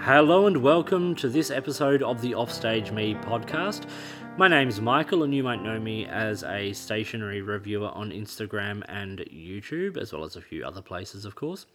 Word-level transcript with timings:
Hello 0.00 0.46
and 0.46 0.58
welcome 0.58 1.16
to 1.16 1.28
this 1.28 1.50
episode 1.50 2.04
of 2.04 2.22
the 2.22 2.32
Offstage 2.34 2.92
Me 2.92 3.14
podcast. 3.14 3.86
My 4.36 4.46
name's 4.46 4.80
Michael, 4.80 5.24
and 5.24 5.34
you 5.34 5.42
might 5.42 5.60
know 5.60 5.80
me 5.80 6.06
as 6.06 6.44
a 6.44 6.72
stationery 6.72 7.42
reviewer 7.42 7.88
on 7.88 8.10
Instagram 8.10 8.84
and 8.88 9.18
YouTube, 9.18 9.98
as 9.98 10.12
well 10.12 10.24
as 10.24 10.36
a 10.36 10.40
few 10.40 10.64
other 10.64 10.80
places, 10.80 11.24
of 11.24 11.34
course. 11.34 11.66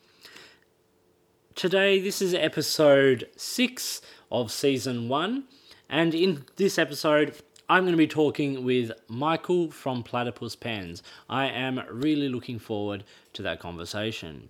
Today, 1.54 1.99
this 1.99 2.22
is 2.22 2.33
episode 2.33 3.28
6 3.36 4.01
of 4.31 4.51
season 4.51 5.10
1, 5.10 5.44
and 5.90 6.15
in 6.15 6.46
this 6.55 6.79
episode, 6.79 7.35
I'm 7.69 7.83
going 7.83 7.94
to 7.94 7.97
be 7.97 8.08
talking 8.08 8.63
with 8.63 8.92
Michael 9.10 9.69
from 9.69 10.01
Platypus 10.01 10.55
Pens. 10.55 11.03
I 11.29 11.47
am 11.47 11.83
really 11.92 12.29
looking 12.29 12.58
forward 12.58 13.03
to 13.33 13.42
that 13.44 13.60
conversation. 13.60 14.49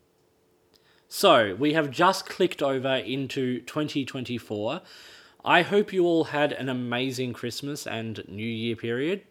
So, 1.16 1.54
we 1.54 1.74
have 1.74 1.92
just 1.92 2.26
clicked 2.26 2.64
over 2.64 2.96
into 2.96 3.60
2024. 3.62 4.82
I 5.46 5.62
hope 5.62 5.94
you 5.94 6.08
all 6.08 6.24
had 6.24 6.52
an 6.52 6.70
amazing 6.70 7.34
Christmas 7.34 7.86
and 7.86 8.24
New 8.28 8.44
Year 8.44 8.76
period. 8.76 9.22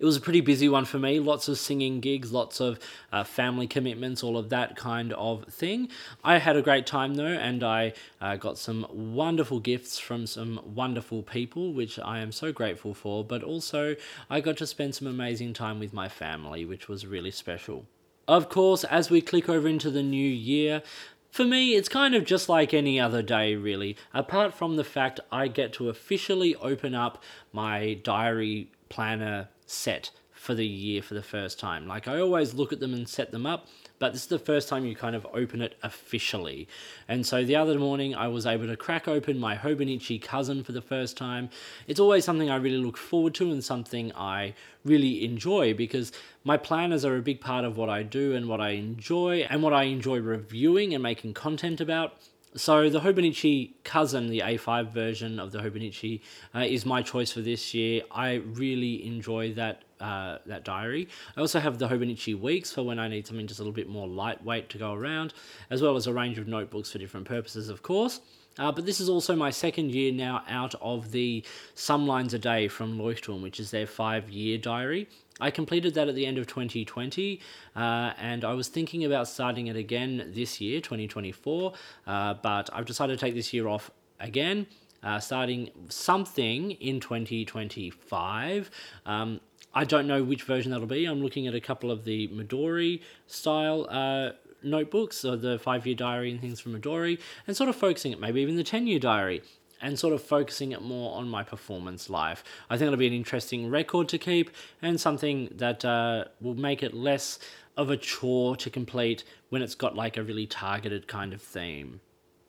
It 0.00 0.04
was 0.04 0.16
a 0.16 0.20
pretty 0.20 0.40
busy 0.40 0.68
one 0.68 0.84
for 0.84 0.98
me. 0.98 1.20
Lots 1.20 1.46
of 1.46 1.58
singing 1.58 2.00
gigs, 2.00 2.32
lots 2.32 2.60
of 2.60 2.80
uh, 3.12 3.22
family 3.22 3.68
commitments, 3.68 4.24
all 4.24 4.36
of 4.36 4.48
that 4.48 4.74
kind 4.74 5.12
of 5.12 5.44
thing. 5.44 5.90
I 6.24 6.38
had 6.38 6.56
a 6.56 6.60
great 6.60 6.88
time 6.88 7.14
though, 7.14 7.26
and 7.26 7.62
I 7.62 7.92
uh, 8.20 8.34
got 8.34 8.58
some 8.58 8.84
wonderful 8.90 9.60
gifts 9.60 10.00
from 10.00 10.26
some 10.26 10.60
wonderful 10.74 11.22
people, 11.22 11.72
which 11.72 12.00
I 12.00 12.18
am 12.18 12.32
so 12.32 12.50
grateful 12.50 12.94
for. 12.94 13.22
But 13.22 13.44
also, 13.44 13.94
I 14.28 14.40
got 14.40 14.56
to 14.56 14.66
spend 14.66 14.96
some 14.96 15.06
amazing 15.06 15.52
time 15.52 15.78
with 15.78 15.92
my 15.92 16.08
family, 16.08 16.64
which 16.64 16.88
was 16.88 17.06
really 17.06 17.30
special. 17.30 17.86
Of 18.26 18.48
course, 18.48 18.84
as 18.84 19.10
we 19.10 19.20
click 19.20 19.48
over 19.48 19.68
into 19.68 19.90
the 19.90 20.02
new 20.02 20.28
year, 20.28 20.82
for 21.30 21.44
me, 21.44 21.74
it's 21.74 21.88
kind 21.88 22.14
of 22.14 22.24
just 22.24 22.48
like 22.48 22.72
any 22.72 22.98
other 22.98 23.20
day, 23.20 23.56
really, 23.56 23.96
apart 24.14 24.54
from 24.54 24.76
the 24.76 24.84
fact 24.84 25.20
I 25.32 25.48
get 25.48 25.72
to 25.74 25.88
officially 25.88 26.54
open 26.56 26.94
up 26.94 27.22
my 27.52 27.94
diary 27.94 28.70
planner 28.88 29.48
set 29.66 30.10
for 30.32 30.54
the 30.54 30.66
year 30.66 31.02
for 31.02 31.14
the 31.14 31.22
first 31.22 31.58
time. 31.58 31.86
Like, 31.86 32.06
I 32.06 32.20
always 32.20 32.54
look 32.54 32.72
at 32.72 32.80
them 32.80 32.94
and 32.94 33.08
set 33.08 33.30
them 33.30 33.46
up, 33.46 33.66
but 33.98 34.12
this 34.12 34.22
is 34.22 34.28
the 34.28 34.38
first 34.38 34.68
time 34.68 34.84
you 34.84 34.94
kind 34.94 35.14
of 35.14 35.26
open 35.32 35.60
it 35.62 35.76
officially. 35.82 36.68
And 37.08 37.26
so 37.26 37.44
the 37.44 37.56
other 37.56 37.78
morning, 37.78 38.14
I 38.14 38.28
was 38.28 38.46
able 38.46 38.66
to 38.66 38.76
crack 38.76 39.06
open 39.06 39.38
my 39.38 39.56
Hobonichi 39.56 40.20
cousin 40.20 40.64
for 40.64 40.72
the 40.72 40.82
first 40.82 41.16
time. 41.16 41.48
It's 41.86 42.00
always 42.00 42.24
something 42.24 42.50
I 42.50 42.56
really 42.56 42.78
look 42.78 42.96
forward 42.96 43.34
to 43.36 43.50
and 43.50 43.62
something 43.62 44.12
I 44.14 44.54
really 44.84 45.24
enjoy 45.24 45.74
because 45.74 46.12
my 46.42 46.56
planners 46.56 47.04
are 47.04 47.16
a 47.16 47.22
big 47.22 47.40
part 47.40 47.64
of 47.64 47.76
what 47.76 47.88
I 47.88 48.02
do 48.02 48.34
and 48.34 48.48
what 48.48 48.60
I 48.60 48.70
enjoy 48.70 49.46
and 49.48 49.62
what 49.62 49.72
I 49.72 49.84
enjoy 49.84 50.18
reviewing 50.18 50.92
and 50.92 51.02
making 51.02 51.34
content 51.34 51.80
about. 51.80 52.14
So 52.56 52.88
the 52.88 53.00
Hobonichi 53.00 53.72
cousin, 53.82 54.28
the 54.28 54.40
A5 54.40 54.92
version 54.92 55.40
of 55.40 55.50
the 55.50 55.58
Hobonichi, 55.58 56.20
uh, 56.54 56.60
is 56.60 56.86
my 56.86 57.02
choice 57.02 57.32
for 57.32 57.40
this 57.40 57.74
year. 57.74 58.02
I 58.12 58.34
really 58.34 59.04
enjoy 59.04 59.54
that 59.54 59.82
uh, 60.04 60.38
that 60.44 60.64
diary. 60.64 61.08
I 61.34 61.40
also 61.40 61.60
have 61.60 61.78
the 61.78 61.88
Hobonichi 61.88 62.38
Weeks 62.38 62.70
for 62.70 62.82
when 62.82 62.98
I 62.98 63.08
need 63.08 63.26
something 63.26 63.46
just 63.46 63.58
a 63.58 63.62
little 63.62 63.72
bit 63.72 63.88
more 63.88 64.06
lightweight 64.06 64.68
to 64.70 64.78
go 64.78 64.92
around, 64.92 65.32
as 65.70 65.80
well 65.80 65.96
as 65.96 66.06
a 66.06 66.12
range 66.12 66.38
of 66.38 66.46
notebooks 66.46 66.92
for 66.92 66.98
different 66.98 67.26
purposes, 67.26 67.70
of 67.70 67.82
course. 67.82 68.20
Uh, 68.58 68.70
but 68.70 68.84
this 68.84 69.00
is 69.00 69.08
also 69.08 69.34
my 69.34 69.50
second 69.50 69.90
year 69.90 70.12
now 70.12 70.42
out 70.46 70.74
of 70.82 71.10
the 71.10 71.42
Some 71.74 72.06
Lines 72.06 72.34
a 72.34 72.38
Day 72.38 72.68
from 72.68 72.98
Leuchtturm, 72.98 73.42
which 73.42 73.58
is 73.58 73.70
their 73.70 73.86
five 73.86 74.28
year 74.28 74.58
diary. 74.58 75.08
I 75.40 75.50
completed 75.50 75.94
that 75.94 76.06
at 76.06 76.14
the 76.14 76.26
end 76.26 76.36
of 76.36 76.46
2020, 76.46 77.40
uh, 77.74 78.12
and 78.18 78.44
I 78.44 78.52
was 78.52 78.68
thinking 78.68 79.04
about 79.04 79.26
starting 79.26 79.68
it 79.68 79.74
again 79.76 80.30
this 80.34 80.60
year, 80.60 80.80
2024, 80.80 81.72
uh, 82.06 82.34
but 82.34 82.70
I've 82.72 82.84
decided 82.84 83.18
to 83.18 83.24
take 83.24 83.34
this 83.34 83.52
year 83.54 83.66
off 83.66 83.90
again. 84.20 84.66
Uh, 85.02 85.20
starting 85.20 85.70
something 85.90 86.70
in 86.70 86.98
2025. 86.98 88.70
Um, 89.04 89.38
I 89.74 89.84
don't 89.84 90.06
know 90.06 90.22
which 90.22 90.44
version 90.44 90.70
that'll 90.70 90.86
be. 90.86 91.04
I'm 91.04 91.22
looking 91.22 91.46
at 91.46 91.54
a 91.54 91.60
couple 91.60 91.90
of 91.90 92.04
the 92.04 92.28
Midori 92.28 93.00
style 93.26 93.86
uh, 93.90 94.30
notebooks, 94.62 95.24
or 95.24 95.36
the 95.36 95.58
five 95.58 95.86
year 95.86 95.96
diary 95.96 96.30
and 96.30 96.40
things 96.40 96.60
from 96.60 96.80
Midori, 96.80 97.18
and 97.46 97.56
sort 97.56 97.68
of 97.68 97.76
focusing 97.76 98.12
it, 98.12 98.20
maybe 98.20 98.40
even 98.40 98.56
the 98.56 98.64
10 98.64 98.86
year 98.86 98.98
diary 98.98 99.42
and 99.82 99.98
sort 99.98 100.14
of 100.14 100.22
focusing 100.22 100.72
it 100.72 100.80
more 100.80 101.16
on 101.16 101.28
my 101.28 101.42
performance 101.42 102.08
life. 102.08 102.42
I 102.70 102.78
think 102.78 102.86
it'll 102.86 102.98
be 102.98 103.06
an 103.06 103.12
interesting 103.12 103.68
record 103.68 104.08
to 104.10 104.18
keep 104.18 104.50
and 104.80 104.98
something 104.98 105.50
that 105.56 105.84
uh, 105.84 106.24
will 106.40 106.54
make 106.54 106.82
it 106.82 106.94
less 106.94 107.38
of 107.76 107.90
a 107.90 107.96
chore 107.96 108.56
to 108.56 108.70
complete 108.70 109.24
when 109.50 109.60
it's 109.60 109.74
got 109.74 109.94
like 109.94 110.16
a 110.16 110.22
really 110.22 110.46
targeted 110.46 111.06
kind 111.06 111.34
of 111.34 111.42
theme. 111.42 112.00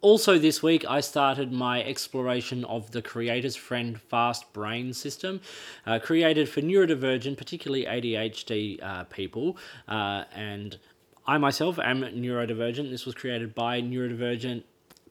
Also, 0.06 0.38
this 0.38 0.62
week 0.62 0.86
I 0.88 1.00
started 1.00 1.52
my 1.52 1.84
exploration 1.84 2.64
of 2.66 2.92
the 2.92 3.02
Creator's 3.02 3.56
Friend 3.56 4.00
Fast 4.00 4.54
Brain 4.54 4.94
System, 4.94 5.42
uh, 5.88 5.98
created 5.98 6.48
for 6.48 6.62
neurodivergent, 6.62 7.38
particularly 7.38 7.86
ADHD 7.86 8.84
uh, 8.84 9.06
people. 9.06 9.58
Uh, 9.88 10.26
and 10.36 10.78
I 11.26 11.40
myself 11.40 11.80
am 11.80 12.02
neurodivergent. 12.02 12.92
This 12.92 13.08
was 13.08 13.16
created 13.16 13.56
by 13.56 13.82
neurodivergent 13.82 14.62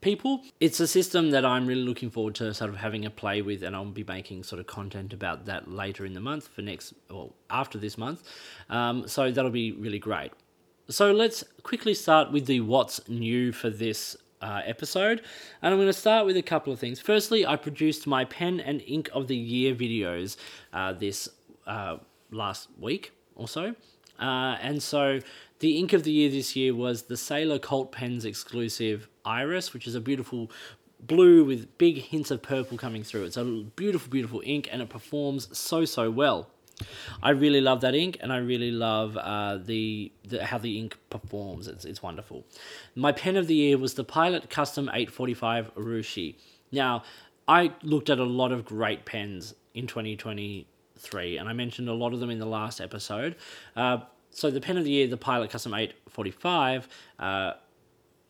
people. 0.00 0.42
It's 0.60 0.78
a 0.78 0.86
system 0.86 1.32
that 1.32 1.44
I'm 1.44 1.66
really 1.66 1.82
looking 1.82 2.08
forward 2.08 2.36
to 2.36 2.54
sort 2.54 2.70
of 2.70 2.76
having 2.76 3.04
a 3.04 3.10
play 3.10 3.42
with, 3.42 3.64
and 3.64 3.74
I'll 3.74 3.86
be 3.86 4.04
making 4.04 4.44
sort 4.44 4.60
of 4.60 4.68
content 4.68 5.12
about 5.12 5.46
that 5.46 5.68
later 5.68 6.06
in 6.06 6.12
the 6.12 6.20
month 6.20 6.46
for 6.46 6.62
next, 6.62 6.94
or 7.10 7.32
after 7.50 7.78
this 7.78 7.98
month. 7.98 8.22
Um, 8.70 9.08
so 9.08 9.32
that'll 9.32 9.50
be 9.50 9.72
really 9.72 9.98
great. 9.98 10.30
So 10.88 11.10
let's 11.12 11.42
quickly 11.64 11.94
start 11.94 12.30
with 12.30 12.46
the 12.46 12.60
what's 12.60 13.08
new 13.08 13.50
for 13.52 13.70
this 13.70 14.18
uh, 14.44 14.60
episode. 14.64 15.22
And 15.62 15.72
I'm 15.72 15.78
going 15.78 15.88
to 15.88 15.92
start 15.92 16.26
with 16.26 16.36
a 16.36 16.42
couple 16.42 16.72
of 16.72 16.78
things. 16.78 17.00
Firstly, 17.00 17.46
I 17.46 17.56
produced 17.56 18.06
my 18.06 18.24
pen 18.26 18.60
and 18.60 18.82
ink 18.86 19.08
of 19.12 19.26
the 19.26 19.36
year 19.36 19.74
videos 19.74 20.36
uh, 20.72 20.92
this 20.92 21.28
uh, 21.66 21.96
last 22.30 22.68
week 22.78 23.12
or 23.34 23.48
so. 23.48 23.74
Uh, 24.20 24.56
and 24.60 24.82
so 24.82 25.20
the 25.60 25.78
ink 25.78 25.92
of 25.94 26.04
the 26.04 26.12
year 26.12 26.30
this 26.30 26.54
year 26.54 26.74
was 26.74 27.04
the 27.04 27.16
Sailor 27.16 27.58
Cult 27.58 27.90
Pens 27.90 28.24
exclusive 28.24 29.08
Iris, 29.24 29.72
which 29.72 29.86
is 29.86 29.94
a 29.94 30.00
beautiful 30.00 30.50
blue 31.00 31.44
with 31.44 31.76
big 31.78 31.96
hints 31.96 32.30
of 32.30 32.42
purple 32.42 32.76
coming 32.76 33.02
through. 33.02 33.24
It's 33.24 33.36
a 33.36 33.44
beautiful, 33.44 34.10
beautiful 34.10 34.42
ink 34.44 34.68
and 34.70 34.82
it 34.82 34.90
performs 34.90 35.56
so, 35.56 35.84
so 35.86 36.10
well. 36.10 36.50
I 37.22 37.30
really 37.30 37.60
love 37.60 37.80
that 37.82 37.94
ink, 37.94 38.18
and 38.20 38.32
I 38.32 38.38
really 38.38 38.70
love 38.70 39.16
uh, 39.16 39.58
the, 39.58 40.12
the 40.26 40.44
how 40.44 40.58
the 40.58 40.78
ink 40.78 40.98
performs. 41.10 41.68
It's, 41.68 41.84
it's 41.84 42.02
wonderful. 42.02 42.44
My 42.94 43.12
pen 43.12 43.36
of 43.36 43.46
the 43.46 43.54
year 43.54 43.78
was 43.78 43.94
the 43.94 44.04
Pilot 44.04 44.50
Custom 44.50 44.88
845 44.88 45.74
Urushi. 45.74 46.36
Now, 46.72 47.02
I 47.46 47.72
looked 47.82 48.10
at 48.10 48.18
a 48.18 48.24
lot 48.24 48.52
of 48.52 48.64
great 48.64 49.04
pens 49.04 49.54
in 49.74 49.86
2023, 49.86 51.38
and 51.38 51.48
I 51.48 51.52
mentioned 51.52 51.88
a 51.88 51.94
lot 51.94 52.12
of 52.12 52.20
them 52.20 52.30
in 52.30 52.38
the 52.38 52.46
last 52.46 52.80
episode. 52.80 53.36
Uh, 53.76 53.98
so 54.30 54.50
the 54.50 54.60
pen 54.60 54.76
of 54.76 54.84
the 54.84 54.90
year, 54.90 55.06
the 55.06 55.16
Pilot 55.16 55.50
Custom 55.50 55.74
845, 55.74 56.88
uh, 57.18 57.52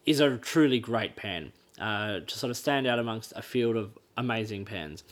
is 0.04 0.20
a 0.20 0.36
truly 0.36 0.78
great 0.78 1.16
pen 1.16 1.52
uh, 1.80 2.20
to 2.20 2.38
sort 2.38 2.50
of 2.50 2.56
stand 2.56 2.86
out 2.86 2.98
amongst 2.98 3.32
a 3.36 3.42
field 3.42 3.76
of 3.76 3.98
amazing 4.16 4.64
pens. 4.64 5.02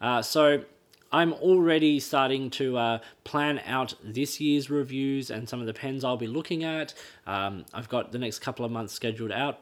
Uh, 0.00 0.22
so 0.22 0.64
I'm 1.12 1.32
already 1.34 1.98
starting 1.98 2.50
to 2.50 2.76
uh, 2.76 2.98
plan 3.24 3.60
out 3.66 3.94
this 4.02 4.40
year's 4.40 4.70
reviews 4.70 5.30
and 5.30 5.48
some 5.48 5.60
of 5.60 5.66
the 5.66 5.74
pens 5.74 6.04
I'll 6.04 6.16
be 6.16 6.28
looking 6.28 6.62
at. 6.62 6.94
Um, 7.26 7.64
I've 7.74 7.88
got 7.88 8.12
the 8.12 8.18
next 8.18 8.38
couple 8.38 8.64
of 8.64 8.70
months 8.70 8.92
scheduled 8.92 9.32
out 9.32 9.60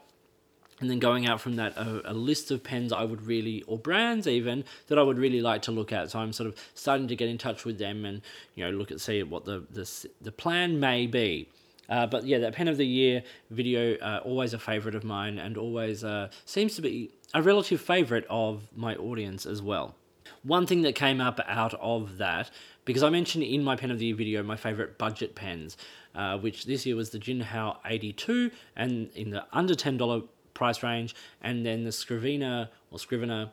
and 0.79 0.89
then 0.89 0.99
going 0.99 1.27
out 1.27 1.41
from 1.41 1.55
that 1.57 1.75
a, 1.77 2.11
a, 2.11 2.13
list 2.13 2.51
of 2.51 2.63
pens 2.63 2.93
I 2.93 3.03
would 3.03 3.21
really 3.23 3.63
or 3.63 3.77
brands 3.77 4.27
even 4.27 4.63
that 4.87 4.97
I 4.97 5.01
would 5.01 5.17
really 5.17 5.41
like 5.41 5.61
to 5.63 5.71
look 5.71 5.91
at. 5.91 6.11
So 6.11 6.19
I'm 6.19 6.33
sort 6.33 6.47
of 6.47 6.55
starting 6.73 7.07
to 7.07 7.15
get 7.15 7.29
in 7.29 7.37
touch 7.37 7.65
with 7.65 7.77
them 7.77 8.05
and 8.05 8.21
you 8.55 8.63
know 8.63 8.71
look 8.71 8.91
at 8.91 9.01
see 9.01 9.21
what 9.23 9.45
the 9.45 9.63
the, 9.71 10.07
the 10.21 10.31
plan 10.31 10.79
may 10.79 11.07
be. 11.07 11.49
Uh, 11.89 12.05
but 12.05 12.23
yeah, 12.23 12.37
that 12.37 12.53
pen 12.53 12.67
of 12.67 12.77
the 12.77 12.85
year 12.85 13.23
video 13.49 13.97
uh, 13.97 14.21
always 14.23 14.53
a 14.53 14.59
favorite 14.59 14.93
of 14.93 15.03
mine 15.03 15.39
and 15.39 15.57
always 15.57 16.03
uh, 16.03 16.29
seems 16.45 16.75
to 16.75 16.81
be 16.81 17.11
a 17.33 17.41
relative 17.41 17.81
favorite 17.81 18.25
of 18.29 18.67
my 18.75 18.95
audience 18.95 19.45
as 19.45 19.61
well. 19.61 19.95
One 20.43 20.65
thing 20.65 20.81
that 20.83 20.95
came 20.95 21.19
up 21.19 21.39
out 21.45 21.73
of 21.75 22.17
that 22.17 22.49
because 22.85 23.03
I 23.03 23.09
mentioned 23.09 23.43
in 23.43 23.63
my 23.63 23.75
pen 23.75 23.91
of 23.91 23.99
the 23.99 24.05
year 24.05 24.15
video 24.15 24.41
my 24.43 24.55
favorite 24.55 24.97
budget 24.97 25.35
pens, 25.35 25.77
uh, 26.15 26.37
which 26.37 26.65
this 26.65 26.85
year 26.85 26.95
was 26.95 27.09
the 27.09 27.19
Jinhao 27.19 27.77
82 27.85 28.51
and 28.75 29.09
in 29.15 29.29
the 29.31 29.45
under 29.51 29.75
ten 29.75 29.97
dollar 29.97 30.21
price 30.53 30.81
range, 30.83 31.15
and 31.41 31.65
then 31.65 31.83
the 31.83 31.91
Scrivener 31.91 32.69
or 32.91 32.99
Scrivener 32.99 33.51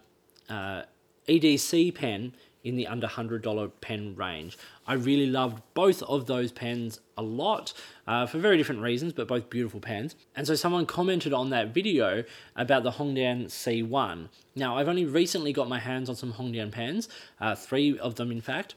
uh, 0.48 0.82
EDC 1.28 1.94
pen 1.94 2.34
in 2.64 2.76
the 2.76 2.86
under 2.86 3.06
$100 3.06 3.70
pen 3.80 4.16
range. 4.16 4.58
I 4.86 4.94
really 4.94 5.26
loved 5.26 5.62
both 5.74 6.02
of 6.04 6.26
those 6.26 6.52
pens 6.52 7.00
a 7.16 7.22
lot 7.22 7.72
uh, 8.06 8.26
for 8.26 8.38
very 8.38 8.56
different 8.56 8.82
reasons, 8.82 9.12
but 9.12 9.26
both 9.26 9.50
beautiful 9.50 9.80
pens. 9.80 10.14
And 10.34 10.46
so 10.46 10.54
someone 10.54 10.86
commented 10.86 11.32
on 11.32 11.50
that 11.50 11.74
video 11.74 12.24
about 12.54 12.82
the 12.82 12.92
Hongdian 12.92 13.46
C1. 13.46 14.28
Now, 14.54 14.76
I've 14.76 14.88
only 14.88 15.04
recently 15.04 15.52
got 15.52 15.68
my 15.68 15.78
hands 15.78 16.08
on 16.08 16.16
some 16.16 16.34
Hongdian 16.34 16.70
pens, 16.70 17.08
uh, 17.40 17.54
three 17.54 17.98
of 17.98 18.14
them 18.14 18.30
in 18.30 18.40
fact. 18.40 18.74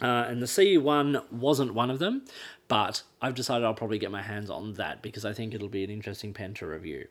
Uh, 0.00 0.24
and 0.28 0.40
the 0.40 0.46
C1 0.46 1.30
wasn't 1.30 1.74
one 1.74 1.90
of 1.90 1.98
them, 1.98 2.22
but 2.68 3.02
I've 3.20 3.34
decided 3.34 3.64
I'll 3.64 3.74
probably 3.74 3.98
get 3.98 4.10
my 4.10 4.22
hands 4.22 4.48
on 4.48 4.74
that 4.74 5.02
because 5.02 5.24
I 5.24 5.32
think 5.34 5.52
it'll 5.52 5.68
be 5.68 5.84
an 5.84 5.90
interesting 5.90 6.32
pen 6.32 6.54
to 6.54 6.66
review. 6.66 7.08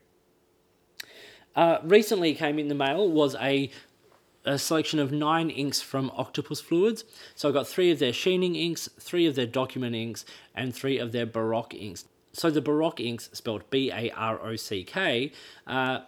Uh, 1.56 1.80
recently 1.83 2.33
came 2.33 2.57
in 2.57 2.68
the 2.68 2.75
mail 2.75 3.10
was 3.10 3.36
a 3.36 3.69
a 4.50 4.57
selection 4.57 5.00
of 5.00 5.12
nine 5.12 5.51
inks 5.51 5.80
from 5.80 6.12
Octopus 6.16 6.60
Fluids. 6.60 7.04
So 7.36 7.50
I 7.50 7.51
got 7.51 7.68
three 7.68 7.92
of 7.92 8.00
their 8.00 8.12
Sheening 8.12 8.56
inks, 8.56 8.90
three 9.00 9.28
of 9.28 9.36
their 9.36 9.46
Document 9.46 9.96
inks, 9.96 10.25
and 10.56 10.74
three 10.74 10.98
of 10.98 11.12
their 11.12 11.28
Barock 11.28 11.80
inks. 11.80 12.06
So 12.34 12.50
the 12.50 12.62
Barock 12.62 13.00
inks, 13.00 13.30
spelled 13.31 13.69
B 13.69 13.92
A 13.92 14.10
R 14.12 14.42
O 14.42 14.56
C 14.56 14.84
K, 14.84 15.31
uh, 15.68 16.00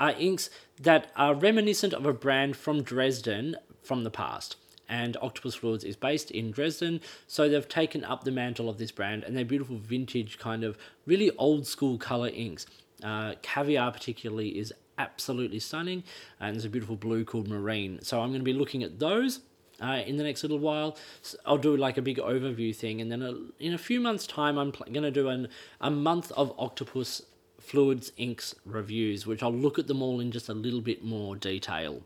are 0.00 0.12
inks 0.12 0.48
that 0.80 1.12
are 1.16 1.34
reminiscent 1.34 1.92
of 1.92 2.06
a 2.06 2.14
brand 2.14 2.56
from 2.56 2.82
Dresden 2.82 3.56
from 3.82 4.04
the 4.04 4.10
past. 4.10 4.56
And 4.88 5.16
Octopus 5.20 5.54
Fluids 5.54 5.84
is 5.84 5.96
based 5.96 6.30
in 6.30 6.50
Dresden, 6.50 7.00
so 7.26 7.48
they've 7.48 7.68
taken 7.68 8.04
up 8.04 8.24
the 8.24 8.30
mantle 8.30 8.68
of 8.68 8.78
this 8.78 8.90
brand 8.90 9.22
and 9.22 9.36
they're 9.36 9.44
beautiful 9.44 9.76
vintage, 9.76 10.38
kind 10.38 10.64
of 10.64 10.76
really 11.06 11.30
old 11.36 11.66
school 11.66 11.98
color 11.98 12.28
inks. 12.28 12.66
Uh, 13.02 13.34
caviar, 13.42 13.90
particularly, 13.90 14.58
is 14.58 14.72
absolutely 15.02 15.58
stunning, 15.58 16.04
and 16.40 16.54
there's 16.54 16.64
a 16.64 16.70
beautiful 16.70 16.96
blue 16.96 17.24
called 17.24 17.48
Marine. 17.48 17.98
So 18.02 18.20
I'm 18.20 18.30
going 18.30 18.40
to 18.40 18.44
be 18.44 18.52
looking 18.52 18.82
at 18.82 18.98
those. 18.98 19.40
Uh, 19.80 20.02
in 20.06 20.16
the 20.16 20.22
next 20.22 20.44
little 20.44 20.60
while, 20.60 20.96
I'll 21.44 21.58
do 21.58 21.76
like 21.76 21.96
a 21.96 22.02
big 22.02 22.18
overview 22.18 22.74
thing, 22.74 23.00
and 23.00 23.10
then 23.10 23.22
a, 23.22 23.34
in 23.58 23.74
a 23.74 23.78
few 23.78 24.00
months' 24.00 24.26
time, 24.26 24.56
I'm 24.56 24.70
pl- 24.70 24.92
going 24.92 25.02
to 25.02 25.10
do 25.10 25.28
an, 25.28 25.48
a 25.80 25.90
month 25.90 26.30
of 26.32 26.54
Octopus 26.56 27.22
Fluids 27.58 28.12
Inks 28.16 28.54
reviews, 28.64 29.26
which 29.26 29.42
I'll 29.42 29.52
look 29.52 29.78
at 29.78 29.88
them 29.88 30.00
all 30.00 30.20
in 30.20 30.30
just 30.30 30.48
a 30.48 30.54
little 30.54 30.80
bit 30.80 31.02
more 31.02 31.34
detail. 31.34 32.02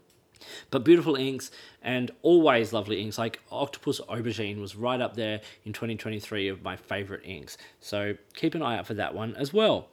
But 0.70 0.84
beautiful 0.84 1.16
inks 1.16 1.50
and 1.82 2.10
always 2.22 2.72
lovely 2.72 3.00
inks. 3.00 3.18
Like 3.18 3.40
Octopus 3.50 4.00
Aubergine 4.00 4.60
was 4.60 4.76
right 4.76 5.00
up 5.00 5.16
there 5.16 5.40
in 5.64 5.72
2023 5.72 6.48
of 6.48 6.62
my 6.62 6.76
favorite 6.76 7.22
inks. 7.24 7.56
So 7.80 8.16
keep 8.34 8.54
an 8.54 8.62
eye 8.62 8.78
out 8.78 8.86
for 8.86 8.94
that 8.94 9.14
one 9.14 9.34
as 9.36 9.52
well. 9.52 9.88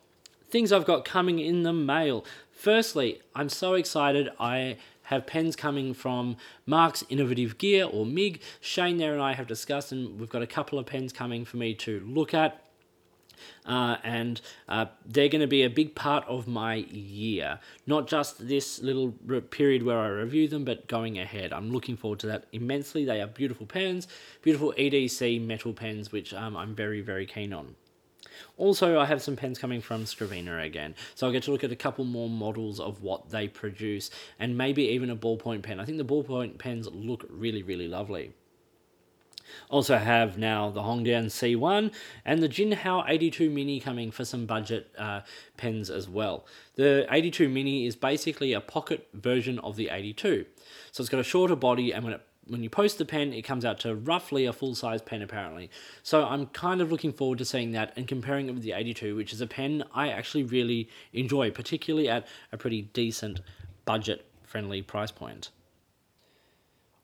Things 0.53 0.71
I've 0.71 0.85
got 0.85 1.03
coming 1.03 1.39
in 1.39 1.63
the 1.63 1.73
mail. 1.73 2.23
Firstly, 2.51 3.19
I'm 3.33 3.50
so 3.50 3.73
excited. 3.73 4.29
I 4.39 4.77
have 5.05 5.25
pens 5.25 5.55
coming 5.55 5.95
from 5.95 6.38
Mark's 6.67 7.03
Innovative 7.09 7.57
Gear 7.57 7.85
or 7.91 8.05
MIG. 8.05 8.39
Shane 8.61 8.97
there 8.97 9.13
and 9.13 9.21
I 9.23 9.33
have 9.33 9.47
discussed, 9.47 9.91
and 9.91 10.19
we've 10.19 10.29
got 10.29 10.44
a 10.44 10.47
couple 10.47 10.77
of 10.77 10.85
pens 10.85 11.11
coming 11.11 11.44
for 11.44 11.57
me 11.57 11.73
to 11.73 12.01
look 12.01 12.35
at. 12.35 12.63
Uh, 13.65 13.97
and 14.03 14.41
uh, 14.69 14.85
they're 15.07 15.27
going 15.27 15.41
to 15.41 15.47
be 15.47 15.63
a 15.63 15.71
big 15.71 15.95
part 15.95 16.23
of 16.27 16.47
my 16.47 16.75
year. 16.75 17.59
Not 17.88 18.07
just 18.07 18.47
this 18.47 18.79
little 18.79 19.09
period 19.49 19.81
where 19.81 19.97
I 19.97 20.07
review 20.09 20.47
them, 20.47 20.65
but 20.65 20.88
going 20.88 21.17
ahead. 21.17 21.51
I'm 21.51 21.71
looking 21.71 21.97
forward 21.97 22.19
to 22.19 22.27
that 22.27 22.45
immensely. 22.51 23.06
They 23.06 23.21
are 23.21 23.25
beautiful 23.25 23.65
pens, 23.65 24.07
beautiful 24.44 24.71
EDC 24.77 25.44
metal 25.44 25.73
pens, 25.73 26.11
which 26.11 26.31
um, 26.31 26.56
I'm 26.56 26.75
very, 26.75 27.01
very 27.01 27.25
keen 27.25 27.53
on. 27.53 27.73
Also, 28.57 29.00
I 29.00 29.06
have 29.06 29.21
some 29.21 29.35
pens 29.35 29.57
coming 29.57 29.81
from 29.81 30.06
Scriveiner 30.06 30.63
again, 30.65 30.95
so 31.15 31.27
I'll 31.27 31.33
get 31.33 31.44
to 31.44 31.51
look 31.51 31.63
at 31.63 31.71
a 31.71 31.75
couple 31.75 32.06
more 32.06 32.30
models 32.30 32.80
of 32.80 33.01
what 33.01 33.30
they 33.30 33.47
produce, 33.47 34.09
and 34.39 34.57
maybe 34.57 34.83
even 34.83 35.09
a 35.09 35.15
ballpoint 35.15 35.63
pen. 35.63 35.80
I 35.80 35.85
think 35.85 35.97
the 35.97 36.06
ballpoint 36.06 36.57
pens 36.57 36.88
look 36.91 37.25
really, 37.30 37.63
really 37.63 37.88
lovely. 37.88 38.33
Also 39.69 39.97
have 39.97 40.38
now 40.38 40.69
the 40.69 40.81
Hongdian 40.81 41.25
C1 41.25 41.94
and 42.25 42.41
the 42.41 42.50
Jinhao 42.50 43.06
82 43.07 43.50
Mini 43.50 43.80
coming 43.80 44.12
for 44.12 44.25
some 44.25 44.45
budget 44.45 44.91
uh, 44.97 45.21
pens 45.57 45.89
as 45.89 46.09
well. 46.09 46.45
The 46.75 47.06
82 47.09 47.50
Mini 47.50 47.85
is 47.85 47.95
basically 47.95 48.53
a 48.53 48.62
pocket 48.62 49.07
version 49.13 49.59
of 49.59 49.75
the 49.75 49.89
82. 49.89 50.45
So 50.91 51.01
it's 51.01 51.09
got 51.09 51.19
a 51.19 51.24
shorter 51.24 51.56
body 51.56 51.94
and 51.94 52.03
when 52.03 52.13
it 52.13 52.21
when 52.48 52.63
you 52.63 52.69
post 52.69 52.98
the 52.98 53.06
pen, 53.06 53.34
it 53.34 53.44
comes 53.44 53.63
out 53.63 53.80
to 53.81 53.95
roughly 53.95 54.45
a 54.45 54.54
full 54.54 54.75
size 54.75 55.01
pen 55.01 55.22
apparently. 55.22 55.69
So 56.01 56.25
I'm 56.25 56.48
kind 56.48 56.81
of 56.81 56.92
looking 56.92 57.13
forward 57.13 57.38
to 57.40 57.45
seeing 57.45 57.72
that 57.72 57.94
and 57.95 58.07
comparing 58.07 58.50
it 58.50 58.54
with 58.54 58.63
the 58.63 58.74
82, 58.74 59.16
which 59.16 59.34
is 59.34 59.42
a 59.42 59.48
pen 59.48 59.84
I 59.94 60.10
actually 60.10 60.44
really 60.44 60.90
enjoy, 61.13 61.51
particularly 61.51 62.10
at 62.10 62.28
a 62.51 62.57
pretty 62.57 62.84
decent 62.94 63.42
budget 63.86 64.25
friendly 64.44 64.81
price 64.81 65.12
point. 65.12 65.50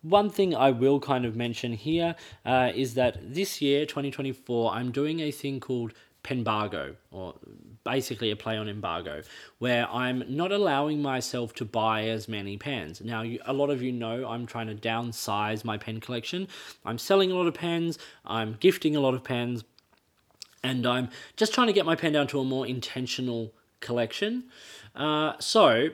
One 0.02 0.30
thing 0.30 0.56
I 0.56 0.72
will 0.72 1.02
kind 1.02 1.26
of 1.26 1.36
mention 1.36 1.74
here 1.74 2.16
uh, 2.46 2.72
is 2.74 2.94
that 2.94 3.34
this 3.34 3.62
year, 3.62 3.86
2024, 3.86 4.72
I'm 4.72 4.92
doing 4.92 5.20
a 5.20 5.30
thing 5.30 5.60
called 5.60 5.94
Penbargo, 6.24 6.95
or 7.12 7.36
basically 7.83 8.30
a 8.30 8.36
play 8.36 8.57
on 8.57 8.68
embargo, 8.68 9.21
where 9.60 9.89
I'm 9.89 10.24
not 10.27 10.51
allowing 10.51 11.01
myself 11.01 11.54
to 11.56 11.66
buy 11.66 12.04
as 12.06 12.27
many 12.27 12.57
pens. 12.57 13.01
Now, 13.01 13.21
you, 13.21 13.39
a 13.45 13.54
lot 13.54 13.69
of 13.69 13.81
you 13.81 13.92
know 13.92 14.27
I'm 14.27 14.45
trying 14.45 14.68
to 14.68 14.75
downsize 14.75 15.63
my 15.63 15.77
pen 15.77 16.00
collection. 16.00 16.48
I'm 16.86 16.98
selling 16.98 17.31
a 17.31 17.36
lot 17.36 17.48
of 17.48 17.54
pens, 17.54 17.98
I'm 18.25 18.57
gifting 18.60 18.95
a 18.95 19.00
lot 19.00 19.13
of 19.13 19.24
pens, 19.24 19.63
and 20.63 20.86
I'm 20.86 21.10
just 21.38 21.54
trying 21.54 21.68
to 21.68 21.74
get 21.74 21.86
my 21.86 21.95
pen 21.95 22.13
down 22.13 22.27
to 22.27 22.39
a 22.39 22.44
more 22.44 22.68
intentional 22.68 23.54
collection. 23.80 24.45
Uh, 24.95 25.33
so, 25.39 25.89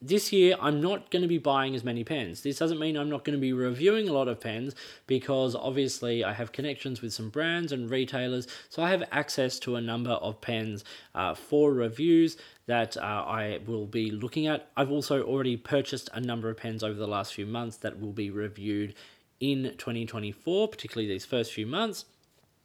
this 0.00 0.32
year 0.32 0.56
I'm 0.60 0.80
not 0.80 1.10
going 1.10 1.22
to 1.22 1.28
be 1.28 1.38
buying 1.38 1.74
as 1.74 1.82
many 1.82 2.04
pens. 2.04 2.42
This 2.42 2.58
doesn't 2.58 2.78
mean 2.78 2.96
I'm 2.96 3.10
not 3.10 3.24
going 3.24 3.36
to 3.36 3.40
be 3.40 3.52
reviewing 3.52 4.08
a 4.08 4.12
lot 4.12 4.28
of 4.28 4.40
pens 4.40 4.74
because 5.06 5.56
obviously 5.56 6.22
I 6.22 6.32
have 6.32 6.52
connections 6.52 7.02
with 7.02 7.12
some 7.12 7.30
brands 7.30 7.72
and 7.72 7.90
retailers, 7.90 8.46
so 8.68 8.82
I 8.82 8.90
have 8.90 9.02
access 9.10 9.58
to 9.60 9.76
a 9.76 9.80
number 9.80 10.12
of 10.12 10.40
pens 10.40 10.84
uh, 11.14 11.34
for 11.34 11.72
reviews 11.72 12.36
that 12.66 12.96
uh, 12.96 13.00
I 13.00 13.60
will 13.66 13.86
be 13.86 14.10
looking 14.10 14.46
at. 14.46 14.70
I've 14.76 14.90
also 14.90 15.22
already 15.22 15.56
purchased 15.56 16.10
a 16.12 16.20
number 16.20 16.48
of 16.48 16.58
pens 16.58 16.84
over 16.84 16.98
the 16.98 17.08
last 17.08 17.34
few 17.34 17.46
months 17.46 17.78
that 17.78 18.00
will 18.00 18.12
be 18.12 18.30
reviewed 18.30 18.94
in 19.40 19.74
2024, 19.78 20.68
particularly 20.68 21.08
these 21.08 21.24
first 21.24 21.52
few 21.52 21.66
months. 21.66 22.04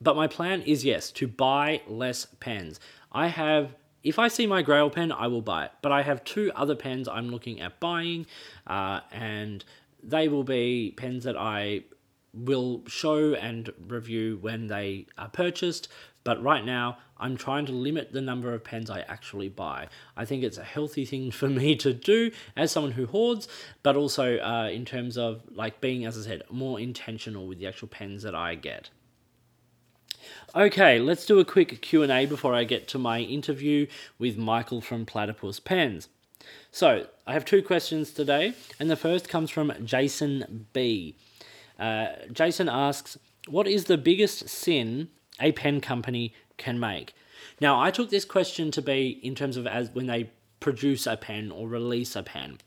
But 0.02 0.16
my 0.16 0.28
plan 0.28 0.62
is 0.64 0.84
yes, 0.84 1.12
to 1.12 1.28
buy 1.28 1.82
less 1.88 2.28
pens. 2.40 2.80
I 3.12 3.28
have 3.28 3.76
if 4.04 4.20
I 4.20 4.28
see 4.28 4.46
my 4.46 4.62
Grail 4.62 4.90
pen, 4.90 5.12
I 5.12 5.28
will 5.28 5.42
buy 5.42 5.66
it. 5.66 5.72
But 5.82 5.92
I 5.92 6.04
have 6.04 6.24
two 6.24 6.52
other 6.56 6.76
pens 6.76 7.08
I'm 7.08 7.30
looking 7.30 7.62
at 7.62 7.80
buying, 7.80 8.26
uh, 8.68 9.02
and 9.12 9.64
they 10.02 10.28
will 10.28 10.44
be 10.44 10.94
pens 10.96 11.24
that 11.24 11.38
I 11.38 11.84
will 12.34 12.82
show 12.88 13.34
and 13.36 13.72
review 13.88 14.38
when 14.42 14.68
they 14.68 15.06
are 15.18 15.30
purchased. 15.30 15.88
But 16.24 16.42
right 16.42 16.64
now, 16.64 16.98
I'm 17.18 17.38
trying 17.38 17.66
to 17.68 17.72
limit 17.72 18.12
the 18.12 18.22
number 18.22 18.54
of 18.54 18.64
pens 18.64 18.90
I 18.90 19.02
actually 19.02 19.50
buy. 19.50 19.88
I 20.18 20.26
think 20.26 20.44
it's 20.44 20.58
a 20.58 20.64
healthy 20.64 21.06
thing 21.06 21.32
for 21.40 21.48
me 21.48 21.76
to 21.78 21.94
do 21.94 22.32
as 22.58 22.72
someone 22.72 22.94
who 22.94 23.06
hoards, 23.06 23.48
but 23.84 23.96
also 23.96 24.38
uh, 24.40 24.70
in 24.70 24.86
terms 24.86 25.18
of 25.18 25.42
like 25.52 25.80
being, 25.80 26.06
as 26.06 26.18
I 26.18 26.22
said, 26.22 26.44
more 26.50 26.80
intentional 26.80 27.48
with 27.48 27.60
the 27.60 27.68
actual 27.68 27.88
pens 27.88 28.24
that 28.24 28.36
I 28.36 28.56
get. 28.56 28.90
Okay, 30.56 31.00
let's 31.00 31.26
do 31.26 31.40
a 31.40 31.46
quick 31.46 31.82
Q&A 31.82 32.28
before 32.28 32.54
I 32.54 32.64
get 32.64 32.88
to 32.90 33.00
my 33.00 33.22
interview 33.22 33.88
with 34.20 34.38
Michael 34.38 34.82
from 34.82 35.04
Platypus 35.04 35.60
Pens. 35.60 36.10
So, 36.70 37.08
I 37.26 37.34
have 37.34 37.44
two 37.44 37.64
questions 37.64 38.12
today, 38.12 38.54
and 38.80 38.88
the 38.88 38.96
first 38.96 39.28
comes 39.28 39.50
from 39.50 39.74
Jason 39.84 40.68
B. 40.72 41.16
Uh, 41.80 42.10
Jason 42.32 42.70
asks, 42.70 43.18
What 43.48 43.68
is 43.68 43.86
the 43.86 43.98
biggest 43.98 44.48
sin 44.48 45.10
a 45.40 45.54
pen 45.54 45.82
company 45.82 46.36
can 46.58 46.80
make? 46.80 47.16
Now, 47.60 47.82
I 47.82 47.90
took 47.90 48.12
this 48.12 48.24
question 48.24 48.70
to 48.72 48.82
be 48.84 49.20
in 49.24 49.34
terms 49.34 49.58
of 49.58 49.66
as 49.66 49.90
when 49.90 50.06
they 50.06 50.30
produce 50.60 51.08
a 51.08 51.18
pen 51.18 51.50
or 51.52 51.68
release 51.68 52.16
a 52.16 52.22
pen. 52.22 52.60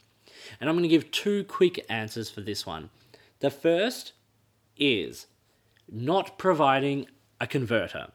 And 0.61 0.69
I'm 0.69 0.75
going 0.75 0.83
to 0.83 0.89
give 0.89 1.13
two 1.13 1.45
quick 1.45 1.87
answers 1.89 2.31
for 2.31 2.41
this 2.41 2.67
one. 2.67 2.91
The 3.39 3.51
first 3.51 4.13
is 4.77 5.27
not 5.89 6.37
providing 6.37 7.07
a 7.41 7.47
converter. 7.47 8.09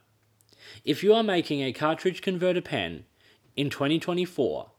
If 0.84 1.02
you 1.02 1.14
are 1.14 1.22
making 1.22 1.62
a 1.62 1.72
cartridge 1.72 2.22
converter 2.22 2.60
pen 2.60 3.04
in 3.56 3.70
2024 3.70 4.70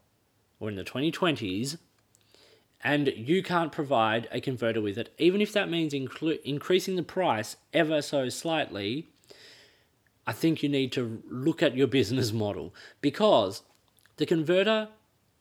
or 0.59 0.69
in 0.69 0.75
the 0.75 0.83
2020s, 0.83 1.77
and 2.83 3.07
you 3.15 3.41
can't 3.41 3.71
provide 3.71 4.27
a 4.31 4.41
converter 4.41 4.81
with 4.81 4.97
it, 4.97 5.13
even 5.17 5.39
if 5.39 5.53
that 5.53 5.69
means 5.69 5.93
increasing 5.93 6.95
the 6.95 7.03
price 7.03 7.55
ever 7.73 8.01
so 8.01 8.27
slightly, 8.27 9.07
I 10.27 10.33
think 10.33 10.61
you 10.61 10.69
need 10.69 10.91
to 10.93 11.23
look 11.29 11.63
at 11.63 11.75
your 11.75 11.87
business 11.99 12.33
model 12.33 12.73
because 13.01 13.61
the 14.17 14.25
converter 14.25 14.89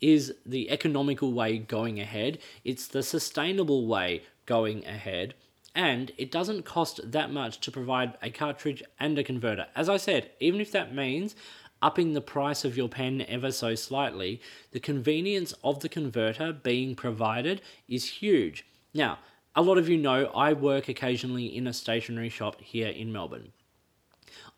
is 0.00 0.34
the 0.44 0.70
economical 0.70 1.32
way 1.32 1.58
going 1.58 2.00
ahead, 2.00 2.38
it's 2.64 2.88
the 2.88 3.02
sustainable 3.02 3.86
way 3.86 4.22
going 4.46 4.84
ahead, 4.84 5.34
and 5.74 6.12
it 6.18 6.30
doesn't 6.30 6.64
cost 6.64 7.00
that 7.12 7.32
much 7.32 7.60
to 7.60 7.70
provide 7.70 8.14
a 8.22 8.30
cartridge 8.30 8.82
and 9.00 9.18
a 9.18 9.24
converter. 9.24 9.66
As 9.74 9.88
I 9.88 9.96
said, 9.96 10.30
even 10.40 10.60
if 10.60 10.70
that 10.72 10.94
means 10.94 11.34
upping 11.80 12.12
the 12.12 12.20
price 12.20 12.64
of 12.64 12.76
your 12.76 12.88
pen 12.88 13.24
ever 13.28 13.50
so 13.50 13.74
slightly, 13.74 14.40
the 14.70 14.80
convenience 14.80 15.52
of 15.64 15.80
the 15.80 15.88
converter 15.88 16.52
being 16.52 16.94
provided 16.94 17.60
is 17.88 18.06
huge. 18.06 18.64
Now, 18.94 19.18
a 19.54 19.62
lot 19.62 19.78
of 19.78 19.88
you 19.88 19.98
know 19.98 20.26
I 20.26 20.52
work 20.52 20.88
occasionally 20.88 21.46
in 21.46 21.66
a 21.66 21.72
stationery 21.72 22.28
shop 22.28 22.60
here 22.60 22.88
in 22.88 23.12
Melbourne. 23.12 23.52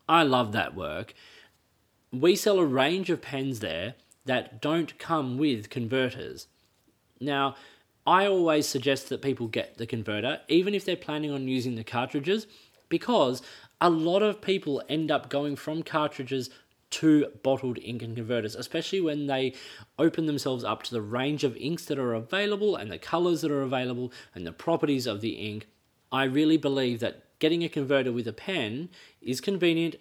I 0.07 0.23
love 0.23 0.51
that 0.51 0.75
work. 0.75 1.13
We 2.11 2.35
sell 2.35 2.59
a 2.59 2.65
range 2.65 3.09
of 3.09 3.21
pens 3.21 3.59
there 3.59 3.95
that 4.25 4.61
don't 4.61 4.97
come 4.99 5.37
with 5.37 5.69
converters. 5.69 6.47
Now, 7.19 7.55
I 8.05 8.27
always 8.27 8.67
suggest 8.67 9.09
that 9.09 9.21
people 9.21 9.47
get 9.47 9.77
the 9.77 9.87
converter, 9.87 10.41
even 10.47 10.75
if 10.75 10.85
they're 10.85 10.95
planning 10.95 11.31
on 11.31 11.47
using 11.47 11.75
the 11.75 11.83
cartridges, 11.83 12.45
because 12.87 13.41
a 13.81 13.89
lot 13.89 14.21
of 14.21 14.41
people 14.41 14.83
end 14.87 15.11
up 15.11 15.29
going 15.29 15.55
from 15.55 15.81
cartridges 15.81 16.49
to 16.91 17.27
bottled 17.43 17.79
ink 17.81 18.03
and 18.03 18.15
converters, 18.15 18.55
especially 18.55 19.01
when 19.01 19.25
they 19.25 19.53
open 19.97 20.27
themselves 20.27 20.63
up 20.63 20.83
to 20.83 20.91
the 20.91 21.01
range 21.01 21.43
of 21.43 21.57
inks 21.57 21.85
that 21.85 21.99
are 21.99 22.13
available 22.13 22.75
and 22.75 22.91
the 22.91 22.97
colors 22.97 23.41
that 23.41 23.51
are 23.51 23.63
available 23.63 24.11
and 24.33 24.45
the 24.45 24.51
properties 24.51 25.07
of 25.07 25.21
the 25.21 25.31
ink. 25.31 25.67
I 26.11 26.25
really 26.25 26.57
believe 26.57 26.99
that 26.99 27.23
getting 27.39 27.63
a 27.63 27.69
converter 27.69 28.11
with 28.11 28.27
a 28.27 28.33
pen 28.33 28.89
is 29.21 29.41
convenient, 29.41 29.95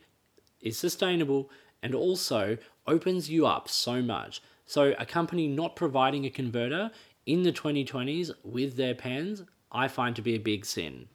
is 0.61 0.79
sustainable, 0.79 1.51
and 1.83 1.95
also 1.95 2.59
opens 2.87 3.29
you 3.31 3.47
up 3.47 3.69
so 3.69 4.03
much. 4.03 4.43
So, 4.67 4.95
a 4.99 5.05
company 5.05 5.49
not 5.49 5.77
providing 5.77 6.25
a 6.25 6.31
converter 6.31 6.91
in 7.27 7.43
the 7.43 7.53
2020s 7.53 8.31
with 8.43 8.77
their 8.77 8.95
pens, 8.95 9.43
I 9.73 9.89
find 9.89 10.15
to 10.17 10.23
be 10.23 10.35
a 10.35 10.41
big 10.41 10.65
sin. 10.65 11.09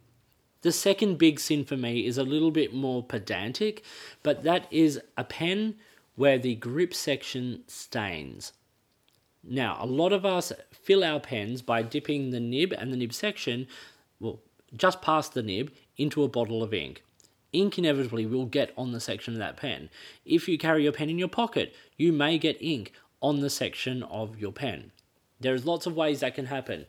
The 0.61 0.71
second 0.71 1.17
big 1.17 1.39
sin 1.39 1.63
for 1.63 1.77
me 1.77 2.05
is 2.05 2.17
a 2.17 2.23
little 2.23 2.51
bit 2.51 2.73
more 2.73 3.01
pedantic, 3.01 3.83
but 4.23 4.43
that 4.43 4.67
is 4.71 4.99
a 5.17 5.23
pen 5.23 5.75
where 6.15 6.37
the 6.37 6.55
grip 6.55 6.93
section 6.93 7.63
stains. 7.67 8.51
Now, 9.41 9.77
a 9.79 9.85
lot 9.85 10.11
of 10.11 10.25
us 10.25 10.51
fill 10.71 11.03
our 11.03 11.21
pens 11.21 11.61
by 11.61 11.81
dipping 11.81 12.31
the 12.31 12.41
nib 12.41 12.73
and 12.73 12.91
the 12.91 12.97
nib 12.97 13.13
section, 13.13 13.67
well, 14.19 14.41
just 14.75 15.01
past 15.01 15.33
the 15.33 15.41
nib, 15.41 15.71
into 15.95 16.23
a 16.23 16.27
bottle 16.27 16.61
of 16.61 16.73
ink. 16.73 17.03
Ink 17.53 17.79
inevitably 17.79 18.25
will 18.25 18.45
get 18.45 18.73
on 18.77 18.91
the 18.91 18.99
section 18.99 19.33
of 19.33 19.39
that 19.39 19.57
pen. 19.57 19.89
If 20.25 20.49
you 20.49 20.57
carry 20.57 20.83
your 20.83 20.91
pen 20.91 21.09
in 21.09 21.17
your 21.17 21.29
pocket, 21.29 21.73
you 21.95 22.11
may 22.11 22.37
get 22.37 22.61
ink 22.61 22.91
on 23.21 23.39
the 23.39 23.49
section 23.49 24.03
of 24.03 24.37
your 24.37 24.51
pen. 24.51 24.91
There's 25.39 25.65
lots 25.65 25.85
of 25.85 25.95
ways 25.95 26.19
that 26.19 26.35
can 26.35 26.45
happen 26.45 26.85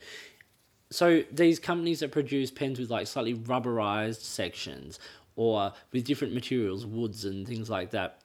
so 0.90 1.22
these 1.30 1.58
companies 1.58 2.00
that 2.00 2.10
produce 2.10 2.50
pens 2.50 2.78
with 2.78 2.90
like 2.90 3.06
slightly 3.06 3.34
rubberized 3.34 4.22
sections 4.22 4.98
or 5.36 5.72
with 5.92 6.04
different 6.04 6.34
materials, 6.34 6.84
woods 6.84 7.24
and 7.24 7.46
things 7.46 7.70
like 7.70 7.90
that, 7.90 8.20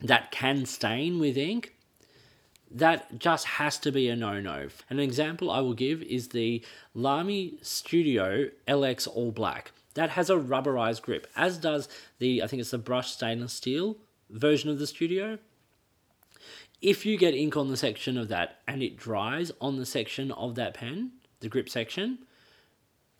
that 0.00 0.30
can 0.30 0.64
stain 0.64 1.18
with 1.18 1.36
ink, 1.36 1.74
that 2.70 3.18
just 3.18 3.46
has 3.46 3.78
to 3.78 3.92
be 3.92 4.08
a 4.08 4.16
no-no. 4.16 4.68
An 4.90 4.98
example 4.98 5.50
I 5.50 5.60
will 5.60 5.74
give 5.74 6.02
is 6.02 6.28
the 6.28 6.64
Lamy 6.94 7.58
Studio 7.62 8.48
LX 8.66 9.06
All 9.08 9.30
Black. 9.30 9.72
That 9.94 10.10
has 10.10 10.30
a 10.30 10.36
rubberized 10.36 11.02
grip, 11.02 11.26
as 11.36 11.58
does 11.58 11.88
the, 12.18 12.42
I 12.42 12.46
think 12.46 12.60
it's 12.60 12.70
the 12.70 12.78
brushed 12.78 13.14
stainless 13.14 13.52
steel 13.52 13.96
version 14.30 14.70
of 14.70 14.78
the 14.78 14.86
Studio. 14.86 15.38
If 16.80 17.04
you 17.04 17.16
get 17.18 17.34
ink 17.34 17.56
on 17.56 17.68
the 17.68 17.76
section 17.76 18.16
of 18.16 18.28
that 18.28 18.58
and 18.68 18.82
it 18.82 18.96
dries 18.96 19.50
on 19.60 19.76
the 19.76 19.86
section 19.86 20.30
of 20.32 20.54
that 20.54 20.74
pen, 20.74 21.12
the 21.40 21.48
grip 21.48 21.68
section, 21.68 22.18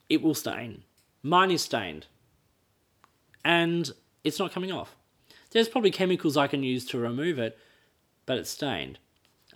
it 0.08 0.22
will 0.22 0.34
stain. 0.34 0.84
Mine 1.22 1.50
is 1.50 1.62
stained. 1.62 2.06
And 3.44 3.90
it's 4.24 4.38
not 4.38 4.52
coming 4.52 4.70
off. 4.70 4.94
There's 5.50 5.68
probably 5.68 5.90
chemicals 5.90 6.36
I 6.36 6.46
can 6.46 6.62
use 6.62 6.84
to 6.86 6.98
remove 6.98 7.38
it, 7.38 7.58
but 8.26 8.38
it's 8.38 8.50
stained. 8.50 8.98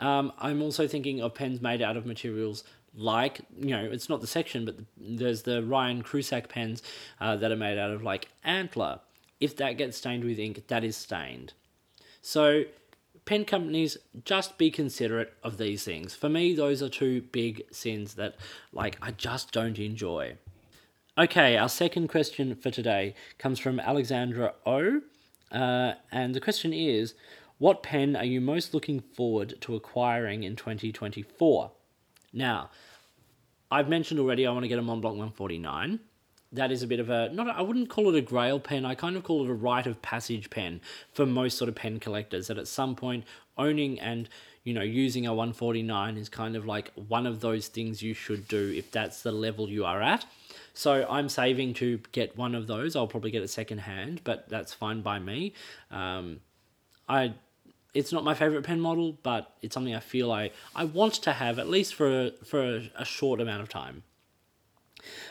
Um, 0.00 0.32
I'm 0.38 0.62
also 0.62 0.88
thinking 0.88 1.20
of 1.20 1.34
pens 1.34 1.60
made 1.60 1.82
out 1.82 1.96
of 1.96 2.06
materials 2.06 2.64
like, 2.94 3.40
you 3.58 3.70
know, 3.70 3.84
it's 3.84 4.08
not 4.08 4.20
the 4.20 4.26
section, 4.26 4.64
but 4.64 4.76
there's 4.96 5.42
the 5.42 5.62
Ryan 5.62 6.02
Krusac 6.02 6.48
pens 6.48 6.82
uh, 7.20 7.36
that 7.36 7.52
are 7.52 7.56
made 7.56 7.78
out 7.78 7.90
of 7.90 8.02
like 8.02 8.28
antler. 8.44 9.00
If 9.40 9.56
that 9.56 9.78
gets 9.78 9.96
stained 9.96 10.24
with 10.24 10.38
ink, 10.38 10.66
that 10.68 10.84
is 10.84 10.96
stained. 10.96 11.52
So 12.20 12.64
pen 13.24 13.44
companies 13.44 13.96
just 14.24 14.58
be 14.58 14.70
considerate 14.70 15.34
of 15.42 15.58
these 15.58 15.84
things. 15.84 16.14
For 16.14 16.28
me, 16.28 16.54
those 16.54 16.82
are 16.82 16.88
two 16.88 17.22
big 17.22 17.62
sins 17.70 18.14
that 18.14 18.36
like 18.72 18.96
I 19.00 19.12
just 19.12 19.52
don't 19.52 19.78
enjoy. 19.78 20.36
Okay, 21.18 21.56
our 21.56 21.68
second 21.68 22.08
question 22.08 22.54
for 22.54 22.70
today 22.70 23.14
comes 23.38 23.58
from 23.58 23.78
Alexandra 23.78 24.54
O. 24.64 25.02
Uh, 25.50 25.92
and 26.10 26.34
the 26.34 26.40
question 26.40 26.72
is 26.72 27.14
What 27.58 27.82
pen 27.82 28.16
are 28.16 28.24
you 28.24 28.40
most 28.40 28.72
looking 28.72 29.00
forward 29.00 29.54
to 29.60 29.76
acquiring 29.76 30.42
in 30.42 30.56
2024? 30.56 31.70
Now, 32.32 32.70
I've 33.70 33.88
mentioned 33.88 34.20
already 34.20 34.46
I 34.46 34.52
want 34.52 34.64
to 34.64 34.68
get 34.68 34.78
a 34.78 34.82
Montblanc 34.82 35.16
149 35.16 36.00
that 36.52 36.70
is 36.70 36.82
a 36.82 36.86
bit 36.86 37.00
of 37.00 37.08
a 37.10 37.30
not 37.30 37.48
I 37.48 37.62
wouldn't 37.62 37.88
call 37.88 38.14
it 38.14 38.18
a 38.18 38.20
grail 38.20 38.60
pen. 38.60 38.84
I 38.84 38.94
kind 38.94 39.16
of 39.16 39.24
call 39.24 39.44
it 39.44 39.50
a 39.50 39.54
rite 39.54 39.86
of 39.86 40.02
passage 40.02 40.50
pen 40.50 40.80
for 41.12 41.24
most 41.26 41.58
sort 41.58 41.68
of 41.68 41.74
pen 41.74 41.98
collectors. 41.98 42.48
That 42.48 42.58
at 42.58 42.68
some 42.68 42.94
point 42.94 43.24
owning 43.56 43.98
and 44.00 44.28
you 44.64 44.74
know 44.74 44.82
using 44.82 45.26
a 45.26 45.30
149 45.30 46.16
is 46.16 46.28
kind 46.28 46.56
of 46.56 46.66
like 46.66 46.92
one 46.94 47.26
of 47.26 47.40
those 47.40 47.68
things 47.68 48.02
you 48.02 48.14
should 48.14 48.46
do 48.48 48.72
if 48.76 48.90
that's 48.90 49.22
the 49.22 49.32
level 49.32 49.68
you 49.68 49.84
are 49.84 50.02
at. 50.02 50.26
So 50.74 51.06
I'm 51.08 51.28
saving 51.28 51.74
to 51.74 52.00
get 52.12 52.36
one 52.36 52.54
of 52.54 52.66
those. 52.66 52.96
I'll 52.96 53.06
probably 53.06 53.30
get 53.30 53.42
it 53.42 53.48
second 53.48 53.78
hand, 53.78 54.22
but 54.24 54.48
that's 54.48 54.72
fine 54.72 55.02
by 55.02 55.18
me. 55.18 55.54
Um, 55.90 56.40
I 57.08 57.34
it's 57.94 58.12
not 58.12 58.24
my 58.24 58.34
favorite 58.34 58.62
pen 58.64 58.80
model, 58.80 59.18
but 59.22 59.54
it's 59.60 59.74
something 59.74 59.94
I 59.94 60.00
feel 60.00 60.32
I, 60.32 60.50
I 60.74 60.84
want 60.84 61.14
to 61.14 61.32
have 61.32 61.58
at 61.58 61.68
least 61.68 61.94
for 61.94 62.30
for 62.44 62.62
a, 62.62 62.90
a 62.96 63.04
short 63.04 63.40
amount 63.40 63.62
of 63.62 63.68
time. 63.68 64.02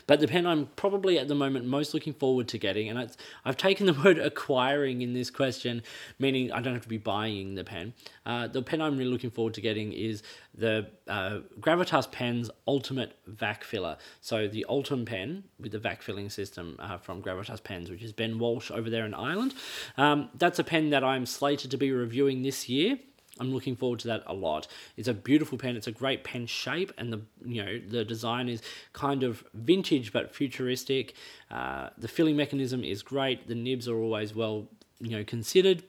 But 0.08 0.20
the 0.20 0.28
pen 0.28 0.46
I'm 0.46 0.68
probably 0.76 1.18
at 1.20 1.28
the 1.28 1.36
moment 1.36 1.66
most 1.66 1.94
looking 1.94 2.14
forward 2.14 2.48
to 2.50 2.58
getting, 2.58 2.90
and 2.90 3.16
I've 3.46 3.58
taken 3.58 3.86
the 3.86 3.94
word 4.06 4.18
acquiring 4.18 5.02
in 5.02 5.14
this 5.14 5.30
question, 5.30 5.84
meaning 6.20 6.52
I 6.52 6.62
don't 6.62 6.74
have 6.74 6.84
to 6.84 6.90
be 6.90 6.98
buying 6.98 7.56
the 7.56 7.64
pen. 7.64 7.94
Uh, 8.26 8.48
the 8.48 8.62
pen 8.62 8.82
I'm 8.82 8.98
really 8.98 9.12
looking 9.12 9.32
forward 9.32 9.54
to 9.56 9.62
getting 9.62 9.94
is 9.94 10.24
the 10.54 10.88
uh, 11.08 11.40
Gravitas 11.60 12.12
Pen's 12.12 12.50
Ultimate 12.68 13.18
Vac 13.28 13.64
Filler. 13.64 13.98
So 14.20 14.48
the 14.48 14.66
Ultim 14.70 15.06
pen 15.06 15.44
with 15.60 15.72
the 15.72 15.80
vac 15.80 16.02
filling 16.02 16.30
system 16.30 16.76
uh, 16.80 16.98
from 16.98 17.22
Gravitas 17.22 17.64
Pens, 17.64 17.90
which 17.90 18.04
is 18.04 18.12
Ben 18.14 18.38
Walsh 18.40 18.72
over 18.72 18.90
there 18.90 19.06
in 19.06 19.14
Ireland. 19.14 19.54
Um, 19.98 20.30
that's 20.36 20.60
a 20.60 20.64
pen 20.64 20.90
that 20.90 21.04
I'm 21.04 21.26
slated 21.26 21.72
to 21.72 21.78
be 21.78 21.92
reviewing 21.92 22.44
this 22.44 22.68
year. 22.68 23.00
I'm 23.42 23.52
looking 23.52 23.76
forward 23.76 24.00
to 24.00 24.08
that 24.10 24.24
a 24.28 24.34
lot. 24.34 24.68
It's 24.96 25.08
a 25.08 25.14
beautiful 25.16 25.58
pen. 25.58 25.76
It's 25.76 25.88
a 25.88 25.92
great 25.92 26.24
pen 26.24 26.46
shape, 26.46 26.94
and 26.98 27.12
the 27.12 27.22
you 27.44 27.66
know 27.66 27.80
the 27.80 28.06
design 28.06 28.48
is 28.48 28.62
kind 28.94 29.24
of 29.24 29.44
vintage 29.56 30.14
but 30.14 30.34
futuristic. 30.34 31.16
Uh, 31.50 31.90
the 31.98 32.08
filling 32.08 32.38
mechanism 32.38 32.84
is 32.84 33.02
great. 33.02 33.48
The 33.48 33.56
nibs 33.56 33.90
are 33.90 33.98
always 33.98 34.36
well 34.36 34.68
you 35.00 35.18
know 35.18 35.24
considered. 35.24 35.84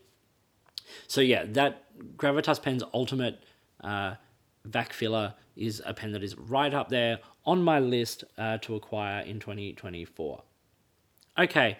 So 1.07 1.21
yeah, 1.21 1.45
that 1.49 1.85
Gravitas 2.17 2.61
Pen's 2.61 2.83
ultimate 2.95 3.45
uh, 3.85 4.15
vac 4.65 4.95
filler 4.95 5.35
is 5.55 5.83
a 5.85 5.93
pen 5.93 6.13
that 6.13 6.23
is 6.23 6.37
right 6.39 6.73
up 6.73 6.89
there 6.89 7.19
on 7.45 7.63
my 7.63 7.79
list 7.79 8.25
uh, 8.39 8.57
to 8.59 8.75
acquire 8.75 9.21
in 9.21 9.41
2024. 9.41 10.43
Okay, 11.39 11.79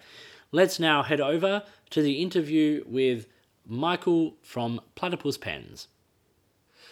let's 0.51 0.79
now 0.79 1.01
head 1.01 1.19
over 1.19 1.63
to 1.89 2.01
the 2.03 2.21
interview 2.21 2.83
with 2.85 3.27
Michael 3.65 4.35
from 4.41 4.81
Platypus 4.95 5.37
Pens. 5.37 5.87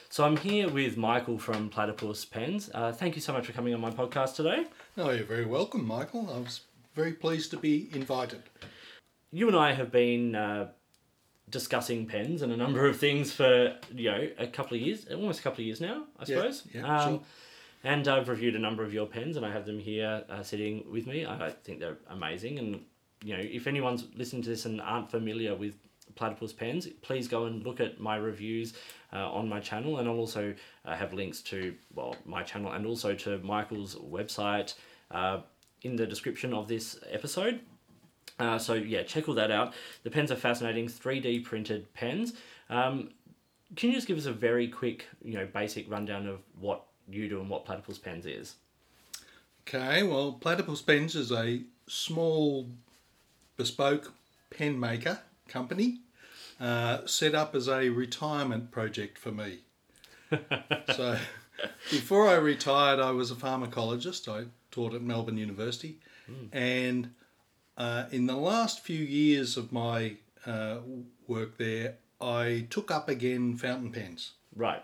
So 0.10 0.25
I'm 0.25 0.38
here 0.38 0.70
with 0.70 0.98
Michael 0.98 1.38
from 1.38 1.70
Platypus 1.70 2.25
Pens. 2.25 2.70
Uh, 2.74 2.92
thank 2.92 3.16
you 3.16 3.22
so 3.22 3.34
much 3.34 3.46
for 3.46 3.54
coming 3.54 3.74
on 3.74 3.82
my 3.82 3.92
podcast 3.92 4.36
today. 4.36 4.66
No, 4.98 5.10
you're 5.12 5.24
very 5.24 5.46
welcome, 5.46 5.86
Michael. 5.86 6.30
I 6.34 6.40
was 6.40 6.62
very 6.96 7.13
pleased 7.13 7.51
to 7.51 7.58
be 7.58 7.90
invited. 7.94 8.44
You 9.32 9.48
and 9.48 9.56
I 9.56 9.74
have 9.74 9.92
been 9.92 10.36
uh, 10.36 10.68
discussing 11.50 12.06
pens 12.06 12.42
and 12.42 12.51
a 12.51 12.58
number 12.58 12.86
of 12.88 12.98
things 12.98 13.32
for 13.32 13.75
you 13.94 14.12
know 14.12 14.28
a 14.38 14.48
couple 14.48 14.75
of 14.75 14.84
years, 14.84 15.06
almost 15.12 15.40
a 15.40 15.44
couple 15.44 15.62
of 15.62 15.66
years 15.66 15.82
now, 15.82 16.04
I 16.20 16.25
suppose. 16.25 16.63
Yeah, 16.74 16.82
yeah 16.82 16.98
um, 16.98 17.10
sure. 17.10 17.22
And 17.84 18.08
I've 18.08 18.30
reviewed 18.30 18.56
a 18.56 18.60
number 18.60 18.84
of 18.84 18.94
your 18.94 19.08
pens, 19.08 19.38
and 19.38 19.46
I 19.46 19.51
have 19.51 19.66
them 19.66 19.80
here 19.80 20.24
uh, 20.30 20.44
sitting 20.44 20.84
with 20.92 21.08
me. 21.08 21.25
I 21.25 21.51
think 21.63 21.80
they're 21.80 21.98
amazing, 22.10 22.60
and 22.60 22.82
you 23.24 23.36
know, 23.36 23.44
if 23.44 23.68
anyone's 23.68 24.06
listening 24.16 24.42
to 24.44 24.50
this 24.50 24.66
and 24.66 24.82
aren't 24.82 25.10
familiar 25.10 25.56
with 25.56 25.75
platypus 26.15 26.53
pens, 26.53 26.88
please 27.01 27.27
go 27.27 27.46
and 27.46 27.63
look 27.63 27.80
at 27.80 28.00
my 28.00 28.15
reviews 28.15 28.74
uh, 29.13 29.32
on 29.32 29.50
my 29.50 29.60
channel, 29.60 29.98
and 29.98 30.08
I'll 30.08 30.18
also 30.18 30.53
uh, 30.86 30.96
have 30.96 31.13
links 31.13 31.41
to 31.44 31.74
well 31.94 32.15
my 32.25 32.44
channel 32.44 32.72
and 32.72 32.86
also 32.86 33.15
to 33.15 33.38
Michael's 33.39 33.96
website 33.96 34.75
uh, 35.12 35.41
in 35.82 35.96
the 35.96 36.06
description 36.06 36.53
of 36.53 36.68
this 36.68 37.00
episode. 37.10 37.60
Uh, 38.39 38.58
so 38.58 38.74
yeah, 38.74 39.03
check 39.03 39.27
all 39.27 39.36
that 39.36 39.51
out. 39.51 39.74
The 40.03 40.10
pens 40.10 40.32
are 40.32 40.36
fascinating, 40.36 40.88
three 40.88 41.20
D 41.20 41.39
printed 41.39 41.94
pens. 41.94 42.34
Um, 42.70 43.10
can 43.75 43.89
you 43.89 43.96
just 43.96 44.08
give 44.08 44.18
us 44.18 44.25
a 44.25 44.34
very 44.34 44.68
quick, 44.68 45.06
you 45.24 45.34
know, 45.34 45.46
basic 45.46 45.89
rundown 45.89 46.27
of 46.27 46.39
what 46.60 46.86
you 47.10 47.30
do 47.30 47.39
and 47.39 47.50
what 47.50 47.65
Platypus 47.65 47.98
Pens 47.98 48.25
is? 48.25 48.56
Okay, 49.68 50.03
well, 50.03 50.34
Platypus 50.34 50.82
Pens 50.82 51.15
is 51.15 51.32
a 51.32 51.62
small 51.88 52.68
bespoke 53.58 54.13
pen 54.50 54.80
maker 54.80 55.20
company 55.51 56.00
uh, 56.60 57.05
set 57.05 57.36
up 57.36 57.55
as 57.55 57.67
a 57.67 57.89
retirement 57.89 58.72
project 58.72 59.17
for 59.17 59.31
me. 59.31 59.60
so 60.96 61.17
before 61.89 62.27
I 62.27 62.36
retired, 62.36 63.00
I 63.00 63.12
was 63.12 63.31
a 63.31 63.36
pharmacologist. 63.36 64.27
I 64.27 64.46
taught 64.72 64.93
at 64.93 65.01
Melbourne 65.01 65.38
University. 65.38 66.00
Mm. 66.29 66.50
And 66.51 67.13
uh, 67.77 68.05
in 68.12 68.27
the 68.27 68.36
last 68.36 68.81
few 68.81 69.03
years 69.03 69.58
of 69.58 69.72
my 69.72 70.15
uh, 70.46 70.77
work 71.27 71.58
there, 71.58 71.96
I 72.20 72.67
took 72.70 72.91
up 72.91 73.10
again 73.10 73.58
fountain 73.58 73.91
pens. 73.91 74.34
Right. 74.55 74.84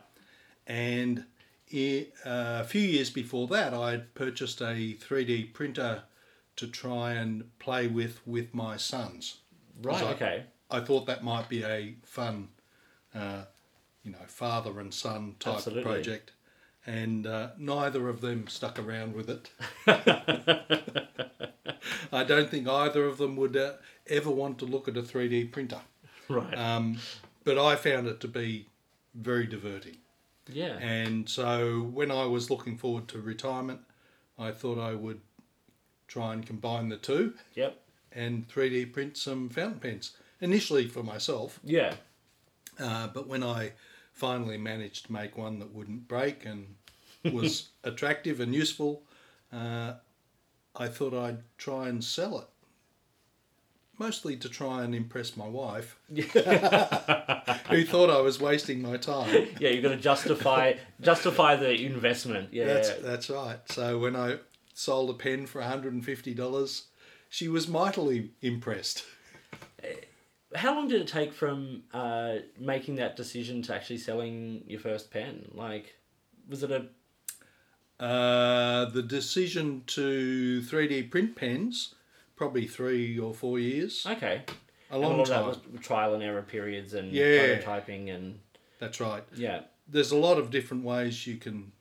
And 0.65 1.25
it, 1.69 2.13
uh, 2.25 2.59
a 2.61 2.63
few 2.63 2.81
years 2.81 3.09
before 3.09 3.47
that, 3.47 3.73
I 3.73 3.91
had 3.91 4.15
purchased 4.15 4.61
a 4.61 4.95
3D 4.95 5.53
printer 5.53 6.03
to 6.55 6.67
try 6.67 7.13
and 7.13 7.57
play 7.59 7.87
with 7.87 8.25
with 8.25 8.53
my 8.53 8.77
sons. 8.77 9.39
Right. 9.81 10.01
I, 10.01 10.11
okay. 10.13 10.43
I 10.69 10.79
thought 10.81 11.05
that 11.05 11.23
might 11.23 11.47
be 11.49 11.63
a 11.63 11.95
fun, 12.03 12.49
uh, 13.15 13.43
you 14.03 14.11
know, 14.11 14.17
father 14.27 14.79
and 14.79 14.93
son 14.93 15.35
type 15.39 15.55
Absolutely. 15.55 15.83
project, 15.83 16.31
and 16.85 17.25
uh, 17.25 17.49
neither 17.57 18.09
of 18.09 18.21
them 18.21 18.47
stuck 18.47 18.77
around 18.79 19.13
with 19.15 19.29
it. 19.29 19.49
I 22.11 22.23
don't 22.23 22.49
think 22.49 22.67
either 22.67 23.05
of 23.05 23.17
them 23.17 23.35
would 23.35 23.55
uh, 23.57 23.73
ever 24.07 24.29
want 24.29 24.57
to 24.59 24.65
look 24.65 24.87
at 24.87 24.97
a 24.97 25.01
3D 25.01 25.51
printer, 25.51 25.81
Right. 26.29 26.57
um, 26.57 26.97
but 27.43 27.57
I 27.57 27.75
found 27.75 28.07
it 28.07 28.19
to 28.21 28.27
be 28.27 28.67
very 29.13 29.45
diverting. 29.47 29.97
yeah. 30.51 30.77
And 30.77 31.27
so 31.29 31.81
when 31.81 32.11
I 32.11 32.25
was 32.25 32.49
looking 32.49 32.77
forward 32.77 33.07
to 33.09 33.19
retirement, 33.21 33.81
I 34.37 34.51
thought 34.51 34.77
I 34.79 34.93
would 34.93 35.21
try 36.07 36.33
and 36.33 36.45
combine 36.45 36.89
the 36.89 36.97
two 36.97 37.33
Yep. 37.55 37.77
and 38.13 38.47
3D 38.47 38.85
print 38.93 39.17
some 39.17 39.49
fountain 39.49 39.79
pens. 39.79 40.15
Initially 40.41 40.87
for 40.87 41.03
myself, 41.03 41.59
Yeah. 41.63 41.95
uh, 42.79 43.07
but 43.07 43.27
when 43.27 43.43
I 43.43 43.73
finally 44.13 44.57
managed 44.57 45.05
to 45.07 45.13
make 45.13 45.37
one 45.37 45.59
that 45.59 45.73
wouldn't 45.73 46.07
break 46.07 46.45
and 46.45 46.75
was 47.33 47.69
attractive 47.83 48.39
and 48.39 48.53
useful, 48.53 49.03
uh, 49.51 49.93
I 50.75 50.87
thought 50.87 51.13
I'd 51.13 51.39
try 51.57 51.87
and 51.89 52.03
sell 52.03 52.39
it. 52.39 52.47
Mostly 53.99 54.37
to 54.37 54.47
try 54.47 54.83
and 54.83 54.93
impress 54.93 55.35
my 55.35 55.47
wife, 55.47 55.97
who 56.13 56.21
thought 57.83 58.11
I 58.11 58.21
was 58.21 58.39
wasting 58.39 58.79
my 58.83 58.97
time. 58.97 59.47
Yeah. 59.59 59.69
You've 59.69 59.81
got 59.81 59.89
to 59.89 59.97
justify 59.97 60.73
justify 61.01 61.55
the 61.55 61.83
investment. 61.83 62.53
Yeah. 62.53 62.65
That's 62.65 62.93
that's 62.97 63.29
right. 63.31 63.57
So 63.71 63.97
when 63.97 64.15
I 64.15 64.37
sold 64.75 65.09
a 65.09 65.13
pen 65.13 65.47
for 65.47 65.61
$150, 65.63 66.83
she 67.29 67.47
was 67.47 67.67
mightily 67.67 68.29
impressed. 68.43 69.03
How 70.55 70.73
long 70.75 70.87
did 70.87 71.01
it 71.01 71.07
take 71.07 71.33
from 71.33 71.83
uh, 71.93 72.35
making 72.59 72.95
that 72.95 73.15
decision 73.15 73.61
to 73.63 73.75
actually 73.75 73.97
selling 73.97 74.63
your 74.67 74.79
first 74.79 75.11
pen? 75.11 75.49
Like, 75.53 75.95
was 76.47 76.63
it 76.63 76.71
a 76.71 76.87
Uh, 78.03 78.85
the 78.91 79.01
decision 79.01 79.83
to 79.87 80.61
3D 80.61 81.09
print 81.09 81.35
pens, 81.35 81.95
probably 82.35 82.67
three 82.67 83.17
or 83.17 83.33
four 83.33 83.59
years. 83.59 84.05
okay? 84.05 84.43
A 84.89 84.95
a 84.95 84.97
long 84.97 85.19
of 85.19 85.27
time. 85.27 85.79
trial 85.81 86.13
and 86.13 86.23
error 86.23 86.43
periods 86.43 86.93
and 86.93 87.11
Yeah. 87.11 87.59
prototyping 87.59 88.09
and 88.13 88.39
That's 88.79 88.99
right. 89.01 89.23
yeah, 89.35 89.63
There's 89.87 90.11
a 90.11 90.17
lot 90.17 90.37
of 90.37 90.51
different 90.51 90.83
ways 90.83 91.25
you 91.27 91.37
can 91.37 91.71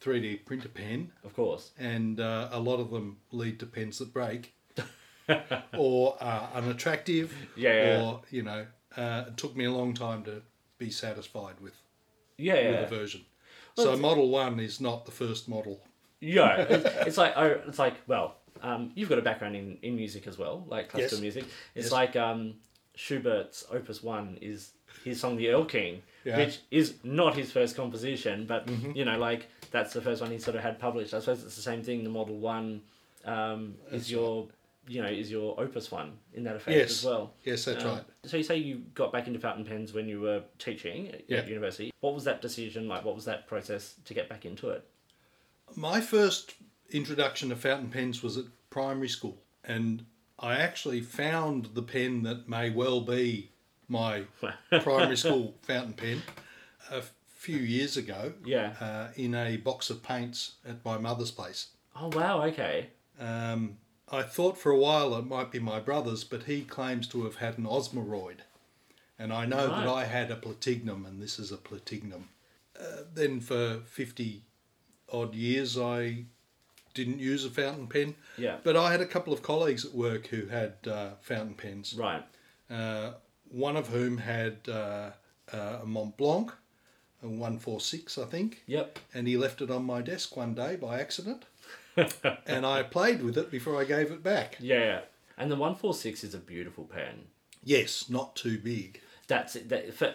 3D 0.00 0.36
print 0.46 0.64
a 0.64 0.68
pen, 0.68 1.12
of 1.22 1.34
course. 1.34 1.72
and 1.78 2.18
uh, 2.18 2.48
a 2.50 2.58
lot 2.58 2.80
of 2.80 2.90
them 2.90 3.18
lead 3.30 3.60
to 3.60 3.66
pens 3.66 3.98
that 3.98 4.12
break 4.14 4.54
or 5.78 6.16
are 6.20 6.50
unattractive. 6.54 7.34
Yeah. 7.56 8.02
Or, 8.02 8.22
you 8.30 8.42
know, 8.42 8.66
uh, 8.96 9.24
it 9.28 9.36
took 9.36 9.56
me 9.56 9.64
a 9.64 9.72
long 9.72 9.94
time 9.94 10.24
to 10.24 10.42
be 10.78 10.90
satisfied 10.90 11.60
with, 11.60 11.74
Yeah, 12.38 12.54
with 12.54 12.64
yeah. 12.74 12.80
the 12.82 12.86
version. 12.96 13.20
Well, 13.76 13.86
so 13.86 13.96
Model 13.96 14.28
1 14.30 14.58
is 14.60 14.80
not 14.80 15.04
the 15.06 15.12
first 15.12 15.48
model. 15.48 15.80
Yeah, 16.20 16.56
it's, 16.68 16.84
it's 17.06 17.16
like 17.16 17.32
oh, 17.36 17.60
it's 17.66 17.78
like 17.78 17.94
well, 18.06 18.36
um, 18.62 18.90
you've 18.94 19.08
got 19.08 19.18
a 19.18 19.22
background 19.22 19.56
in, 19.56 19.78
in 19.80 19.96
music 19.96 20.26
as 20.26 20.36
well, 20.36 20.64
like 20.68 20.90
classical 20.90 21.16
Yes. 21.16 21.22
music. 21.22 21.44
It's 21.74 21.86
Yes. 21.86 21.92
like 21.92 22.14
um, 22.16 22.54
Schubert's 22.94 23.64
Opus 23.72 24.02
One 24.02 24.36
is 24.42 24.72
his 25.04 25.18
song 25.18 25.36
"The 25.36 25.48
Earl 25.48 25.64
King," 25.64 26.02
Yeah. 26.24 26.36
which 26.36 26.58
is 26.70 26.94
not 27.04 27.34
his 27.36 27.50
first 27.50 27.74
composition, 27.74 28.44
but 28.46 28.68
you 28.94 29.06
know, 29.06 29.16
like 29.18 29.46
that's 29.70 29.94
the 29.94 30.02
first 30.02 30.20
one 30.20 30.30
he 30.30 30.38
sort 30.38 30.56
of 30.56 30.62
had 30.62 30.78
published. 30.78 31.14
I 31.14 31.20
suppose 31.20 31.42
it's 31.42 31.56
the 31.56 31.62
same 31.62 31.82
thing. 31.82 32.04
The 32.04 32.10
Model 32.10 32.36
One 32.38 32.82
um, 33.24 33.76
is 33.90 34.10
your 34.10 34.48
you 34.88 35.02
know 35.02 35.08
is 35.08 35.30
your 35.30 35.58
Opus 35.60 35.90
One 35.90 36.18
in 36.34 36.44
that 36.44 36.56
effect 36.56 36.76
Yes. 36.76 36.90
as 36.90 37.04
well. 37.04 37.34
Yes, 37.44 37.64
that's 37.64 37.84
Um, 37.84 37.90
right. 37.90 38.04
So 38.24 38.36
you 38.36 38.42
say 38.42 38.56
you 38.56 38.78
got 38.94 39.12
back 39.12 39.26
into 39.26 39.38
fountain 39.38 39.64
pens 39.64 39.92
when 39.92 40.08
you 40.08 40.20
were 40.20 40.42
teaching 40.58 41.08
at 41.08 41.22
Yeah. 41.28 41.46
university. 41.46 41.92
What 42.00 42.14
was 42.14 42.24
that 42.24 42.40
decision 42.42 42.88
like? 42.88 43.04
What 43.04 43.14
was 43.14 43.24
that 43.26 43.46
process 43.46 43.94
to 44.04 44.14
get 44.14 44.28
back 44.28 44.44
into 44.44 44.70
it? 44.70 44.84
My 45.76 46.00
first 46.00 46.54
introduction 46.90 47.50
to 47.50 47.56
fountain 47.56 47.90
pens 47.90 48.22
was 48.22 48.36
at 48.36 48.46
primary 48.70 49.08
school, 49.08 49.38
and 49.64 50.04
I 50.38 50.56
actually 50.56 51.00
found 51.02 51.66
the 51.74 51.82
pen 51.82 52.22
that 52.24 52.48
may 52.48 52.70
well 52.70 53.00
be 53.02 53.50
my 53.88 54.24
primary 54.82 55.16
school 55.16 55.54
fountain 55.62 55.92
pen 55.92 56.22
a 56.90 57.02
few 57.26 57.58
years 57.58 57.96
ago 57.96 58.32
Yeah. 58.44 58.74
uh, 58.80 59.12
in 59.16 59.34
a 59.34 59.56
box 59.58 59.90
of 59.90 60.02
paints 60.02 60.54
at 60.66 60.84
my 60.84 60.98
mother's 60.98 61.30
place. 61.30 61.68
Oh 61.94 62.08
wow. 62.08 62.42
Okay. 62.44 62.88
Um, 63.18 63.76
I 64.12 64.22
thought 64.22 64.58
for 64.58 64.70
a 64.72 64.78
while 64.78 65.14
it 65.14 65.26
might 65.26 65.50
be 65.52 65.58
my 65.60 65.78
brother's, 65.80 66.24
but 66.24 66.44
he 66.44 66.62
claims 66.62 67.06
to 67.08 67.24
have 67.24 67.36
had 67.36 67.58
an 67.58 67.64
Osmiroid. 67.64 68.38
And 69.18 69.32
I 69.32 69.44
know 69.44 69.66
that 69.68 69.86
I 69.86 70.04
had 70.06 70.30
a 70.30 70.36
platignum, 70.36 71.04
and 71.04 71.20
this 71.22 71.38
is 71.38 71.52
a 71.52 71.56
platignum. 71.58 72.30
Uh, 72.78 73.02
then 73.14 73.40
for 73.40 73.80
50 73.84 74.42
odd 75.12 75.34
years, 75.34 75.76
I 75.78 76.24
didn't 76.94 77.18
use 77.18 77.44
a 77.44 77.50
fountain 77.50 77.86
pen. 77.86 78.14
Yeah. 78.38 78.56
But 78.64 78.76
I 78.76 78.90
had 78.90 79.00
a 79.00 79.06
couple 79.06 79.32
of 79.32 79.42
colleagues 79.42 79.84
at 79.84 79.94
work 79.94 80.28
who 80.28 80.46
had 80.46 80.74
uh, 80.90 81.10
fountain 81.20 81.54
pens, 81.54 81.94
Right. 81.94 82.24
uh, 82.70 83.12
one 83.50 83.76
of 83.76 83.88
whom 83.88 84.18
had 84.18 84.56
uh, 84.68 85.10
uh, 85.52 85.78
a 85.82 85.86
Mont 85.86 86.16
Blanc, 86.16 86.50
a 87.22 87.28
146, 87.28 88.16
I 88.18 88.24
think 88.24 88.62
Yep. 88.66 88.98
and 89.12 89.28
he 89.28 89.36
left 89.36 89.60
it 89.60 89.70
on 89.70 89.84
my 89.84 90.00
desk 90.00 90.36
one 90.36 90.54
day 90.54 90.76
by 90.76 90.98
accident. 90.98 91.44
and 92.46 92.64
I 92.66 92.82
played 92.82 93.22
with 93.22 93.36
it 93.38 93.50
before 93.50 93.80
I 93.80 93.84
gave 93.84 94.10
it 94.10 94.22
back. 94.22 94.56
Yeah. 94.60 95.00
And 95.36 95.50
the 95.50 95.56
one 95.56 95.74
four 95.74 95.94
six 95.94 96.22
is 96.24 96.34
a 96.34 96.38
beautiful 96.38 96.84
pen. 96.84 97.26
Yes, 97.64 98.08
not 98.08 98.36
too 98.36 98.58
big. 98.58 99.00
That's 99.26 99.56
it. 99.56 99.68
That, 99.68 99.94
for, 99.94 100.14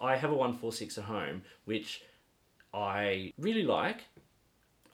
I 0.00 0.16
have 0.16 0.30
a 0.30 0.34
one 0.34 0.54
four 0.56 0.72
six 0.72 0.98
at 0.98 1.04
home, 1.04 1.42
which 1.64 2.02
I 2.72 3.32
really 3.38 3.64
like. 3.64 4.02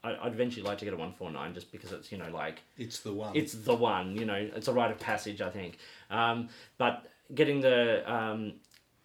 I, 0.04 0.16
I'd 0.22 0.32
eventually 0.32 0.62
like 0.62 0.78
to 0.78 0.84
get 0.84 0.94
a 0.94 0.96
one 0.96 1.12
four 1.12 1.30
nine 1.30 1.52
just 1.54 1.72
because 1.72 1.92
it's 1.92 2.12
you 2.12 2.18
know 2.18 2.30
like 2.30 2.62
It's 2.78 3.00
the 3.00 3.12
one. 3.12 3.34
it's 3.36 3.52
the 3.54 3.74
one. 3.74 4.16
You 4.16 4.24
know, 4.24 4.48
it's 4.54 4.68
a 4.68 4.72
rite 4.72 4.90
of 4.90 4.98
passage. 4.98 5.40
I 5.40 5.50
think. 5.50 5.78
Um, 6.10 6.48
but 6.78 7.06
getting 7.34 7.60
the 7.60 8.10
um, 8.12 8.54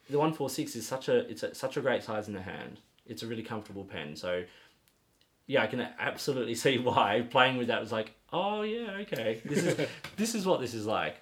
the 0.10 0.20
one 0.20 0.34
four 0.34 0.50
six 0.50 0.76
is 0.76 0.88
such 0.88 1.10
a 1.10 1.20
it's 1.30 1.44
a, 1.44 1.56
such 1.56 1.78
a 1.78 1.82
great 1.82 2.04
size 2.04 2.28
in 2.28 2.34
the 2.34 2.42
hand. 2.42 2.80
It's 3.06 3.24
a 3.24 3.28
really 3.28 3.44
comfortable 3.44 3.84
pen. 3.84 4.16
So 4.16 4.44
yeah, 5.52 5.64
I 5.64 5.68
can 5.68 5.86
absolutely 6.00 6.56
see 6.56 6.78
why 6.78 7.28
playing 7.30 7.58
with 7.58 7.68
that 7.68 7.82
was 7.82 7.92
like, 7.92 8.14
oh 8.32 8.62
yeah, 8.62 8.92
okay, 9.02 9.42
this 9.44 9.64
is 9.66 9.88
this 10.16 10.34
is 10.34 10.46
what 10.46 10.62
this 10.62 10.74
is 10.74 10.86
like. 10.86 11.18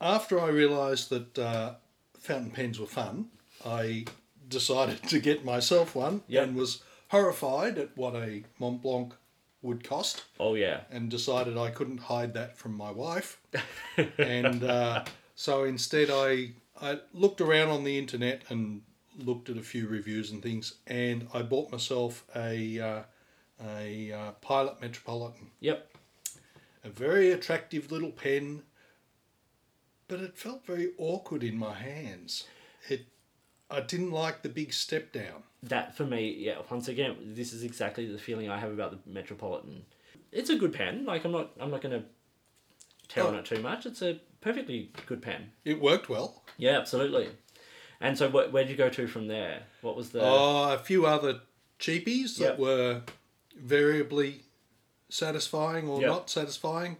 After 0.00 0.40
I 0.40 0.48
realised 0.48 1.10
that 1.10 1.38
uh, 1.38 1.74
fountain 2.18 2.50
pens 2.50 2.80
were 2.80 2.86
fun, 2.86 3.26
I 3.64 4.04
decided 4.48 5.02
to 5.04 5.20
get 5.20 5.44
myself 5.44 5.94
one 5.94 6.22
Yep. 6.26 6.42
and 6.48 6.56
was 6.56 6.82
horrified 7.08 7.78
at 7.78 7.96
what 7.96 8.14
a 8.16 8.42
Mont 8.58 8.82
Blanc 8.82 9.14
would 9.62 9.82
cost 9.84 10.24
Oh 10.40 10.54
yeah, 10.54 10.80
and 10.90 11.08
decided 11.10 11.56
I 11.56 11.70
couldn't 11.70 11.98
hide 11.98 12.34
that 12.34 12.56
from 12.56 12.74
my 12.76 12.90
wife. 12.90 13.40
and 14.18 14.64
uh, 14.64 15.04
so 15.36 15.62
instead, 15.64 16.10
I, 16.10 16.50
I 16.80 16.98
looked 17.12 17.40
around 17.40 17.68
on 17.68 17.84
the 17.84 17.96
internet 17.96 18.42
and 18.48 18.82
looked 19.16 19.48
at 19.50 19.56
a 19.56 19.62
few 19.62 19.86
reviews 19.86 20.32
and 20.32 20.42
things, 20.42 20.74
and 20.88 21.28
I 21.32 21.42
bought 21.42 21.70
myself 21.70 22.24
a, 22.34 22.80
uh, 22.80 23.02
a 23.64 24.12
uh, 24.12 24.30
Pilot 24.40 24.80
Metropolitan. 24.80 25.50
yep, 25.60 25.90
A 26.84 26.88
very 26.88 27.32
attractive 27.32 27.90
little 27.90 28.10
pen, 28.10 28.62
but 30.08 30.20
it 30.20 30.36
felt 30.38 30.64
very 30.66 30.90
awkward 30.98 31.42
in 31.42 31.56
my 31.58 31.74
hands. 31.74 32.44
It, 32.88 33.06
I 33.70 33.80
didn't 33.80 34.12
like 34.12 34.42
the 34.42 34.48
big 34.48 34.72
step 34.72 35.12
down. 35.12 35.42
that 35.62 35.96
for 35.96 36.04
me, 36.04 36.34
yeah. 36.38 36.56
Once 36.70 36.88
again, 36.88 37.16
this 37.34 37.52
is 37.52 37.62
exactly 37.64 38.06
the 38.10 38.18
feeling 38.18 38.48
I 38.48 38.58
have 38.58 38.72
about 38.72 38.92
the 38.92 39.10
Metropolitan. 39.10 39.84
It's 40.32 40.50
a 40.50 40.56
good 40.56 40.72
pen. 40.72 41.04
Like 41.04 41.24
I'm 41.24 41.32
not, 41.32 41.50
I'm 41.60 41.70
not 41.70 41.80
going 41.82 42.00
to 42.00 42.06
tear 43.08 43.24
on 43.24 43.34
Oh. 43.34 43.38
it 43.38 43.44
too 43.44 43.60
much. 43.60 43.86
It's 43.86 44.02
a 44.02 44.20
perfectly 44.40 44.92
good 45.06 45.20
pen. 45.22 45.50
It 45.64 45.80
worked 45.80 46.08
well. 46.08 46.42
Yeah, 46.58 46.78
absolutely. 46.78 47.28
And 48.00 48.16
so, 48.16 48.28
wh- 48.30 48.52
where 48.52 48.62
did 48.64 48.70
you 48.70 48.76
go 48.76 48.88
to 48.90 49.06
from 49.08 49.26
there? 49.26 49.62
What 49.82 49.96
was 49.96 50.10
the? 50.10 50.20
Oh, 50.22 50.72
a 50.72 50.78
few 50.78 51.06
other 51.06 51.40
cheapies 51.80 52.36
that 52.38 52.58
were 52.58 53.02
variably 53.60 54.42
satisfying 55.08 55.88
or 55.88 56.00
Yep. 56.00 56.10
not 56.10 56.30
satisfying. 56.30 56.96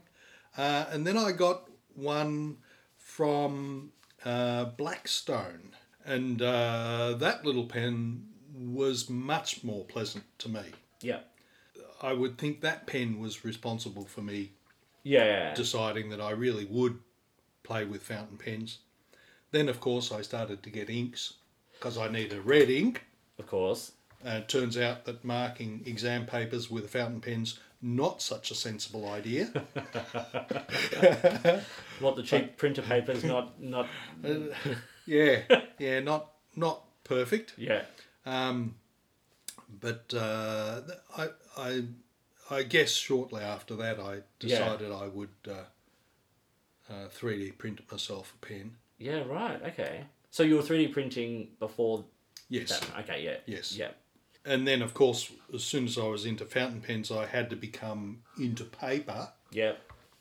Uh, 0.56 0.86
and 0.90 1.06
then 1.06 1.16
I 1.16 1.32
got 1.32 1.68
one 1.94 2.58
from 2.96 3.92
uh, 4.24 4.66
Blackstone. 4.66 5.74
And 6.04 6.40
uh, 6.40 7.14
that 7.18 7.44
little 7.44 7.66
pen 7.66 8.28
was 8.54 9.08
much 9.10 9.62
more 9.62 9.84
pleasant 9.84 10.24
to 10.38 10.48
me. 10.48 10.62
yeah, 11.00 11.20
I 12.00 12.12
would 12.12 12.38
think 12.38 12.60
that 12.60 12.86
pen 12.86 13.18
was 13.18 13.44
responsible 13.44 14.04
for 14.04 14.20
me 14.22 14.52
yeah, 15.02 15.52
deciding 15.54 16.10
that 16.10 16.20
I 16.20 16.30
really 16.30 16.64
would 16.64 16.98
play 17.64 17.84
with 17.84 18.02
fountain 18.02 18.38
pens. 18.38 18.78
Then, 19.50 19.68
of 19.68 19.80
course, 19.80 20.12
I 20.12 20.22
started 20.22 20.62
to 20.62 20.70
get 20.70 20.88
inks 20.90 21.34
because 21.74 21.98
I 21.98 22.08
need 22.08 22.32
a 22.32 22.40
red 22.40 22.70
ink. 22.70 23.04
of 23.38 23.46
course. 23.46 23.92
Uh, 24.26 24.30
it 24.30 24.48
turns 24.48 24.76
out 24.76 25.04
that 25.04 25.24
marking 25.24 25.82
exam 25.86 26.26
papers 26.26 26.68
with 26.70 26.90
fountain 26.90 27.20
pens 27.20 27.58
not 27.80 28.20
such 28.20 28.50
a 28.50 28.54
sensible 28.54 29.08
idea. 29.08 29.50
What 32.00 32.16
the 32.16 32.22
cheap 32.22 32.56
printer 32.56 32.82
paper 32.82 33.12
is 33.12 33.24
not 33.24 33.60
not 33.60 33.88
yeah, 35.06 35.42
yeah, 35.78 36.00
not 36.00 36.32
not 36.56 36.82
perfect. 37.04 37.54
yeah 37.56 37.82
Um, 38.26 38.74
but 39.80 40.12
uh, 40.14 40.80
I, 41.16 41.28
I, 41.56 41.82
I 42.50 42.62
guess 42.62 42.90
shortly 42.92 43.42
after 43.42 43.76
that, 43.76 43.98
I 44.00 44.14
Yeah. 44.14 44.22
decided 44.40 44.90
I 44.92 45.06
would 45.08 45.34
uh, 45.46 45.52
uh, 46.92 47.08
3D 47.08 47.58
print 47.58 47.80
myself 47.90 48.34
a 48.42 48.46
pen. 48.46 48.76
yeah 48.98 49.22
right 49.26 49.62
okay. 49.62 50.04
So 50.30 50.42
you 50.42 50.56
were 50.56 50.62
three 50.62 50.86
D 50.86 50.92
printing 50.92 51.48
before 51.58 52.04
Yes. 52.48 52.68
that? 52.80 53.00
Okay, 53.00 53.24
yeah. 53.24 53.36
Yes. 53.46 53.72
Yeah. 53.76 53.90
And 54.48 54.66
then, 54.66 54.82
of 54.82 54.94
course, 54.94 55.30
as 55.54 55.62
soon 55.62 55.84
as 55.84 55.98
I 55.98 56.04
was 56.06 56.24
into 56.24 56.44
fountain 56.44 56.80
pens, 56.80 57.10
I 57.10 57.26
had 57.26 57.50
to 57.50 57.56
become 57.56 58.22
into 58.40 58.64
paper 58.64 59.28
Yeah. 59.52 59.72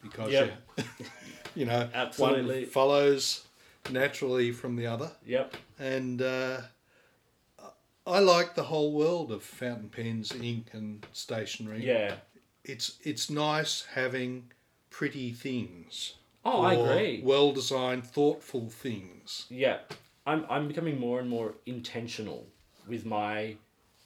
because, 0.02 0.32
Yep. 0.32 0.54
you, 0.78 0.84
you 1.56 1.66
know, 1.66 1.90
Absolutely. 1.94 2.62
one 2.64 2.66
follows 2.70 3.48
naturally 3.90 4.52
from 4.52 4.76
the 4.76 4.86
other. 4.88 5.12
Yep. 5.26 5.56
And 5.80 6.22
uh, 6.22 6.62
I 8.06 8.20
like 8.20 8.56
the 8.56 8.64
whole 8.64 8.92
world 8.94 9.32
of 9.32 9.44
fountain 9.44 9.90
pens, 9.90 10.34
ink, 10.34 10.68
and 10.74 11.06
stationery. 11.14 11.86
Yeah. 11.86 12.16
it's 12.66 12.98
it's 13.04 13.30
nice 13.30 13.86
having 13.96 14.52
pretty 14.90 15.32
things. 15.32 16.16
Oh, 16.44 16.62
I 16.62 16.74
agree. 16.74 17.22
Well 17.24 17.52
designed, 17.54 18.06
thoughtful 18.06 18.70
things. 18.70 19.46
Yeah, 19.50 19.78
I'm 20.26 20.46
I'm 20.50 20.68
becoming 20.68 21.00
more 21.00 21.20
and 21.20 21.30
more 21.30 21.56
intentional 21.66 22.48
with 22.88 23.06
my 23.06 23.56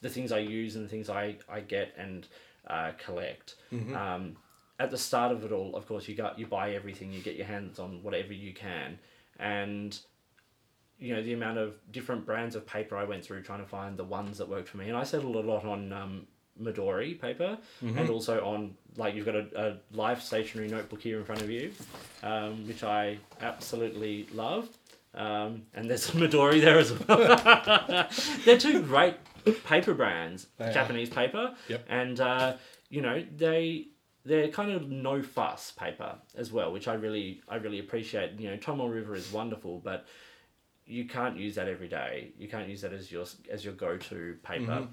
the 0.02 0.10
things 0.10 0.32
I 0.32 0.40
use 0.40 0.76
and 0.76 0.86
the 0.86 0.90
things 0.90 1.10
I 1.10 1.38
I 1.50 1.60
get 1.62 1.94
and 1.98 2.28
uh, 2.68 2.92
collect. 3.04 3.56
Um, 3.96 4.36
at 4.80 4.90
the 4.90 4.98
start 4.98 5.32
of 5.32 5.44
it 5.46 5.52
all, 5.52 5.76
of 5.76 5.88
course, 5.88 6.08
you 6.08 6.16
got 6.16 6.40
you 6.40 6.48
buy 6.48 6.74
everything, 6.74 7.12
you 7.14 7.22
get 7.22 7.36
your 7.36 7.46
hands 7.46 7.80
on 7.80 8.02
whatever 8.04 8.34
you 8.34 8.54
can, 8.54 8.98
and 9.40 9.98
you 11.00 11.16
know 11.16 11.22
the 11.24 11.34
amount 11.34 11.58
of 11.58 11.76
different 11.92 12.26
brands 12.26 12.56
of 12.56 12.66
paper 12.66 12.96
I 12.98 13.04
went 13.04 13.24
through 13.24 13.44
trying 13.44 13.62
to 13.62 13.68
find 13.68 13.98
the 13.98 14.04
ones 14.04 14.38
that 14.40 14.50
worked 14.50 14.70
for 14.70 14.78
me, 14.78 14.88
and 14.88 14.98
I 14.98 15.04
settled 15.04 15.36
a 15.36 15.40
lot 15.42 15.66
on 15.66 15.94
um, 15.94 16.28
Midori 16.60 17.20
paper, 17.20 17.58
and 18.00 18.10
also 18.10 18.44
on 18.46 18.76
like 18.98 19.14
you've 19.16 19.26
got 19.26 19.36
a, 19.36 19.48
a 19.56 19.78
live 19.96 20.22
stationery 20.22 20.68
notebook 20.68 21.02
here 21.02 21.20
in 21.20 21.26
front 21.26 21.42
of 21.42 21.50
you, 21.50 21.72
um, 22.24 22.68
which 22.68 22.84
I 22.84 23.18
absolutely 23.42 24.28
love. 24.34 24.68
Um, 25.14 25.64
and 25.74 25.90
there's 25.90 26.10
Midori 26.12 26.62
there 26.62 26.80
as 26.80 26.92
well. 26.94 28.08
They're 28.46 28.58
two 28.58 28.82
great 28.82 29.16
paper 29.66 29.94
brands, 29.94 30.48
They 30.58 30.66
are. 30.66 30.72
Japanese 30.74 31.10
paper, 31.10 31.56
Yep. 31.68 31.86
and 31.90 32.20
uh, 32.20 32.54
you 32.90 33.02
know 33.02 33.24
they 33.36 33.88
they're 34.24 34.48
kind 34.50 34.72
of 34.72 34.90
no 34.90 35.22
fuss 35.22 35.72
paper 35.72 36.16
as 36.36 36.52
well, 36.52 36.72
which 36.72 36.88
I 36.88 36.94
really 36.94 37.42
I 37.50 37.56
really 37.56 37.80
appreciate. 37.80 38.40
You 38.40 38.52
know, 38.52 38.58
Tomoe 38.58 38.90
River 38.94 39.16
is 39.16 39.32
wonderful, 39.32 39.80
but 39.84 40.06
you 40.86 41.06
can't 41.08 41.38
use 41.38 41.56
that 41.56 41.68
every 41.68 41.88
day. 41.88 42.32
You 42.38 42.48
can't 42.48 42.70
use 42.70 42.82
that 42.82 42.94
as 42.94 43.12
your 43.12 43.26
as 43.52 43.66
your 43.66 43.74
go 43.74 43.98
to 43.98 44.38
paper. 44.44 44.88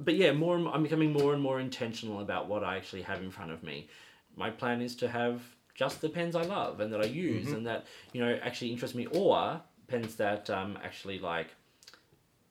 But 0.00 0.16
yeah, 0.16 0.32
more 0.32 0.56
and, 0.56 0.66
I'm 0.68 0.82
becoming 0.82 1.12
more 1.12 1.32
and 1.32 1.42
more 1.42 1.60
intentional 1.60 2.20
about 2.20 2.48
what 2.48 2.64
I 2.64 2.76
actually 2.76 3.02
have 3.02 3.22
in 3.22 3.30
front 3.30 3.52
of 3.52 3.62
me. 3.62 3.88
My 4.36 4.50
plan 4.50 4.82
is 4.82 4.96
to 4.96 5.08
have 5.08 5.40
just 5.74 6.00
the 6.00 6.08
pens 6.08 6.36
I 6.36 6.42
love 6.42 6.80
and 6.80 6.92
that 6.92 7.00
I 7.00 7.04
use 7.06 7.50
and 7.52 7.66
that 7.66 7.86
you 8.12 8.20
know 8.20 8.38
actually 8.42 8.70
interest 8.72 8.94
me, 8.94 9.06
or 9.06 9.60
pens 9.88 10.16
that 10.16 10.48
um, 10.50 10.78
actually 10.82 11.18
like 11.18 11.48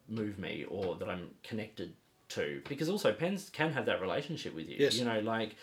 move 0.08 0.38
me 0.38 0.66
or 0.70 0.96
that 0.96 1.10
I'm 1.10 1.30
connected 1.44 1.94
to. 2.30 2.62
Because 2.68 2.90
also 2.90 3.14
pens 3.14 3.50
can 3.50 3.72
have 3.74 3.86
that 3.86 4.02
relationship 4.02 4.54
with 4.56 4.68
you. 4.68 4.76
Yes. 4.80 4.96
You 4.98 5.06
know, 5.06 5.20
like 5.20 5.56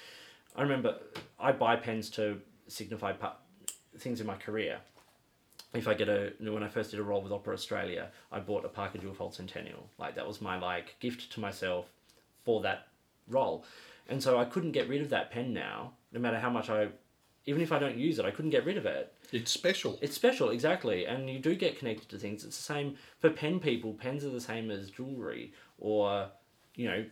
I 0.56 0.62
remember 0.62 0.96
I 1.38 1.52
buy 1.52 1.76
pens 1.76 2.10
to 2.10 2.40
signify 2.68 3.12
pa- 3.12 3.36
things 3.98 4.20
in 4.20 4.26
my 4.26 4.36
career. 4.36 4.78
If 5.72 5.86
I 5.86 5.94
get 5.94 6.08
a 6.08 6.32
when 6.40 6.62
I 6.64 6.68
first 6.68 6.90
did 6.90 6.98
a 6.98 7.02
role 7.02 7.22
with 7.22 7.32
Opera 7.32 7.54
Australia, 7.54 8.10
I 8.32 8.40
bought 8.40 8.64
a 8.64 8.68
Parker 8.68 8.98
Duofold 8.98 9.34
Centennial. 9.34 9.88
Like 9.98 10.16
that 10.16 10.26
was 10.26 10.40
my 10.40 10.58
like 10.58 10.96
gift 10.98 11.32
to 11.32 11.40
myself 11.40 11.86
for 12.44 12.60
that 12.62 12.88
role, 13.28 13.64
and 14.08 14.20
so 14.20 14.38
I 14.38 14.46
couldn't 14.46 14.72
get 14.72 14.88
rid 14.88 15.00
of 15.00 15.10
that 15.10 15.30
pen 15.30 15.52
now. 15.52 15.92
No 16.12 16.18
matter 16.18 16.40
how 16.40 16.50
much 16.50 16.68
I, 16.70 16.88
even 17.46 17.62
if 17.62 17.72
I 17.72 17.78
don't 17.78 17.96
use 17.96 18.18
it, 18.18 18.24
I 18.24 18.30
couldn't 18.30 18.50
get 18.50 18.64
rid 18.64 18.76
of 18.76 18.86
it. 18.86 19.12
It's 19.32 19.50
special. 19.50 19.98
It's 20.02 20.14
special, 20.14 20.50
exactly, 20.50 21.06
and 21.06 21.28
you 21.30 21.38
do 21.38 21.54
get 21.54 21.78
connected 21.78 22.08
to 22.10 22.18
things. 22.18 22.44
It's 22.44 22.56
the 22.56 22.62
same 22.62 22.96
for 23.18 23.30
pen 23.30 23.60
people. 23.60 23.94
Pens 23.94 24.24
are 24.24 24.30
the 24.30 24.40
same 24.40 24.70
as 24.70 24.90
jewelry 24.90 25.52
or, 25.78 26.28
you 26.74 26.88
know, 26.88 27.04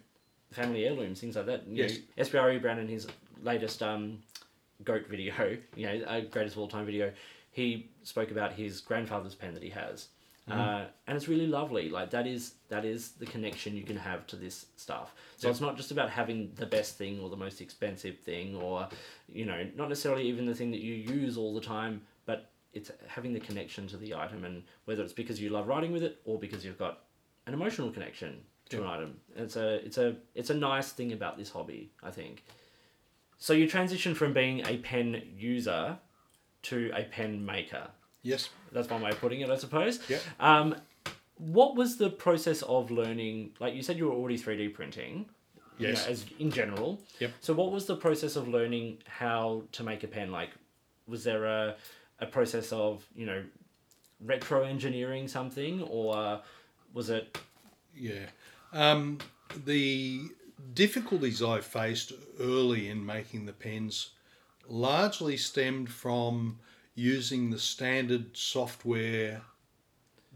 family 0.51 0.85
heirlooms, 0.85 1.21
things 1.21 1.37
like 1.37 1.47
that. 1.47 1.67
You 1.67 1.85
Yes. 1.85 1.99
know, 2.17 2.25
SBRE 2.25 2.61
Brown 2.61 2.79
in 2.79 2.89
his 2.89 3.07
latest 3.43 3.83
um, 3.83 4.19
goat 4.85 5.07
video, 5.09 5.57
you 5.77 5.87
know, 5.87 6.05
a 6.07 6.23
greatest 6.23 6.57
of 6.57 6.61
all 6.63 6.69
time 6.69 6.87
video, 6.87 7.13
he 7.51 7.91
spoke 8.03 8.31
about 8.31 8.53
his 8.53 8.81
grandfather's 8.81 9.35
pen 9.35 9.55
that 9.55 9.63
he 9.63 9.71
has. 9.71 10.09
Uh, 10.55 10.87
and 11.07 11.17
it's 11.17 11.29
really 11.29 11.47
lovely. 11.47 11.89
Like 11.91 12.11
that 12.11 12.27
is 12.27 12.55
that 12.69 12.85
is 12.85 13.13
the 13.13 13.27
connection 13.27 13.77
you 13.77 13.83
can 13.85 13.97
have 13.97 14.27
to 14.29 14.37
this 14.37 14.67
stuff. 14.77 15.15
So 15.37 15.49
Yep. 15.49 15.53
it's 15.53 15.61
not 15.61 15.77
just 15.77 15.91
about 15.91 16.11
having 16.11 16.53
the 16.55 16.67
best 16.67 16.97
thing 16.97 17.21
or 17.21 17.29
the 17.29 17.37
most 17.37 17.61
expensive 17.61 18.19
thing 18.19 18.57
or, 18.57 18.89
you 19.29 19.45
know, 19.47 19.67
not 19.77 19.89
necessarily 19.89 20.25
even 20.29 20.47
the 20.47 20.55
thing 20.55 20.71
that 20.71 20.81
you 20.81 20.95
use 20.95 21.37
all 21.37 21.55
the 21.55 21.61
time, 21.61 22.03
but 22.27 22.51
it's 22.73 22.91
having 23.07 23.33
the 23.33 23.41
connection 23.41 23.87
to 23.89 23.97
the 23.97 24.15
item 24.15 24.45
and 24.45 24.63
whether 24.85 25.03
it's 25.03 25.13
because 25.13 25.41
you 25.41 25.51
love 25.51 25.67
writing 25.69 25.93
with 25.93 26.03
it 26.03 26.21
or 26.25 26.39
because 26.39 26.65
you've 26.65 26.79
got 26.79 27.05
an 27.47 27.55
emotional 27.55 27.91
connection 27.91 28.41
to 28.69 28.83
an 28.83 28.87
item. 28.87 29.21
It's 29.37 29.57
a 29.57 29.77
it's 29.85 29.97
a 29.99 30.17
it's 30.35 30.51
a 30.51 30.55
nice 30.55 30.93
thing 30.93 31.13
about 31.13 31.39
this 31.39 31.51
hobby, 31.51 31.91
I 32.03 32.11
think. 32.11 32.45
So 33.39 33.53
you 33.53 33.69
transition 33.69 34.15
from 34.15 34.33
being 34.33 34.67
a 34.67 34.79
pen 34.79 35.23
user 35.37 35.99
to 36.65 36.91
a 36.95 37.05
pen 37.05 37.45
maker. 37.47 37.89
Yes. 38.23 38.51
That's 38.73 38.89
one 38.91 39.01
way 39.03 39.11
of 39.11 39.21
putting 39.21 39.41
it, 39.41 39.51
I 39.51 39.57
suppose. 39.57 40.01
Yep. 40.09 40.23
Um, 40.41 40.75
what 41.39 41.77
was 41.77 41.97
the 41.97 42.11
process 42.11 42.63
of 42.63 42.91
learning? 42.91 43.51
Like 43.61 43.75
you 43.75 43.83
said, 43.83 43.97
you 43.97 44.07
were 44.07 44.13
already 44.15 44.37
three 44.37 44.57
D 44.57 44.69
printing. 44.69 45.27
you 45.79 45.87
know, 45.87 45.91
Yes. 45.91 46.07
as 46.09 46.27
in 46.41 46.51
general. 46.51 47.01
Yep. 47.21 47.33
So 47.41 47.55
what 47.55 47.71
was 47.71 47.87
the 47.87 47.95
process 47.97 48.35
of 48.37 48.49
learning 48.49 48.99
how 49.07 49.63
to 49.73 49.85
make 49.85 50.03
a 50.03 50.09
pen? 50.09 50.33
Like, 50.33 50.51
was 51.07 51.23
there 51.25 51.45
a 51.45 51.77
a 52.21 52.27
process 52.27 52.73
of 52.73 53.07
you 53.15 53.25
know 53.27 53.45
retro 54.21 54.65
engineering 54.65 55.29
something, 55.29 55.83
or 55.83 56.41
was 56.93 57.11
it? 57.11 57.39
Yeah. 57.97 58.27
Um, 58.73 59.19
the 59.65 60.23
difficulties 60.75 61.43
I 61.43 61.61
faced 61.61 62.13
early 62.41 62.89
in 62.89 63.07
making 63.07 63.47
the 63.47 63.53
pens 63.53 64.11
largely 64.69 65.37
stemmed 65.37 65.89
from 65.91 66.59
using 66.99 67.51
the 67.51 67.59
standard 67.59 68.37
software 68.37 69.41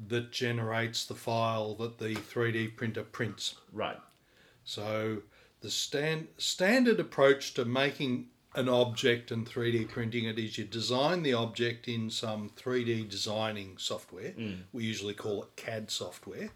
that 0.07 0.31
generates 0.31 1.05
the 1.05 1.14
file 1.14 1.75
that 1.75 1.98
the 1.98 2.14
3D 2.14 2.77
printer 2.77 3.03
prints. 3.03 3.57
Right. 3.72 3.98
So 4.64 5.22
the 5.61 5.70
stand, 5.70 6.29
standard 6.38 7.01
approach 7.01 7.55
to 7.55 7.64
making 7.64 8.29
an 8.55 8.68
object 8.68 9.33
and 9.33 9.44
3D 9.44 9.88
printing 9.88 10.27
it 10.27 10.38
is 10.38 10.57
you 10.57 10.64
design 10.64 11.25
the 11.25 11.35
object 11.35 11.88
in 11.88 12.09
some 12.11 12.51
3D 12.57 13.09
designing 13.09 13.77
software. 13.77 14.31
Mm. 14.31 14.61
We 14.72 14.85
usually 14.85 15.14
call 15.14 15.42
it 15.42 15.57
CAD 15.57 15.90
software. 15.90 16.51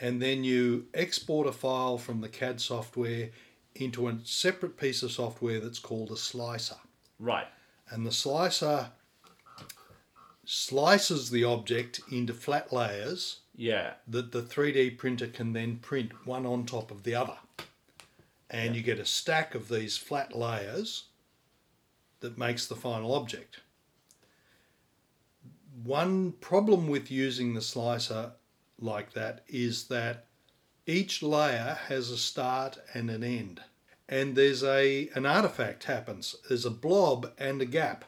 And 0.00 0.20
then 0.20 0.42
you 0.42 0.86
export 0.92 1.46
a 1.46 1.52
file 1.52 1.98
from 1.98 2.20
the 2.20 2.28
CAD 2.28 2.60
software 2.60 3.30
into 3.76 4.08
a 4.08 4.18
separate 4.24 4.76
piece 4.76 5.04
of 5.04 5.12
software 5.12 5.60
that's 5.60 5.78
called 5.78 6.10
a 6.10 6.16
slicer. 6.16 6.76
Right. 7.20 7.46
And 7.90 8.06
the 8.06 8.12
slicer 8.12 8.90
slices 10.44 11.30
the 11.30 11.44
object 11.44 12.00
into 12.10 12.32
flat 12.34 12.72
layers 12.72 13.40
Yeah. 13.54 13.94
that 14.06 14.32
the 14.32 14.42
3D 14.42 14.90
printer 14.90 15.26
can 15.26 15.52
then 15.52 15.78
print 15.78 16.26
one 16.26 16.46
on 16.46 16.64
top 16.64 16.90
of 16.90 17.02
the 17.02 17.14
other. 17.14 17.38
And 18.50 18.74
you 18.74 18.82
get 18.82 18.98
a 18.98 19.04
stack 19.04 19.54
of 19.54 19.68
these 19.68 19.96
flat 19.98 20.34
layers 20.34 21.04
that 22.20 22.38
makes 22.38 22.66
the 22.66 22.76
final 22.76 23.12
object. 23.14 23.60
One 25.82 26.32
problem 26.32 26.88
with 26.88 27.10
using 27.10 27.54
the 27.54 27.60
slicer 27.62 28.32
like 28.78 29.12
that 29.12 29.44
is 29.48 29.88
that 29.88 30.26
each 30.86 31.22
layer 31.22 31.78
has 31.88 32.10
a 32.10 32.16
start 32.18 32.78
and 32.94 33.10
an 33.10 33.22
end. 33.22 33.60
And 34.08 34.36
there's 34.36 34.62
a 34.64 35.08
an 35.14 35.26
artifact 35.26 35.84
happens. 35.84 36.36
There's 36.48 36.64
a 36.64 36.70
blob 36.70 37.32
and 37.38 37.60
a 37.60 37.66
gap 37.66 38.04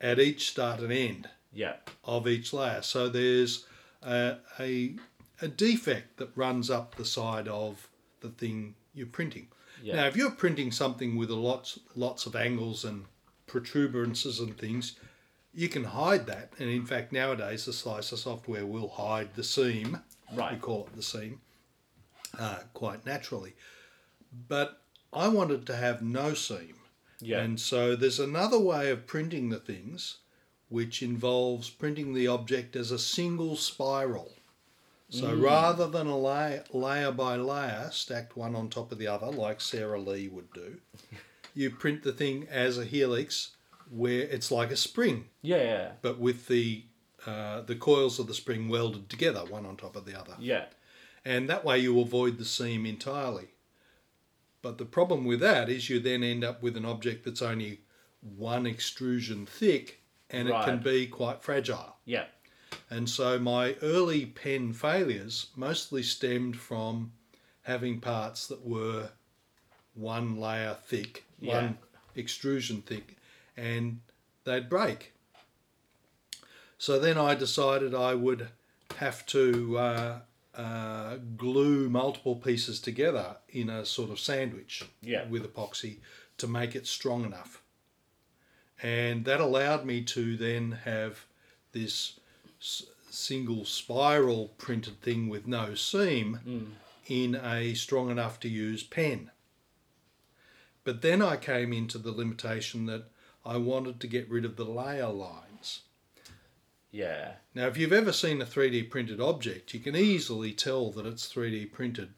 at 0.00 0.18
each 0.18 0.50
start 0.50 0.80
and 0.80 0.92
end 0.92 1.28
Yeah. 1.52 1.76
of 2.04 2.26
each 2.28 2.52
layer. 2.52 2.82
So 2.82 3.08
there's 3.08 3.66
a, 4.02 4.36
a, 4.60 4.96
a 5.42 5.48
defect 5.48 6.18
that 6.18 6.30
runs 6.36 6.70
up 6.70 6.94
the 6.94 7.04
side 7.04 7.48
of 7.48 7.88
the 8.20 8.28
thing 8.30 8.74
you're 8.94 9.06
printing. 9.06 9.48
Yeah. 9.82 9.96
Now, 9.96 10.06
if 10.06 10.16
you're 10.16 10.30
printing 10.32 10.72
something 10.72 11.16
with 11.16 11.30
a 11.30 11.36
lots 11.36 11.78
lots 11.94 12.26
of 12.26 12.34
angles 12.34 12.84
and 12.84 13.04
protuberances 13.46 14.40
and 14.40 14.56
things, 14.58 14.96
you 15.54 15.68
can 15.68 15.84
hide 15.84 16.26
that. 16.26 16.52
And 16.58 16.68
in 16.68 16.84
fact, 16.84 17.12
nowadays 17.12 17.64
the 17.64 17.72
slicer 17.72 18.16
software 18.16 18.66
will 18.66 18.88
hide 18.88 19.34
the 19.36 19.44
seam. 19.44 20.00
Right. 20.34 20.54
We 20.54 20.58
call 20.58 20.86
it 20.88 20.96
the 20.96 21.02
seam, 21.02 21.40
uh, 22.38 22.58
quite 22.74 23.06
naturally. 23.06 23.54
But 24.48 24.82
I 25.12 25.28
wanted 25.28 25.66
to 25.66 25.76
have 25.76 26.02
no 26.02 26.34
seam. 26.34 26.74
Yeah. 27.20 27.40
And 27.40 27.58
so 27.58 27.96
there's 27.96 28.20
another 28.20 28.58
way 28.58 28.90
of 28.90 29.06
printing 29.06 29.48
the 29.48 29.58
things, 29.58 30.18
which 30.68 31.02
involves 31.02 31.70
printing 31.70 32.14
the 32.14 32.28
object 32.28 32.76
as 32.76 32.90
a 32.90 32.98
single 32.98 33.56
spiral. 33.56 34.32
So 35.10 35.34
rather 35.34 35.86
than 35.88 36.06
a 36.06 36.18
layer, 36.18 36.64
layer 36.70 37.10
by 37.10 37.36
layer 37.36 37.88
stacked 37.90 38.36
one 38.36 38.54
on 38.54 38.68
top 38.68 38.92
of 38.92 38.98
the 38.98 39.06
other, 39.06 39.28
like 39.28 39.62
Sara 39.62 39.98
Lee 39.98 40.28
would 40.28 40.52
do, 40.52 40.80
you 41.54 41.70
print 41.70 42.02
the 42.02 42.12
thing 42.12 42.46
as 42.50 42.76
a 42.76 42.84
helix 42.84 43.52
where 43.90 44.20
it's 44.20 44.50
like 44.50 44.70
a 44.70 44.76
spring, 44.76 45.24
yeah, 45.40 45.62
yeah, 45.62 45.88
but 46.02 46.18
with 46.18 46.46
the 46.48 46.84
uh, 47.26 47.62
the 47.62 47.74
coils 47.74 48.18
of 48.18 48.26
the 48.26 48.34
spring 48.34 48.68
welded 48.68 49.08
together, 49.08 49.40
one 49.40 49.64
on 49.64 49.76
top 49.76 49.96
of 49.96 50.04
the 50.04 50.18
other. 50.18 50.34
yeah, 50.38 50.66
And 51.24 51.48
that 51.48 51.64
way 51.64 51.78
you 51.78 51.98
avoid 52.00 52.36
the 52.36 52.44
seam 52.44 52.84
entirely. 52.84 53.48
But 54.68 54.76
the 54.76 54.84
problem 54.84 55.24
with 55.24 55.40
that 55.40 55.70
is 55.70 55.88
you 55.88 55.98
then 55.98 56.22
end 56.22 56.44
up 56.44 56.62
with 56.62 56.76
an 56.76 56.84
object 56.84 57.24
that's 57.24 57.40
only 57.40 57.80
one 58.20 58.66
extrusion 58.66 59.46
thick 59.46 60.02
and 60.28 60.46
it 60.46 60.52
can 60.62 60.80
be 60.80 61.06
quite 61.06 61.42
fragile. 61.42 61.96
yeah, 62.04 62.26
And 62.90 63.08
so 63.08 63.38
my 63.38 63.76
early 63.80 64.26
pen 64.26 64.74
failures 64.74 65.46
mostly 65.56 66.02
stemmed 66.02 66.58
from 66.58 67.12
having 67.62 67.98
parts 67.98 68.46
that 68.48 68.62
were 68.62 69.08
one 69.94 70.38
layer 70.38 70.76
thick, 70.84 71.24
Yeah. 71.40 71.62
one 71.62 71.78
extrusion 72.14 72.82
thick, 72.82 73.16
and 73.56 74.02
they'd 74.44 74.68
break. 74.68 75.14
So 76.76 76.98
then 76.98 77.16
I 77.16 77.34
decided 77.34 77.94
I 77.94 78.12
would 78.12 78.48
have 78.98 79.24
to 79.28 79.78
uh, 79.78 80.18
uh, 80.58 81.16
glue 81.36 81.88
multiple 81.88 82.34
pieces 82.36 82.80
together 82.80 83.36
in 83.48 83.70
a 83.70 83.86
sort 83.86 84.10
of 84.10 84.18
sandwich 84.18 84.82
Yeah. 85.00 85.24
with 85.28 85.44
epoxy 85.44 85.98
to 86.38 86.46
make 86.48 86.74
it 86.74 86.86
strong 86.86 87.24
enough. 87.24 87.62
And 88.82 89.24
that 89.24 89.40
allowed 89.40 89.84
me 89.86 90.02
to 90.02 90.36
then 90.36 90.72
have 90.84 91.26
this 91.72 92.18
s- 92.60 92.84
single 93.10 93.64
spiral 93.64 94.48
printed 94.58 95.00
thing 95.00 95.28
with 95.28 95.46
no 95.46 95.74
seam 95.74 96.76
in 97.06 97.34
a 97.36 97.74
strong 97.74 98.10
enough 98.10 98.38
to 98.40 98.48
use 98.48 98.82
pen. 98.82 99.30
But 100.84 101.02
then 101.02 101.22
I 101.22 101.36
came 101.36 101.72
into 101.72 101.98
the 101.98 102.12
limitation 102.12 102.86
that 102.86 103.04
I 103.44 103.56
wanted 103.58 104.00
to 104.00 104.06
get 104.06 104.28
rid 104.28 104.44
of 104.44 104.56
the 104.56 104.64
layer 104.64 105.08
lines. 105.08 105.44
Yeah, 106.90 107.32
Now, 107.54 107.66
if 107.66 107.76
you've 107.76 107.92
ever 107.92 108.12
seen 108.12 108.40
a 108.40 108.46
3D 108.46 108.90
printed 108.90 109.20
object, 109.20 109.74
you 109.74 109.80
can 109.80 109.94
easily 109.96 110.52
tell 110.52 110.90
that 110.92 111.06
it's 111.06 111.26
3D 111.32 111.66
printed 111.72 112.14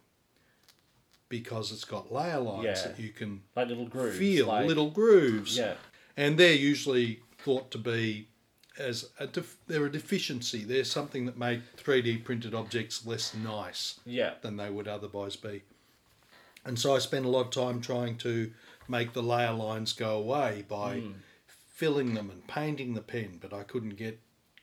because 1.28 1.70
it's 1.72 1.84
got 1.84 2.12
layer 2.12 2.40
lines 2.40 2.64
Yeah. 2.64 2.88
that 2.88 2.98
you 2.98 3.10
can 3.10 3.42
like 3.56 3.68
little 3.68 3.86
grooves. 3.86 4.18
feel, 4.18 4.46
like, 4.46 4.66
little 4.66 4.90
grooves. 4.90 5.56
Yeah, 5.56 5.74
And 6.16 6.38
they're 6.38 6.52
usually 6.54 7.20
thought 7.38 7.70
to 7.70 7.78
be 7.78 8.28
as 8.78 9.10
a 9.18 9.26
def- 9.26 9.56
they're 9.66 9.86
a 9.86 9.92
deficiency. 9.92 10.64
They're 10.64 10.84
something 10.84 11.26
that 11.26 11.36
make 11.38 11.60
3D 11.76 12.18
printed 12.24 12.54
objects 12.54 13.06
less 13.06 13.34
nice 13.34 14.00
yeah, 14.06 14.34
than 14.42 14.56
they 14.56 14.70
would 14.70 14.88
otherwise 14.88 15.36
be. 15.36 15.62
And 16.64 16.78
so 16.78 16.94
I 16.94 16.98
spent 16.98 17.24
a 17.24 17.28
lot 17.28 17.46
of 17.46 17.50
time 17.50 17.80
trying 17.80 18.16
to 18.18 18.52
make 18.88 19.12
the 19.12 19.22
layer 19.22 19.52
lines 19.52 19.92
go 19.92 20.16
away 20.18 20.64
by 20.68 21.00
Hmm. 21.00 21.12
filling 21.68 22.14
them 22.14 22.28
and 22.30 22.46
painting 22.46 22.94
the 22.94 23.00
pen, 23.02 23.38
but 23.40 23.52
I 23.52 23.62
couldn't 23.62 23.96
get 23.96 24.18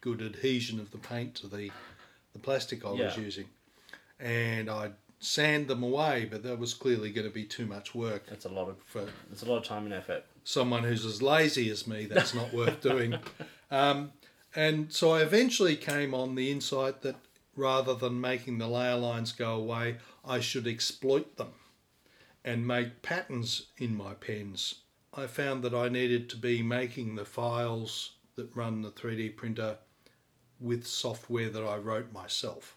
good 0.07 0.21
adhesion 0.21 0.79
of 0.79 0.91
the 0.91 0.97
paint 0.97 1.35
to 1.35 1.47
the, 1.47 1.69
the 2.33 2.39
plastic 2.39 2.85
I 2.85 2.91
was 2.91 3.17
using. 3.17 3.45
And 4.19 4.69
I'd 4.69 4.93
sand 5.19 5.67
them 5.67 5.83
away, 5.83 6.27
but 6.29 6.43
that 6.43 6.57
was 6.57 6.73
clearly 6.73 7.11
going 7.11 7.27
to 7.27 7.33
be 7.33 7.43
too 7.43 7.65
much 7.65 7.93
work 7.95 8.27
that's 8.27 8.45
a 8.45 8.49
lot 8.49 8.69
of 8.69 8.77
for 8.85 9.03
that's 9.29 9.41
a 9.41 9.45
lot 9.45 9.57
of 9.57 9.63
time 9.63 9.85
and 9.85 9.93
effort. 9.93 10.23
someone 10.43 10.83
who's 10.83 11.05
as 11.05 11.21
lazy 11.21 11.69
as 11.71 11.87
me, 11.87 12.05
that's 12.05 12.33
not 12.33 12.53
worth 12.53 12.81
doing. 12.81 13.15
Um, 13.69 14.13
and 14.55 14.93
so 14.93 15.11
I 15.11 15.23
eventually 15.23 15.75
came 15.75 16.13
on 16.13 16.35
the 16.35 16.49
insight 16.49 17.01
that 17.01 17.17
rather 17.57 17.93
than 17.93 18.21
making 18.21 18.59
the 18.59 18.67
layer 18.69 18.95
lines 18.95 19.33
go 19.33 19.55
away, 19.55 19.97
I 20.23 20.39
should 20.39 20.67
exploit 20.67 21.35
them 21.35 21.51
and 22.45 22.65
make 22.65 23.01
patterns 23.01 23.65
in 23.77 23.97
my 23.97 24.13
pens. 24.13 24.75
I 25.13 25.27
found 25.27 25.63
that 25.63 25.73
I 25.73 25.89
needed 25.89 26.29
to 26.29 26.37
be 26.37 26.63
making 26.63 27.15
the 27.15 27.25
files 27.25 28.13
that 28.37 28.55
run 28.55 28.83
the 28.83 28.89
3D 28.89 29.35
printer 29.35 29.79
with 30.59 30.85
software 30.87 31.49
that 31.49 31.63
I 31.63 31.77
wrote 31.77 32.11
myself. 32.11 32.75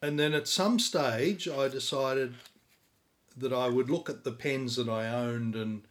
And 0.00 0.18
then 0.18 0.34
at 0.34 0.48
some 0.48 0.78
stage, 0.78 1.48
I 1.48 1.68
decided 1.68 2.34
that 3.36 3.52
I 3.52 3.68
would 3.68 3.88
look 3.88 4.10
at 4.10 4.24
the 4.24 4.32
pens 4.32 4.76
that 4.76 4.88
I 4.88 5.08
owned 5.08 5.54
and 5.54 5.82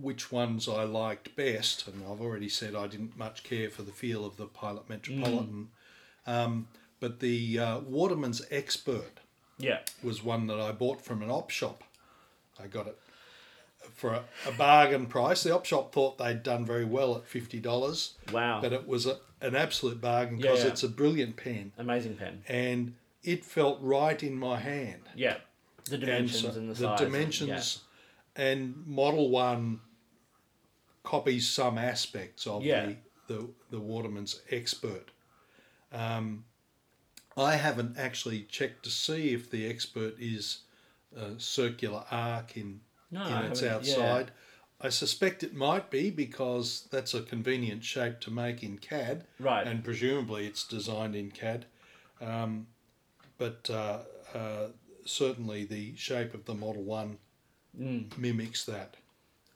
which 0.00 0.30
ones 0.30 0.68
I 0.68 0.84
liked 0.84 1.34
best, 1.34 1.88
and 1.88 2.04
I've 2.04 2.20
already 2.20 2.48
said 2.48 2.74
I 2.74 2.86
didn't 2.86 3.16
much 3.16 3.42
care 3.42 3.70
for 3.70 3.82
the 3.82 3.92
feel 3.92 4.24
of 4.24 4.36
the 4.36 4.46
Pilot 4.46 4.88
Metropolitan. 4.88 5.68
Um, 6.26 6.68
but 7.00 7.20
the 7.20 7.58
uh, 7.58 7.78
Waterman's 7.80 8.42
Expert 8.50 9.20
Yeah, 9.58 9.78
was 10.02 10.22
one 10.22 10.46
that 10.48 10.60
I 10.60 10.72
bought 10.72 11.00
from 11.00 11.22
an 11.22 11.30
op 11.30 11.50
shop. 11.50 11.82
I 12.62 12.66
got 12.66 12.86
it 12.86 12.98
for 13.94 14.10
a, 14.12 14.24
a 14.46 14.52
bargain 14.52 15.06
price. 15.06 15.42
The 15.42 15.54
op 15.54 15.64
shop 15.64 15.92
thought 15.92 16.18
they'd 16.18 16.42
done 16.42 16.64
very 16.64 16.84
well 16.84 17.16
at 17.16 17.26
fifty 17.26 17.58
dollars, 17.58 18.14
wow, 18.32 18.60
but 18.60 18.72
it 18.72 18.86
was 18.86 19.06
a, 19.06 19.18
an 19.40 19.54
absolute 19.54 20.00
bargain 20.00 20.36
because 20.38 20.62
yeah. 20.64 20.70
it's 20.70 20.82
a 20.82 20.88
brilliant 20.88 21.36
pen 21.36 21.72
amazing 21.78 22.16
pen. 22.16 22.42
and 22.48 22.94
it 23.22 23.44
felt 23.44 23.78
right 23.80 24.22
in 24.22 24.34
my 24.36 24.58
hand 24.58 25.02
Yeah, 25.14 25.36
the 25.88 25.98
dimensions 25.98 26.44
and, 26.44 26.52
so 26.54 26.58
and, 26.60 26.68
the 26.70 26.74
the 26.74 26.80
size. 26.80 27.00
and- 27.00 27.12
dimensions 27.12 27.82
and 28.36 28.86
Model 28.86 29.30
One 29.30 29.80
copies 31.02 31.48
some 31.48 31.78
aspects 31.78 32.46
of 32.46 32.62
Yeah. 32.64 32.86
the, 32.86 33.34
the 33.34 33.48
the 33.70 33.80
Waterman's 33.80 34.40
Expert. 34.50 35.10
Um, 35.92 36.44
I 37.36 37.56
haven't 37.56 37.98
actually 37.98 38.42
checked 38.42 38.84
to 38.84 38.90
see 38.90 39.32
if 39.32 39.50
the 39.50 39.66
Expert 39.68 40.14
is 40.18 40.60
a 41.16 41.38
circular 41.38 42.04
arc 42.10 42.56
in 42.56 42.80
No, 43.10 43.26
in 43.26 43.44
its 43.50 43.62
yeah. 43.62 43.74
outside. 43.76 44.30
I 44.80 44.90
suspect 44.90 45.42
it 45.42 45.54
might 45.54 45.90
be 45.90 46.10
because 46.10 46.86
that's 46.90 47.12
a 47.12 47.22
convenient 47.22 47.82
shape 47.84 48.20
to 48.20 48.30
make 48.30 48.62
in 48.62 48.78
CAD 48.78 49.24
Right. 49.40 49.66
and 49.66 49.82
presumably 49.82 50.46
it's 50.46 50.64
designed 50.66 51.16
in 51.16 51.30
CAD. 51.32 51.66
Um, 52.20 52.68
but 53.38 53.68
uh, 53.70 53.98
uh, 54.34 54.68
certainly 55.04 55.64
the 55.64 55.96
shape 55.96 56.32
of 56.34 56.44
the 56.44 56.54
Model 56.54 56.82
1 56.82 57.18
Mm. 57.78 58.16
mimics 58.18 58.64
that. 58.64 58.96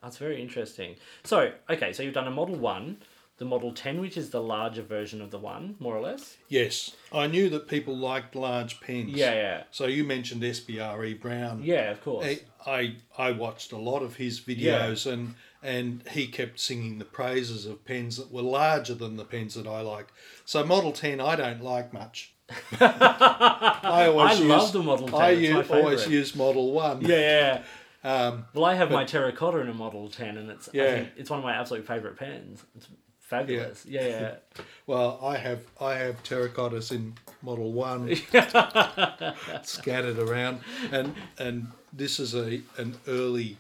That's 0.03 0.19
very 0.19 0.41
interesting. 0.41 0.97
So, 1.25 1.53
okay, 1.71 1.93
so 1.93 2.03
you've 2.03 2.15
done 2.15 2.27
a 2.29 2.31
Model 2.31 2.57
1, 2.57 2.99
the 3.43 3.49
Model 3.49 3.73
10, 3.73 4.01
which 4.01 4.17
is 4.17 4.31
the 4.31 4.41
larger 4.41 4.83
version 4.83 5.21
of 5.21 5.33
the 5.33 5.39
1, 5.39 5.75
more 5.81 5.97
or 5.97 6.01
less. 6.01 6.37
Yes, 6.47 6.93
I 7.13 7.27
knew 7.27 7.51
that 7.51 7.67
people 7.67 7.97
liked 7.97 8.37
large 8.37 8.81
pens. 8.81 9.11
Yeah, 9.11 9.35
yeah. 9.35 9.63
So 9.73 9.87
you 9.87 10.05
mentioned 10.05 10.43
SBRE 10.45 11.21
Brown. 11.21 11.61
Yeah, 11.65 11.91
of 11.91 12.01
course. 12.05 12.25
I, 12.25 12.39
I 12.65 12.97
I 13.19 13.33
watched 13.33 13.73
a 13.73 13.77
lot 13.77 14.05
of 14.05 14.15
his 14.15 14.41
videos 14.41 15.13
and 15.13 15.35
and 15.61 16.05
he 16.13 16.29
kept 16.29 16.61
singing 16.61 17.01
the 17.01 17.05
praises 17.05 17.67
of 17.67 17.85
pens 17.85 18.17
that 18.17 18.31
were 18.31 18.43
larger 18.43 18.95
than 18.95 19.17
the 19.17 19.25
pens 19.25 19.55
that 19.55 19.67
I 19.67 19.81
like. 19.81 20.13
So 20.45 20.65
Model 20.65 20.93
10 20.93 21.21
I 21.21 21.35
don't 21.35 21.63
like 21.65 21.93
much. 21.93 22.35
I 22.81 24.07
always 24.07 24.39
I 24.39 24.43
use, 24.43 24.49
love 24.49 24.73
the 24.73 24.83
Model 24.85 25.09
10. 25.09 25.21
I 25.21 25.63
my 25.65 25.79
always 25.81 26.07
use 26.07 26.37
Model 26.37 26.71
1. 26.71 27.01
Yeah, 27.01 27.17
yeah. 27.19 27.63
Um, 28.05 28.47
Well, 28.55 28.65
I 28.65 28.75
have 28.75 28.91
my 28.93 29.05
terracotta 29.05 29.59
in 29.59 29.69
a 29.69 29.75
Model 29.75 30.09
10, 30.09 30.37
and 30.37 30.49
it's 30.51 30.69
I 30.69 30.71
Yeah. 30.75 30.95
think 30.95 31.09
it's 31.17 31.31
one 31.31 31.41
of 31.41 31.45
my 31.45 31.55
absolute 31.55 31.87
favourite 31.87 32.17
pens. 32.17 32.63
It's 32.77 32.87
fabulous. 33.33 33.87
Yeah, 33.87 34.07
yeah. 34.07 34.35
well, 34.87 35.19
I 35.23 35.37
have 35.37 35.61
I 35.81 35.95
have 35.95 36.23
terracottas 36.23 36.93
in 36.93 37.15
Model 37.43 37.73
1 37.73 38.15
scattered 39.63 40.19
around 40.19 40.61
and 40.93 41.15
and 41.39 41.67
this 41.93 42.21
is 42.21 42.35
a 42.35 42.61
an 42.79 42.95
early 43.09 43.57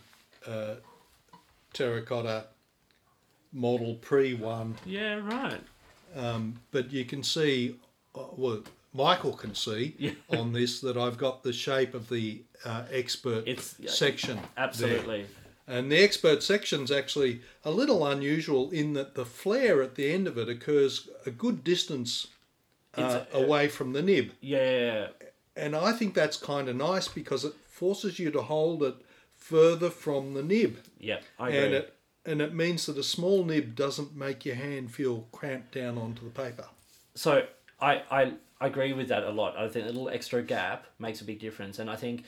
uh, 0.46 0.74
terracotta 1.72 2.44
model 3.52 3.94
pre 3.96 4.34
1 4.34 4.76
yeah, 4.86 5.14
right. 5.16 5.60
Um, 6.14 6.60
but 6.70 6.92
you 6.92 7.04
can 7.06 7.22
see, 7.22 7.76
uh, 8.14 8.24
well, 8.36 8.62
Michael 8.92 9.32
can 9.32 9.54
see 9.54 9.94
Yeah. 9.98 10.12
on 10.38 10.52
this 10.52 10.80
that 10.80 10.96
I've 10.98 11.16
got 11.16 11.42
the 11.42 11.52
shape 11.52 11.94
of 11.94 12.08
the 12.10 12.42
uh, 12.64 12.84
expert 12.92 13.44
It's- 13.48 13.76
section. 13.86 14.38
there. 14.76 15.24
And 15.72 15.90
the 15.90 16.04
expert 16.04 16.42
section's 16.42 16.90
actually 16.90 17.40
a 17.64 17.70
little 17.70 18.06
unusual 18.06 18.70
in 18.72 18.92
that 18.92 19.14
the 19.14 19.24
flare 19.24 19.82
at 19.82 19.94
the 19.94 20.12
end 20.12 20.26
of 20.26 20.36
it 20.36 20.46
occurs 20.46 21.08
a 21.24 21.30
good 21.30 21.64
distance 21.64 22.26
uh, 22.94 23.02
It's, 23.02 23.34
uh, 23.34 23.38
away 23.38 23.68
from 23.68 23.94
the 23.94 24.02
nib. 24.02 24.32
Yeah. 24.42 25.08
And 25.56 25.74
I 25.74 25.92
think 25.92 26.12
that's 26.12 26.36
kind 26.36 26.68
of 26.68 26.76
nice 26.76 27.08
because 27.08 27.46
it 27.46 27.54
forces 27.70 28.18
you 28.18 28.30
to 28.32 28.42
hold 28.42 28.82
it 28.82 28.96
further 29.34 29.88
from 29.88 30.34
the 30.34 30.42
nib. 30.42 30.76
Yeah, 31.00 31.20
I 31.38 31.48
agree. 31.48 31.64
And 31.64 31.74
it, 31.74 31.94
and 32.26 32.42
it 32.42 32.54
means 32.54 32.84
that 32.84 32.98
a 32.98 33.02
small 33.02 33.42
nib 33.42 33.74
doesn't 33.74 34.14
make 34.14 34.44
your 34.44 34.56
hand 34.56 34.92
feel 34.92 35.26
cramped 35.32 35.72
down 35.72 35.96
onto 35.96 36.22
the 36.22 36.30
paper. 36.30 36.66
So 37.14 37.46
I, 37.80 38.02
I 38.10 38.32
I 38.60 38.66
agree 38.66 38.92
with 38.92 39.08
that 39.08 39.24
a 39.24 39.30
lot. 39.30 39.56
I 39.56 39.68
think 39.68 39.86
a 39.86 39.88
little 39.88 40.10
extra 40.10 40.42
gap 40.42 40.84
makes 40.98 41.22
a 41.22 41.24
big 41.24 41.40
difference, 41.40 41.78
and 41.78 41.88
I 41.88 41.96
think 41.96 42.24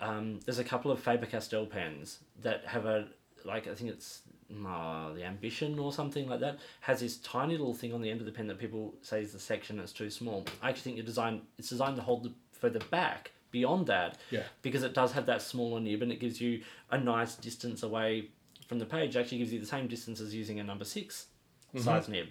um, 0.00 0.40
there's 0.44 0.58
a 0.58 0.64
couple 0.64 0.90
of 0.90 1.00
Faber 1.00 1.26
Castell 1.26 1.66
pens 1.66 2.18
that 2.42 2.64
have 2.66 2.86
a 2.86 3.08
like 3.44 3.66
I 3.68 3.74
think 3.74 3.90
it's 3.90 4.22
uh, 4.66 5.12
the 5.12 5.24
Ambition 5.24 5.78
or 5.78 5.92
something 5.92 6.28
like 6.28 6.40
that 6.40 6.58
has 6.80 7.00
this 7.00 7.18
tiny 7.18 7.56
little 7.56 7.74
thing 7.74 7.92
on 7.92 8.00
the 8.00 8.10
end 8.10 8.20
of 8.20 8.26
the 8.26 8.32
pen 8.32 8.46
that 8.46 8.58
people 8.58 8.94
say 9.02 9.20
is 9.22 9.32
the 9.32 9.38
section 9.38 9.76
that's 9.76 9.92
too 9.92 10.10
small. 10.10 10.44
I 10.62 10.70
actually 10.70 10.82
think 10.82 10.96
you're 10.96 11.06
designed 11.06 11.42
it's 11.58 11.68
designed 11.68 11.96
to 11.96 12.02
hold 12.02 12.24
the 12.24 12.32
further 12.52 12.80
back 12.90 13.32
beyond 13.50 13.86
that 13.86 14.18
Yeah. 14.30 14.42
because 14.62 14.82
it 14.82 14.92
does 14.94 15.12
have 15.12 15.26
that 15.26 15.40
smaller 15.42 15.80
nib 15.80 16.02
and 16.02 16.10
it 16.12 16.20
gives 16.20 16.40
you 16.40 16.62
a 16.90 16.98
nice 16.98 17.34
distance 17.36 17.82
away 17.82 18.30
from 18.66 18.78
the 18.78 18.84
page. 18.86 19.16
It 19.16 19.20
actually 19.20 19.38
gives 19.38 19.52
you 19.52 19.60
the 19.60 19.66
same 19.66 19.86
distance 19.88 20.20
as 20.20 20.34
using 20.34 20.60
a 20.60 20.64
number 20.64 20.84
6 20.84 21.26
size 21.76 22.08
nib. 22.08 22.26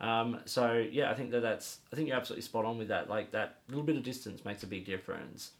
Um, 0.00 0.40
so 0.46 0.84
yeah, 0.90 1.10
I 1.10 1.14
think 1.14 1.30
that 1.30 1.40
that's 1.40 1.78
I 1.92 1.96
think 1.96 2.08
you're 2.08 2.16
absolutely 2.16 2.42
spot 2.42 2.64
on 2.64 2.76
with 2.78 2.88
that. 2.88 3.08
Like 3.08 3.32
that 3.32 3.58
little 3.68 3.84
bit 3.84 3.96
of 3.96 4.02
distance 4.02 4.44
makes 4.44 4.62
a 4.62 4.66
big 4.66 4.84
difference. 4.84 5.52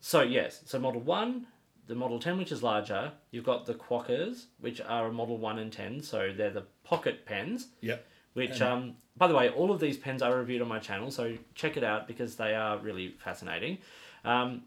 So 0.00 0.22
yes, 0.22 0.62
so 0.66 0.78
Model 0.78 1.00
One, 1.00 1.46
the 1.86 1.94
Model 1.94 2.18
Ten, 2.18 2.38
which 2.38 2.52
is 2.52 2.62
larger. 2.62 3.12
You've 3.30 3.44
got 3.44 3.66
the 3.66 3.74
Quackers, 3.74 4.46
which 4.60 4.80
are 4.80 5.06
a 5.08 5.12
Model 5.12 5.38
One 5.38 5.58
and 5.58 5.72
Ten, 5.72 6.02
so 6.02 6.32
they're 6.36 6.50
the 6.50 6.64
pocket 6.84 7.26
pens. 7.26 7.68
Yep. 7.80 8.06
Which, 8.34 8.62
um, 8.62 8.94
by 9.18 9.26
the 9.26 9.34
way, 9.34 9.50
all 9.50 9.70
of 9.70 9.78
these 9.78 9.98
pens 9.98 10.22
are 10.22 10.34
reviewed 10.36 10.62
on 10.62 10.68
my 10.68 10.78
channel, 10.78 11.10
so 11.10 11.36
check 11.54 11.76
it 11.76 11.84
out 11.84 12.06
because 12.08 12.36
they 12.36 12.54
are 12.54 12.78
really 12.78 13.14
fascinating. 13.22 13.78
Um, 14.24 14.62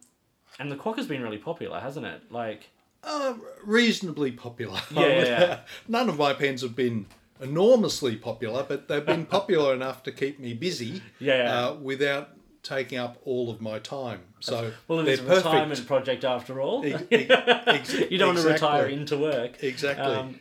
and 0.59 0.71
the 0.71 0.75
Quacker's 0.75 1.07
been 1.07 1.23
really 1.23 1.39
popular, 1.39 1.79
hasn't 1.79 2.05
it? 2.05 2.31
Like, 2.31 2.69
Uh, 3.03 3.35
reasonably 3.63 4.31
popular. 4.31 4.79
Yeah, 4.91 5.07
yeah, 5.07 5.23
yeah. 5.23 5.59
None 5.87 6.09
of 6.09 6.17
my 6.19 6.33
pens 6.33 6.61
have 6.61 6.75
been 6.75 7.07
enormously 7.41 8.15
popular, 8.15 8.63
but 8.67 8.87
they've 8.87 9.05
been 9.05 9.25
popular 9.25 9.73
enough 9.79 10.03
to 10.03 10.11
keep 10.11 10.39
me 10.39 10.53
busy 10.53 11.01
Yeah, 11.19 11.37
yeah. 11.37 11.65
Uh, 11.67 11.73
without 11.75 12.34
taking 12.65 12.97
up 12.97 13.17
all 13.25 13.49
of 13.49 13.61
my 13.61 13.79
time. 13.79 14.21
So 14.39 14.71
well, 14.87 15.03
they're 15.03 15.13
it's 15.13 15.21
a 15.21 15.25
perfect. 15.25 15.45
retirement 15.45 15.87
project 15.87 16.23
after 16.25 16.59
all. 16.59 16.83
Ex- 17.11 17.29
ex- 17.67 17.93
you 18.11 18.17
don't 18.17 18.35
want 18.35 18.39
to 18.45 18.51
retire 18.51 18.87
into 18.87 19.17
work. 19.17 19.63
Exactly. 19.63 20.05
Um, 20.05 20.39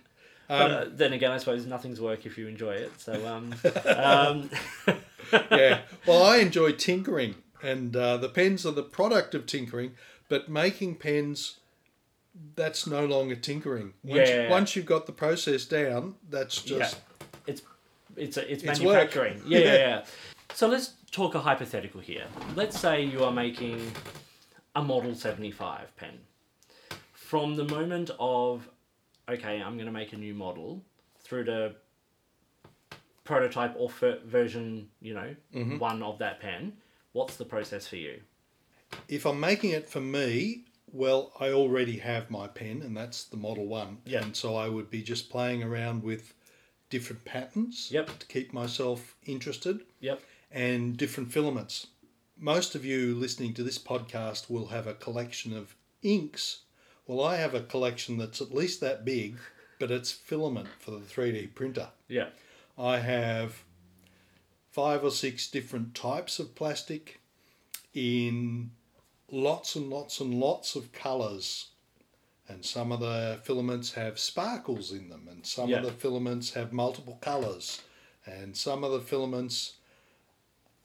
but 0.49 0.71
uh, 0.71 0.85
then 0.91 1.13
again, 1.13 1.31
I 1.31 1.39
suppose 1.39 1.65
nothing's 1.67 2.01
work 2.01 2.27
if 2.27 2.37
you 2.37 2.49
enjoy 2.49 2.73
it. 2.75 2.93
So, 2.99 3.13
um, 3.27 3.55
um, 3.87 4.51
yeah. 5.51 5.81
Well, 6.07 6.23
I 6.23 6.39
enjoy 6.39 6.73
tinkering, 6.73 7.37
and 7.63 7.97
uh, 7.97 8.17
the 8.19 8.29
pens 8.29 8.67
are 8.67 8.73
the 8.73 8.83
product 8.83 9.35
of 9.35 9.47
tinkering. 9.47 9.93
But 10.29 10.49
making 10.49 10.97
pens, 10.97 11.59
that's 12.57 12.87
no 12.87 13.05
longer 13.07 13.37
tinkering. 13.37 13.95
Once, 14.03 14.29
Yeah. 14.29 14.51
once 14.51 14.75
you've 14.77 14.87
got 14.87 15.07
the 15.07 15.13
process 15.13 15.65
down, 15.65 16.17
that's 16.29 16.61
just 16.63 16.97
yeah, 16.97 17.27
it's 17.47 17.63
it's 18.17 18.37
it's, 18.37 18.63
It's 18.65 18.81
manufacturing. 18.81 19.43
Yeah, 19.47 19.59
Yeah. 19.61 19.75
yeah. 19.75 20.05
So 20.55 20.69
let's 20.69 20.93
talk 21.15 21.37
a 21.37 21.41
hypothetical 21.41 22.01
here. 22.01 22.25
Let's 22.57 22.77
say 22.79 23.05
you 23.05 23.23
are 23.23 23.31
making 23.31 23.93
a 24.75 24.83
Model 24.83 25.15
Seventy 25.15 25.53
Five 25.53 25.95
pen. 25.97 26.19
From 27.13 27.55
the 27.55 27.65
moment 27.65 28.11
of, 28.19 28.69
okay, 29.29 29.63
I'm 29.63 29.75
going 29.75 29.87
to 29.87 29.93
make 29.93 30.13
a 30.13 30.17
new 30.17 30.35
model, 30.35 30.83
through 31.21 31.45
to 31.45 31.75
prototype 33.23 33.75
or 33.79 33.89
fir- 33.89 34.19
version, 34.25 34.89
you 35.01 35.15
know, 35.15 35.35
Mm-hmm. 35.55 35.79
one 35.79 36.03
of 36.03 36.19
that 36.19 36.41
pen. 36.41 36.73
What's 37.13 37.37
the 37.37 37.45
process 37.45 37.87
for 37.87 37.97
you? 37.97 38.21
if 39.09 39.25
I'm 39.27 39.39
making 39.41 39.71
it 39.71 39.89
for 39.89 40.01
me, 40.01 40.65
well, 40.93 41.33
I 41.41 41.51
already 41.51 41.99
have 41.99 42.29
my 42.31 42.47
pen, 42.49 42.83
and 42.83 42.97
that's 42.97 43.25
the 43.25 43.37
Model 43.37 43.67
One. 43.67 43.99
Yeah. 44.05 44.23
And 44.23 44.35
so 44.37 44.57
I 44.57 44.69
would 44.69 44.89
be 44.91 45.03
just 45.03 45.31
playing 45.31 45.63
around 45.63 46.03
with 46.03 46.35
different 46.91 47.25
patterns 47.25 47.89
Yep. 47.93 48.19
to 48.21 48.27
keep 48.27 48.53
myself 48.53 49.17
interested 49.27 49.81
Yep. 50.01 50.21
And 50.55 50.97
different 50.97 51.33
filaments. 51.33 51.89
Most 52.39 52.75
of 52.77 52.85
you 52.85 53.15
listening 53.15 53.53
to 53.55 53.63
this 53.65 53.79
podcast 53.79 54.49
will 54.49 54.69
have 54.69 54.87
a 54.87 54.95
collection 54.95 55.55
of 55.55 55.75
inks. 56.03 56.61
Well, 57.07 57.23
I 57.23 57.37
have 57.37 57.55
a 57.55 57.61
collection 57.61 58.17
that's 58.17 58.41
at 58.41 58.55
least 58.55 58.81
that 58.81 59.05
big, 59.05 59.37
but 59.81 59.91
it's 59.91 60.13
filament 60.13 60.69
for 60.79 60.93
the 60.93 60.99
3D 61.01 61.55
printer. 61.55 61.89
Yeah. 62.09 62.29
I 62.79 62.99
have 63.01 63.65
five 64.71 65.05
or 65.05 65.11
six 65.11 65.51
different 65.51 65.95
types 65.95 66.39
of 66.39 66.55
plastic 66.55 67.21
in 67.93 68.71
lots 69.31 69.75
and 69.77 69.91
lots 69.91 70.21
and 70.21 70.35
lots 70.35 70.77
of 70.77 70.93
colours. 70.93 71.69
And 72.49 72.65
some 72.65 72.93
of 72.93 73.01
the 73.01 73.41
filaments 73.43 73.93
have 73.95 74.19
sparkles 74.19 74.93
in 74.93 75.09
them, 75.09 75.29
and 75.31 75.45
some 75.47 75.71
Yeah. 75.71 75.79
of 75.79 75.85
the 75.85 75.93
filaments 75.93 76.53
have 76.53 76.73
multiple 76.73 77.19
colours, 77.21 77.81
and 78.27 78.57
some 78.57 78.85
of 78.85 78.93
the 78.93 79.01
filaments 79.01 79.75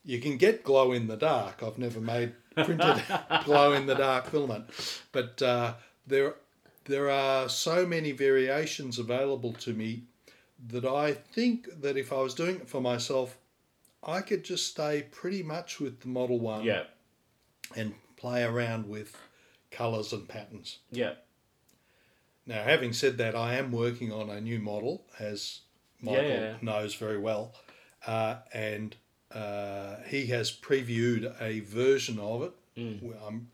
you 0.09 0.19
can 0.19 0.37
get 0.37 0.63
glow 0.63 0.91
in 0.91 1.05
the 1.07 1.15
dark. 1.15 1.61
I've 1.61 1.77
never 1.77 1.99
made 2.01 2.33
printed 2.55 3.03
glow 3.45 3.73
in 3.73 3.85
the 3.85 3.93
dark 3.93 4.25
filament, 4.31 4.65
but 5.11 5.39
uh, 5.41 5.75
there 6.07 6.33
there 6.85 7.11
are 7.11 7.47
so 7.47 7.85
many 7.85 8.11
variations 8.11 8.97
available 8.97 9.53
to 9.53 9.71
me 9.73 10.05
that 10.67 10.83
I 10.83 11.13
think 11.13 11.67
that 11.81 11.95
if 11.95 12.11
I 12.11 12.21
was 12.21 12.33
doing 12.33 12.55
it 12.55 12.67
for 12.67 12.81
myself, 12.81 13.37
I 14.01 14.21
could 14.21 14.43
just 14.43 14.65
stay 14.65 15.05
pretty 15.11 15.43
much 15.43 15.79
with 15.79 15.99
the 16.01 16.07
Model 16.07 16.39
One 16.39 16.63
Yeah. 16.63 16.85
and 17.75 17.93
play 18.17 18.43
around 18.43 18.89
with 18.89 19.15
colours 19.69 20.11
and 20.11 20.27
patterns. 20.27 20.79
Yeah. 20.91 21.13
Now, 22.47 22.63
having 22.63 22.93
said 22.93 23.19
that, 23.19 23.35
I 23.35 23.55
am 23.57 23.71
working 23.71 24.11
on 24.11 24.31
a 24.31 24.41
new 24.41 24.57
model, 24.59 25.05
as 25.19 25.61
Michael 26.01 26.23
Yeah. 26.23 26.57
knows 26.63 26.95
very 26.95 27.19
well, 27.19 27.53
uh, 28.07 28.37
and 28.51 28.95
uh, 29.33 29.97
he 30.07 30.27
has 30.27 30.51
previewed 30.51 31.33
a 31.41 31.59
version 31.61 32.19
of 32.19 32.43
it. 32.43 32.51
Mm. 32.77 33.27
Um, 33.27 33.47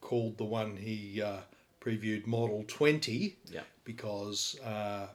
called 0.00 0.38
the 0.38 0.44
one 0.44 0.76
he 0.76 1.22
uh, 1.22 1.36
previewed 1.80 2.26
Model 2.26 2.64
20 2.66 3.36
Yeah. 3.52 3.60
because 3.84 4.58
uh, 4.60 5.06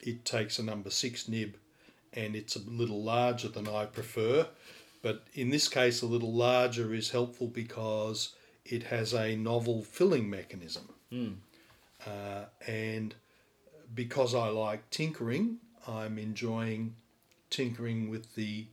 it 0.00 0.24
takes 0.24 0.58
a 0.58 0.62
number 0.62 0.90
six 0.90 1.26
nib 1.28 1.56
and 2.12 2.36
it's 2.36 2.54
a 2.56 2.60
little 2.68 3.02
larger 3.02 3.48
than 3.48 3.66
I 3.68 3.86
prefer. 3.86 4.46
But 5.02 5.24
in 5.34 5.50
this 5.50 5.68
case, 5.68 6.02
a 6.02 6.06
little 6.06 6.32
larger 6.34 6.92
is 6.92 7.10
helpful 7.10 7.46
because 7.46 8.34
it 8.64 8.82
has 8.84 9.14
a 9.14 9.36
novel 9.36 9.82
filling 9.84 10.28
mechanism. 10.28 10.88
Uh, 12.06 12.44
and 12.66 13.14
because 13.94 14.34
I 14.34 14.48
like 14.48 14.90
tinkering, 14.90 15.58
I'm 15.86 16.18
enjoying 16.18 16.96
tinkering 17.48 18.10
with 18.10 18.34
the 18.34 18.66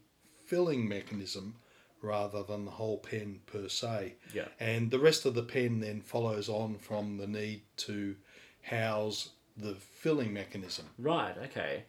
filling 0.54 0.88
mechanism 0.88 1.56
rather 2.02 2.44
than 2.44 2.66
the 2.66 2.72
whole 2.72 2.98
pen 3.00 3.40
per 3.48 3.68
se. 3.68 4.14
Yeah. 4.34 4.50
And 4.60 4.92
the 4.92 5.00
rest 5.00 5.26
of 5.26 5.34
the 5.34 5.42
pen 5.44 5.80
then 5.80 6.02
follows 6.02 6.48
on 6.50 6.78
from 6.78 7.18
the 7.18 7.28
need 7.28 7.62
to 7.78 8.16
house 8.62 9.30
the 9.58 9.74
filling 9.76 10.32
mechanism. 10.34 10.86
Right. 11.00 11.36
Okay. 11.46 11.86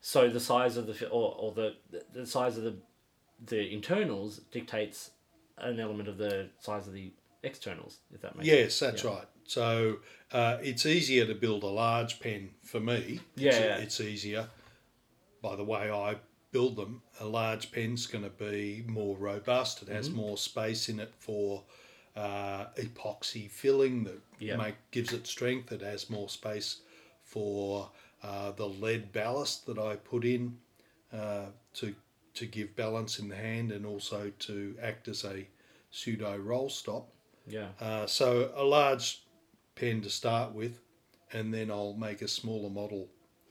So 0.00 0.28
the 0.28 0.40
size 0.40 0.76
of 0.76 0.86
the 0.86 1.08
or, 1.08 1.34
or 1.38 1.52
the 1.52 1.74
the 2.12 2.26
size 2.26 2.56
of 2.58 2.64
the 2.64 2.76
the 3.44 3.72
internals 3.72 4.38
dictates 4.52 5.10
an 5.58 5.80
element 5.80 6.08
of 6.08 6.18
the 6.18 6.50
size 6.60 6.86
of 6.86 6.92
the 6.92 7.12
externals. 7.42 7.98
If 8.14 8.20
that 8.22 8.36
makes 8.36 8.46
Yes, 8.46 8.74
sense. 8.74 9.02
that's 9.02 9.04
Yeah. 9.04 9.10
right. 9.10 9.26
So 9.46 9.96
uh, 10.32 10.58
it's 10.62 10.84
easier 10.86 11.24
to 11.26 11.34
build 11.34 11.62
a 11.64 11.68
large 11.84 12.20
pen 12.20 12.50
for 12.62 12.78
me. 12.80 13.20
It's, 13.36 13.56
Yeah. 13.58 13.78
it's 13.78 14.00
easier. 14.00 14.48
By 15.42 15.56
the 15.56 15.64
way, 15.64 15.90
I 15.90 16.16
build 16.50 16.76
them. 16.76 17.02
A 17.20 17.26
large 17.26 17.72
pen's 17.72 18.06
going 18.06 18.24
to 18.24 18.30
be 18.30 18.84
more 18.86 19.16
robust. 19.16 19.82
It 19.82 19.86
Mm-hmm. 19.86 19.94
has 19.96 20.10
more 20.10 20.36
space 20.38 20.88
in 20.88 21.00
it 21.00 21.12
for 21.18 21.64
uh, 22.16 22.66
epoxy 22.76 23.48
filling 23.50 24.04
that 24.04 24.20
Yeah. 24.40 24.56
make, 24.56 24.76
gives 24.90 25.12
it 25.12 25.26
strength. 25.26 25.70
It 25.72 25.82
has 25.82 26.10
more 26.10 26.28
space 26.28 26.80
for 27.22 27.90
uh, 28.22 28.50
the 28.52 28.66
lead 28.68 29.12
ballast 29.12 29.66
that 29.66 29.78
I 29.78 29.96
put 29.96 30.24
in 30.24 30.58
uh, 31.12 31.46
to 31.74 31.94
to 32.34 32.46
give 32.46 32.76
balance 32.76 33.18
in 33.18 33.28
the 33.28 33.34
hand 33.36 33.72
and 33.72 33.84
also 33.84 34.30
to 34.38 34.76
act 34.80 35.08
as 35.08 35.24
a 35.24 35.46
pseudo 35.90 36.36
roll 36.36 36.68
stop. 36.70 37.08
Yeah. 37.48 37.68
Uh, 37.80 38.06
so 38.06 38.52
a 38.54 38.62
large 38.62 39.22
pen 39.74 40.02
to 40.02 40.10
start 40.10 40.52
with, 40.52 40.78
and 41.32 41.52
then 41.52 41.68
I'll 41.70 41.94
make 41.94 42.22
a 42.22 42.28
smaller 42.28 42.70
model 42.70 43.08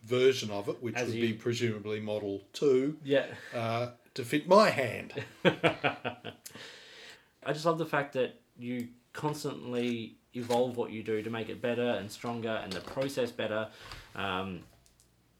version 0.08 0.50
of 0.52 0.70
it, 0.70 0.82
which 0.82 0.96
As 0.96 1.08
would 1.08 1.16
you- 1.16 1.28
be 1.28 1.34
presumably 1.34 2.00
Model 2.00 2.42
Two, 2.54 2.98
Yeah. 3.04 3.26
uh, 3.54 3.92
to 4.16 4.24
fit 4.26 4.48
my 4.48 4.70
hand. 4.70 5.14
I 5.44 6.34
just 7.54 7.66
love 7.66 7.78
the 7.78 7.86
fact 7.86 8.14
that 8.14 8.40
you 8.58 8.90
constantly 9.14 10.18
evolve 10.34 10.78
what 10.78 10.92
you 10.92 11.04
do 11.04 11.22
to 11.22 11.30
make 11.30 11.50
it 11.50 11.62
better 11.62 11.90
and 11.92 12.12
stronger 12.12 12.60
and 12.64 12.72
the 12.72 12.82
process 12.82 13.32
better. 13.32 13.68
Um, 14.16 14.62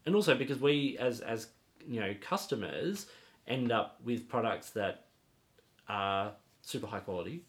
and 0.06 0.14
also 0.14 0.34
because 0.34 0.58
we 0.58 0.96
as 0.98 1.20
as 1.20 1.48
you 1.86 2.00
know 2.00 2.14
customers 2.20 3.06
end 3.46 3.70
up 3.72 3.98
with 4.04 4.28
products 4.28 4.70
that 4.70 5.06
are 5.88 6.32
super 6.62 6.86
high 6.86 7.00
quality 7.00 7.42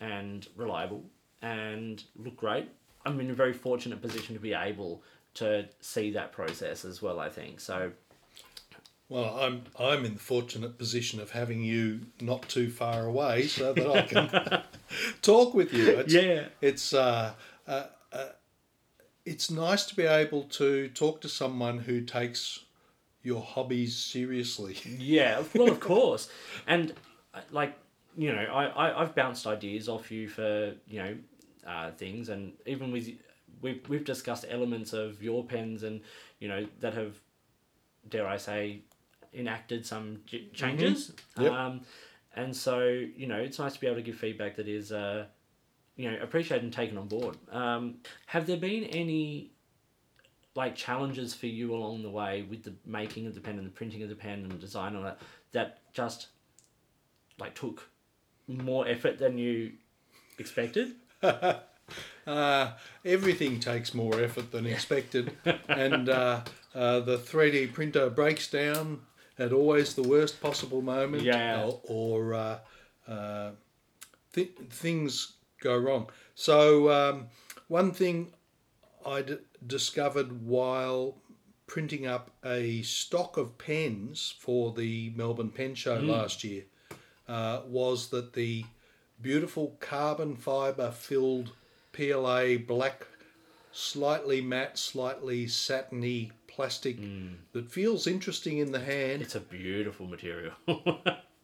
and 0.00 0.46
reliable 0.56 1.04
and 1.42 2.02
look 2.16 2.36
great. 2.36 2.68
I'm 3.06 3.20
in 3.20 3.30
a 3.30 3.34
very 3.34 3.52
fortunate 3.52 4.00
position 4.00 4.34
to 4.34 4.40
be 4.40 4.54
able 4.54 5.02
to 5.34 5.66
see 5.80 6.10
that 6.12 6.32
process 6.32 6.84
as 6.84 7.02
well, 7.02 7.18
I 7.20 7.28
think. 7.28 7.60
So 7.60 7.92
Well, 9.08 9.36
I'm 9.38 9.64
I'm 9.78 10.04
in 10.04 10.14
the 10.14 10.20
fortunate 10.20 10.78
position 10.78 11.20
of 11.20 11.30
having 11.32 11.62
you 11.62 12.00
not 12.20 12.48
too 12.48 12.70
far 12.70 13.04
away, 13.04 13.46
so 13.48 13.72
that 13.72 13.90
I 13.90 14.02
can 14.02 14.62
talk 15.22 15.54
with 15.54 15.72
you. 15.72 15.90
It's, 15.98 16.14
Yeah. 16.14 16.46
it's 16.60 16.92
uh, 16.94 17.34
uh, 17.66 17.86
uh, 18.12 18.28
it's 19.24 19.50
nice 19.50 19.84
to 19.86 19.96
be 19.96 20.04
able 20.04 20.44
to 20.44 20.88
talk 20.88 21.20
to 21.22 21.28
someone 21.28 21.78
who 21.78 22.00
takes 22.02 22.60
your 23.22 23.42
hobbies 23.42 23.96
seriously. 23.96 24.76
Yeah, 24.98 25.42
well, 25.54 25.70
of 25.70 25.80
course. 25.92 26.28
And 26.66 26.92
uh, 27.34 27.40
like, 27.50 27.74
you 28.16 28.32
know, 28.32 28.42
I, 28.52 28.66
I 28.66 29.02
I've 29.02 29.14
bounced 29.14 29.46
ideas 29.46 29.88
off 29.88 30.10
you 30.10 30.28
for 30.28 30.74
you 30.86 30.98
know 31.02 31.16
uh, 31.66 31.90
things, 31.92 32.28
and 32.28 32.52
even 32.66 32.92
with 32.92 33.08
we've 33.60 33.88
we've 33.88 34.04
discussed 34.04 34.44
elements 34.48 34.92
of 34.92 35.22
your 35.22 35.44
pens, 35.44 35.82
and 35.82 36.00
you 36.38 36.48
know 36.48 36.66
that 36.80 36.94
have, 36.94 37.16
dare 38.08 38.26
I 38.26 38.36
say, 38.36 38.82
enacted 39.32 39.86
some 39.86 40.20
j- 40.26 40.48
changes. 40.52 41.12
Yep. 41.38 41.52
Um, 41.52 41.80
and 42.36 42.54
so 42.54 42.80
you 42.84 43.26
know, 43.26 43.38
it's 43.38 43.58
nice 43.58 43.74
to 43.74 43.80
be 43.80 43.86
able 43.86 43.96
to 43.96 44.02
give 44.02 44.16
feedback 44.16 44.56
that 44.56 44.68
is, 44.68 44.92
uh, 44.92 45.26
you 45.96 46.10
know, 46.10 46.18
appreciated 46.22 46.64
and 46.64 46.72
taken 46.72 46.98
on 46.98 47.08
board. 47.08 47.36
Um, 47.50 47.96
have 48.26 48.46
there 48.46 48.56
been 48.56 48.84
any 48.84 49.52
like 50.54 50.76
challenges 50.76 51.34
for 51.34 51.46
you 51.46 51.74
along 51.74 52.02
the 52.02 52.10
way 52.10 52.46
with 52.48 52.62
the 52.62 52.74
making 52.86 53.26
of 53.26 53.34
the 53.34 53.40
pen 53.40 53.58
and 53.58 53.66
the 53.66 53.72
printing 53.72 54.02
of 54.02 54.08
the 54.08 54.14
pen 54.14 54.40
and 54.40 54.52
the 54.52 54.56
design 54.56 54.94
on 54.94 55.04
it 55.04 55.18
that 55.52 55.80
just 55.92 56.28
like 57.38 57.54
took 57.54 57.88
more 58.46 58.86
effort 58.86 59.18
than 59.18 59.38
you 59.38 59.72
expected? 60.38 60.94
Uh, 62.26 62.72
everything 63.04 63.60
takes 63.60 63.92
more 63.94 64.20
effort 64.20 64.50
than 64.50 64.66
expected, 64.66 65.32
and 65.68 66.08
uh, 66.08 66.40
uh, 66.74 67.00
the 67.00 67.18
3D 67.18 67.72
printer 67.72 68.08
breaks 68.10 68.50
down 68.50 69.00
at 69.38 69.52
always 69.52 69.94
the 69.94 70.02
worst 70.02 70.40
possible 70.40 70.80
moment, 70.82 71.22
Yeah. 71.22 71.64
or, 71.64 71.80
or 71.84 72.34
uh, 72.34 72.58
uh, 73.08 73.50
th- 74.32 74.56
things 74.70 75.34
go 75.60 75.76
wrong. 75.76 76.08
So, 76.34 76.90
um, 76.90 77.26
one 77.68 77.92
thing 77.92 78.32
I 79.04 79.22
d- 79.22 79.36
discovered 79.66 80.46
while 80.46 81.16
printing 81.66 82.06
up 82.06 82.30
a 82.44 82.82
stock 82.82 83.36
of 83.36 83.56
pens 83.58 84.34
for 84.38 84.72
the 84.72 85.12
Melbourne 85.16 85.50
Pen 85.50 85.74
Show 85.74 85.96
last 85.98 86.44
year 86.44 86.64
uh, 87.26 87.60
was 87.66 88.08
that 88.10 88.34
the 88.34 88.64
beautiful 89.20 89.76
carbon 89.80 90.36
fibre 90.36 90.90
filled 90.90 91.52
PLA 91.94 92.58
black, 92.58 93.06
slightly 93.72 94.40
matte, 94.40 94.76
slightly 94.78 95.46
satiny 95.46 96.30
plastic 96.46 96.98
that 97.52 97.70
feels 97.70 98.06
interesting 98.06 98.58
in 98.58 98.70
the 98.72 98.80
hand. 98.80 99.22
It's 99.22 99.34
a 99.34 99.40
beautiful 99.40 100.06
material. 100.06 100.52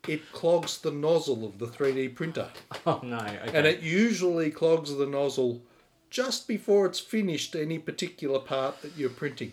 It 0.09 0.33
clogs 0.33 0.79
the 0.79 0.91
nozzle 0.91 1.45
of 1.47 1.59
the 1.59 1.67
3D 1.67 2.15
printer. 2.15 2.49
oh 2.87 3.01
no! 3.05 3.19
Okay. 3.19 3.51
And 3.53 3.67
it 3.67 3.81
usually 3.81 4.51
clogs 4.51 4.97
the 4.97 5.07
nozzle 5.07 5.63
just 6.09 6.49
before 6.49 6.87
it's 6.87 6.99
finished 6.99 7.55
any 7.55 7.79
particular 7.79 8.39
part 8.39 8.81
that 8.81 8.93
you're 8.97 9.11
printing. 9.11 9.53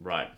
right. 0.00 0.30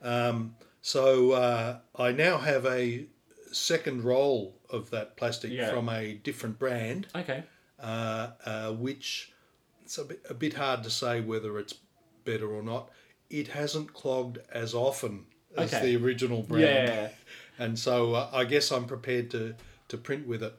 Um, 0.00 0.56
so 0.80 1.32
uh, 1.32 1.78
I 1.94 2.12
now 2.12 2.38
have 2.38 2.64
a 2.64 3.04
second 3.52 4.02
roll 4.02 4.56
of 4.70 4.88
that 4.90 5.14
plastic 5.14 5.50
Yeah. 5.52 5.70
from 5.74 5.90
a 5.90 6.14
different 6.14 6.58
brand, 6.58 7.06
Okay. 7.14 7.44
Uh, 7.82 8.30
uh, 8.44 8.72
which 8.72 9.32
it's 9.82 9.98
a 9.98 10.04
bit, 10.04 10.20
a 10.30 10.34
bit 10.34 10.54
hard 10.54 10.82
to 10.84 10.90
say 10.90 11.20
whether 11.20 11.58
it's 11.58 11.74
better 12.24 12.50
or 12.52 12.62
not. 12.62 12.90
It 13.28 13.48
hasn't 13.48 13.92
clogged 13.94 14.38
as 14.52 14.74
often 14.74 15.24
as 15.56 15.72
Okay. 15.72 15.86
the 15.96 16.04
original 16.04 16.42
brand, 16.42 16.62
Yeah. 16.88 17.08
and 17.58 17.78
so 17.78 18.14
uh, 18.14 18.30
I 18.32 18.44
guess 18.44 18.70
I'm 18.72 18.84
prepared 18.86 19.30
to, 19.32 19.54
to 19.88 19.96
print 19.96 20.26
with 20.26 20.42
it. 20.42 20.54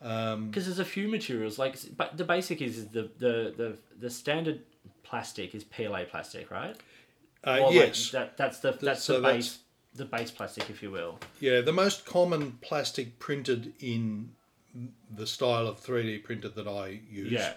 Because 0.00 0.66
there's 0.66 0.80
a 0.80 0.84
few 0.84 1.06
materials 1.06 1.58
like, 1.60 1.76
but 1.96 2.16
the 2.16 2.24
basic 2.24 2.60
is, 2.60 2.78
is 2.78 2.88
the, 2.88 3.02
the 3.18 3.54
the 3.56 3.76
the 4.00 4.10
standard 4.10 4.60
plastic 5.04 5.54
is 5.54 5.62
PLA 5.62 6.04
plastic, 6.10 6.50
right? 6.50 6.76
Uh, 7.46 7.58
Or, 7.60 7.66
like, 7.66 7.74
yes, 7.74 8.10
that 8.10 8.36
that's 8.36 8.58
the 8.58 8.72
that's 8.72 9.04
so 9.04 9.14
the 9.14 9.20
that's- 9.20 9.36
base 9.48 9.58
the 9.94 10.04
base 10.06 10.30
plastic, 10.32 10.70
if 10.70 10.82
you 10.82 10.90
will. 10.90 11.18
Yeah, 11.38 11.60
the 11.60 11.72
most 11.72 12.04
common 12.06 12.58
plastic 12.62 13.18
printed 13.20 13.74
in 13.78 14.30
the 15.14 15.26
style 15.26 15.66
of 15.66 15.80
3D 15.80 16.24
printer 16.24 16.48
that 16.48 16.66
I 16.68 17.00
use, 17.10 17.30
Yeah. 17.32 17.54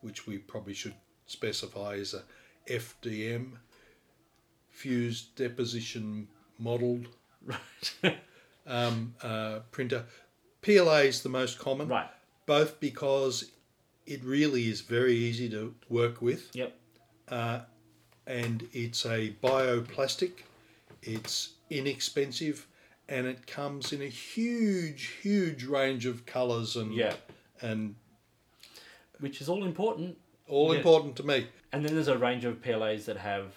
which 0.00 0.26
we 0.26 0.38
probably 0.38 0.74
should 0.74 0.94
specify, 1.26 1.94
is 1.94 2.14
a 2.14 2.22
FDM, 2.68 3.58
fused 4.70 5.34
deposition 5.36 6.28
modeled 6.58 7.08
Right. 7.44 8.18
um, 8.66 9.14
uh, 9.22 9.60
printer. 9.70 10.04
PLA 10.62 11.02
is 11.02 11.22
the 11.22 11.28
most 11.28 11.58
common, 11.60 11.86
right. 11.88 12.10
both 12.46 12.80
because 12.80 13.52
it 14.04 14.24
really 14.24 14.68
is 14.68 14.80
very 14.80 15.14
easy 15.14 15.48
to 15.50 15.74
work 15.88 16.20
with 16.20 16.50
Yep. 16.54 16.76
and 18.26 18.68
it's 18.72 19.06
a 19.06 19.32
bioplastic. 19.42 20.32
It's 21.02 21.50
inexpensive, 21.70 22.66
and 23.08 23.26
it 23.26 23.46
comes 23.46 23.92
in 23.92 24.02
a 24.02 24.06
huge, 24.08 25.04
huge 25.22 25.64
range 25.64 26.06
of 26.06 26.26
colours 26.26 26.76
and 26.76 26.94
Yeah. 26.94 27.14
and 27.60 27.94
Which 29.20 29.40
is 29.40 29.48
all 29.48 29.64
important. 29.64 30.18
all 30.46 30.72
Yeah. 30.72 30.78
important 30.78 31.16
to 31.16 31.22
me. 31.22 31.46
And 31.72 31.84
then 31.84 31.94
there's 31.94 32.08
a 32.08 32.18
range 32.18 32.44
of 32.44 32.60
PLAs 32.62 33.06
that 33.06 33.16
have 33.16 33.54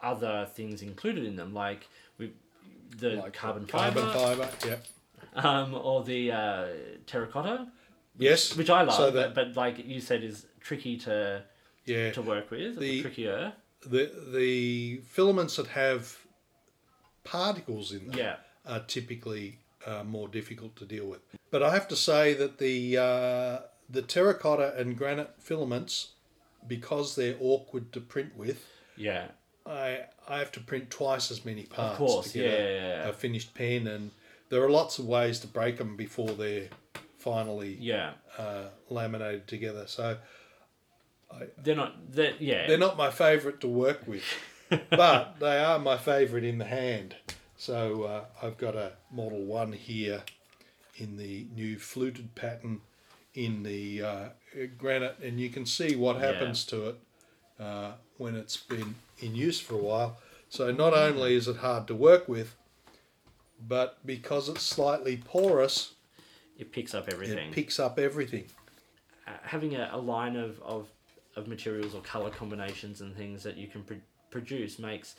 other 0.00 0.46
things 0.54 0.82
included 0.82 1.24
in 1.24 1.36
them, 1.36 1.52
like 1.54 1.86
we, 2.18 2.32
the 2.96 3.10
Like 3.16 3.32
carbon 3.32 3.66
carbon 3.66 4.04
fiber, 4.12 4.46
fibre. 4.46 4.68
Yep. 4.68 4.86
um, 5.44 5.74
or 5.74 6.02
the 6.04 6.32
uh, 6.32 6.66
terracotta, 7.06 7.68
Yes. 8.18 8.56
which 8.56 8.70
I 8.70 8.82
love, 8.82 8.94
So 8.96 9.10
but, 9.12 9.34
but 9.34 9.56
like 9.56 9.84
you 9.86 10.00
said, 10.00 10.22
is 10.22 10.46
tricky 10.60 10.96
to 10.98 11.44
yeah, 11.84 12.12
to 12.12 12.22
work 12.22 12.50
with, 12.50 12.78
The- 12.78 13.02
trickier. 13.02 13.52
the 13.84 14.10
the 14.32 14.98
filaments 14.98 15.56
that 15.56 15.66
have 15.68 16.16
particles 17.24 17.92
in 17.92 18.08
them 18.08 18.18
Yeah, 18.18 18.36
are 18.66 18.80
typically 18.80 19.58
uh, 19.86 20.04
more 20.04 20.28
difficult 20.28 20.76
to 20.76 20.84
deal 20.84 21.06
with. 21.06 21.20
But 21.50 21.62
I 21.62 21.72
have 21.72 21.88
to 21.88 21.96
say 21.96 22.34
that 22.34 22.58
the 22.58 22.98
uh, 22.98 23.58
the 23.88 24.02
terracotta 24.02 24.74
and 24.76 24.96
granite 24.96 25.34
filaments, 25.38 26.12
because 26.66 27.16
they're 27.16 27.36
awkward 27.40 27.92
to 27.92 28.00
print 28.00 28.36
with, 28.36 28.66
yeah, 28.96 29.28
I 29.66 30.00
I 30.28 30.38
have 30.38 30.52
to 30.52 30.60
print 30.60 30.90
twice 30.90 31.30
as 31.30 31.44
many 31.44 31.64
parts 31.64 31.98
course, 31.98 32.32
to 32.32 32.38
get 32.38 32.50
yeah, 32.50 32.66
a, 32.66 32.74
yeah, 32.74 33.08
a 33.08 33.12
finished 33.12 33.54
pen, 33.54 33.86
and 33.86 34.10
there 34.48 34.62
are 34.62 34.70
lots 34.70 34.98
of 34.98 35.06
ways 35.06 35.40
to 35.40 35.46
break 35.46 35.78
them 35.78 35.96
before 35.96 36.30
they're 36.30 36.68
finally 37.18 37.76
yeah. 37.80 38.12
uh, 38.36 38.64
laminated 38.90 39.46
together. 39.46 39.84
So 39.86 40.18
They're 41.62 41.76
not. 41.76 42.12
They're, 42.12 42.34
yeah. 42.38 42.66
they're 42.66 42.78
not 42.78 42.96
my 42.96 43.10
favourite 43.10 43.60
to 43.60 43.68
work 43.68 44.06
with, 44.06 44.24
but 44.90 45.36
they 45.40 45.58
are 45.58 45.78
my 45.78 45.96
favourite 45.96 46.44
in 46.44 46.58
the 46.58 46.64
hand. 46.64 47.16
So 47.56 48.04
uh, 48.04 48.24
I've 48.42 48.58
got 48.58 48.74
a 48.74 48.92
Model 49.12 49.42
One 49.44 49.72
here 49.72 50.22
in 50.96 51.16
the 51.16 51.46
new 51.54 51.78
fluted 51.78 52.34
pattern 52.34 52.80
in 53.34 53.62
the 53.62 54.02
uh, 54.02 54.28
granite, 54.78 55.16
and 55.22 55.40
you 55.40 55.48
can 55.48 55.64
see 55.66 55.96
what 55.96 56.16
Yeah. 56.16 56.32
happens 56.32 56.64
to 56.66 56.88
it 56.90 56.96
uh, 57.58 57.92
when 58.18 58.34
it's 58.34 58.56
been 58.56 58.94
in 59.20 59.34
use 59.34 59.60
for 59.60 59.74
a 59.74 59.78
while. 59.78 60.18
So 60.48 60.70
not 60.70 60.92
only 60.92 61.34
is 61.34 61.48
it 61.48 61.56
hard 61.58 61.86
to 61.86 61.94
work 61.94 62.28
with, 62.28 62.54
but 63.66 63.98
because 64.04 64.48
it's 64.48 64.62
slightly 64.62 65.16
porous, 65.16 65.94
it 66.58 66.72
picks 66.72 66.94
up 66.94 67.08
everything. 67.10 67.48
it 67.48 67.52
picks 67.52 67.78
up 67.80 67.98
everything. 67.98 68.44
uh, 69.26 69.30
having 69.44 69.74
a, 69.76 69.88
a 69.92 69.98
line 69.98 70.36
of, 70.36 70.60
of, 70.62 70.88
of 71.36 71.46
materials 71.48 71.94
or 71.94 72.02
color 72.02 72.28
combinations 72.30 73.00
and 73.00 73.16
things 73.16 73.42
that 73.44 73.56
you 73.56 73.66
can 73.68 73.82
pr- 73.84 73.94
produce 74.32 74.80
makes 74.80 75.14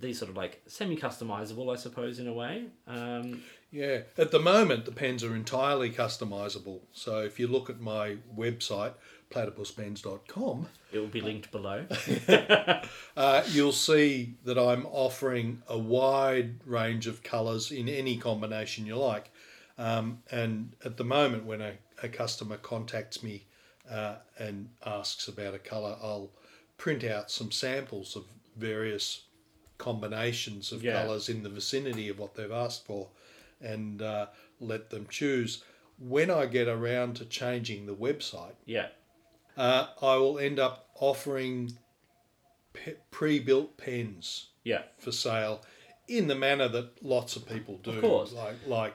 these 0.00 0.18
sort 0.18 0.30
of 0.30 0.36
like 0.36 0.62
semi 0.66 0.96
customizable, 0.96 1.72
I 1.72 1.76
suppose, 1.76 2.18
in 2.18 2.28
a 2.28 2.32
way. 2.32 2.66
Um, 2.86 3.42
Yeah, 3.70 4.00
at 4.16 4.30
the 4.30 4.38
moment 4.38 4.84
the 4.84 4.92
pens 4.92 5.24
are 5.24 5.34
entirely 5.34 5.90
customizable. 5.90 6.80
So 6.92 7.18
if 7.20 7.38
you 7.38 7.46
look 7.46 7.68
at 7.68 7.80
my 7.80 8.16
website, 8.36 8.94
platypuspens.com, 9.30 10.68
it 10.92 10.98
will 10.98 11.06
be 11.06 11.20
linked 11.20 11.50
below. 11.50 11.84
uh, 13.16 13.42
you'll 13.48 13.72
see 13.72 14.36
that 14.44 14.58
I'm 14.58 14.86
offering 14.86 15.62
a 15.68 15.78
wide 15.78 16.54
range 16.64 17.06
of 17.06 17.22
colours 17.22 17.70
in 17.70 17.88
any 17.88 18.16
combination 18.16 18.86
you 18.86 18.96
like. 18.96 19.30
Um, 19.76 20.22
and 20.30 20.74
at 20.84 20.96
the 20.96 21.04
moment, 21.04 21.44
when 21.44 21.60
a, 21.60 21.74
a 22.02 22.08
customer 22.08 22.56
contacts 22.56 23.22
me 23.22 23.44
uh, 23.90 24.16
and 24.38 24.70
asks 24.84 25.28
about 25.28 25.54
a 25.54 25.58
colour, 25.58 25.96
I'll 26.02 26.30
print 26.78 27.04
out 27.04 27.30
some 27.30 27.50
samples 27.50 28.16
of 28.16 28.24
various 28.58 29.22
combinations 29.78 30.72
of 30.72 30.82
Yeah. 30.82 31.02
colours 31.02 31.28
in 31.28 31.42
the 31.42 31.48
vicinity 31.48 32.08
of 32.08 32.18
what 32.18 32.34
they've 32.34 32.50
asked 32.50 32.84
for 32.84 33.08
and 33.60 34.02
uh, 34.02 34.26
let 34.60 34.90
them 34.90 35.06
choose. 35.08 35.62
When 35.98 36.30
I 36.30 36.46
get 36.46 36.68
around 36.68 37.16
to 37.16 37.24
changing 37.24 37.86
the 37.86 37.94
website, 37.94 38.54
yeah. 38.66 38.88
uh, 39.56 39.88
I 40.02 40.16
will 40.16 40.38
end 40.38 40.58
up 40.58 40.88
offering 40.96 41.76
pe- 42.72 42.96
pre-built 43.10 43.76
pens 43.76 44.48
Yeah. 44.64 44.82
for 44.98 45.12
sale 45.12 45.64
in 46.06 46.26
the 46.28 46.34
manner 46.34 46.68
that 46.68 47.02
lots 47.04 47.36
of 47.36 47.46
people 47.46 47.78
do, 47.78 47.90
Of 47.92 48.00
course. 48.00 48.32
like 48.32 48.56
like 48.66 48.94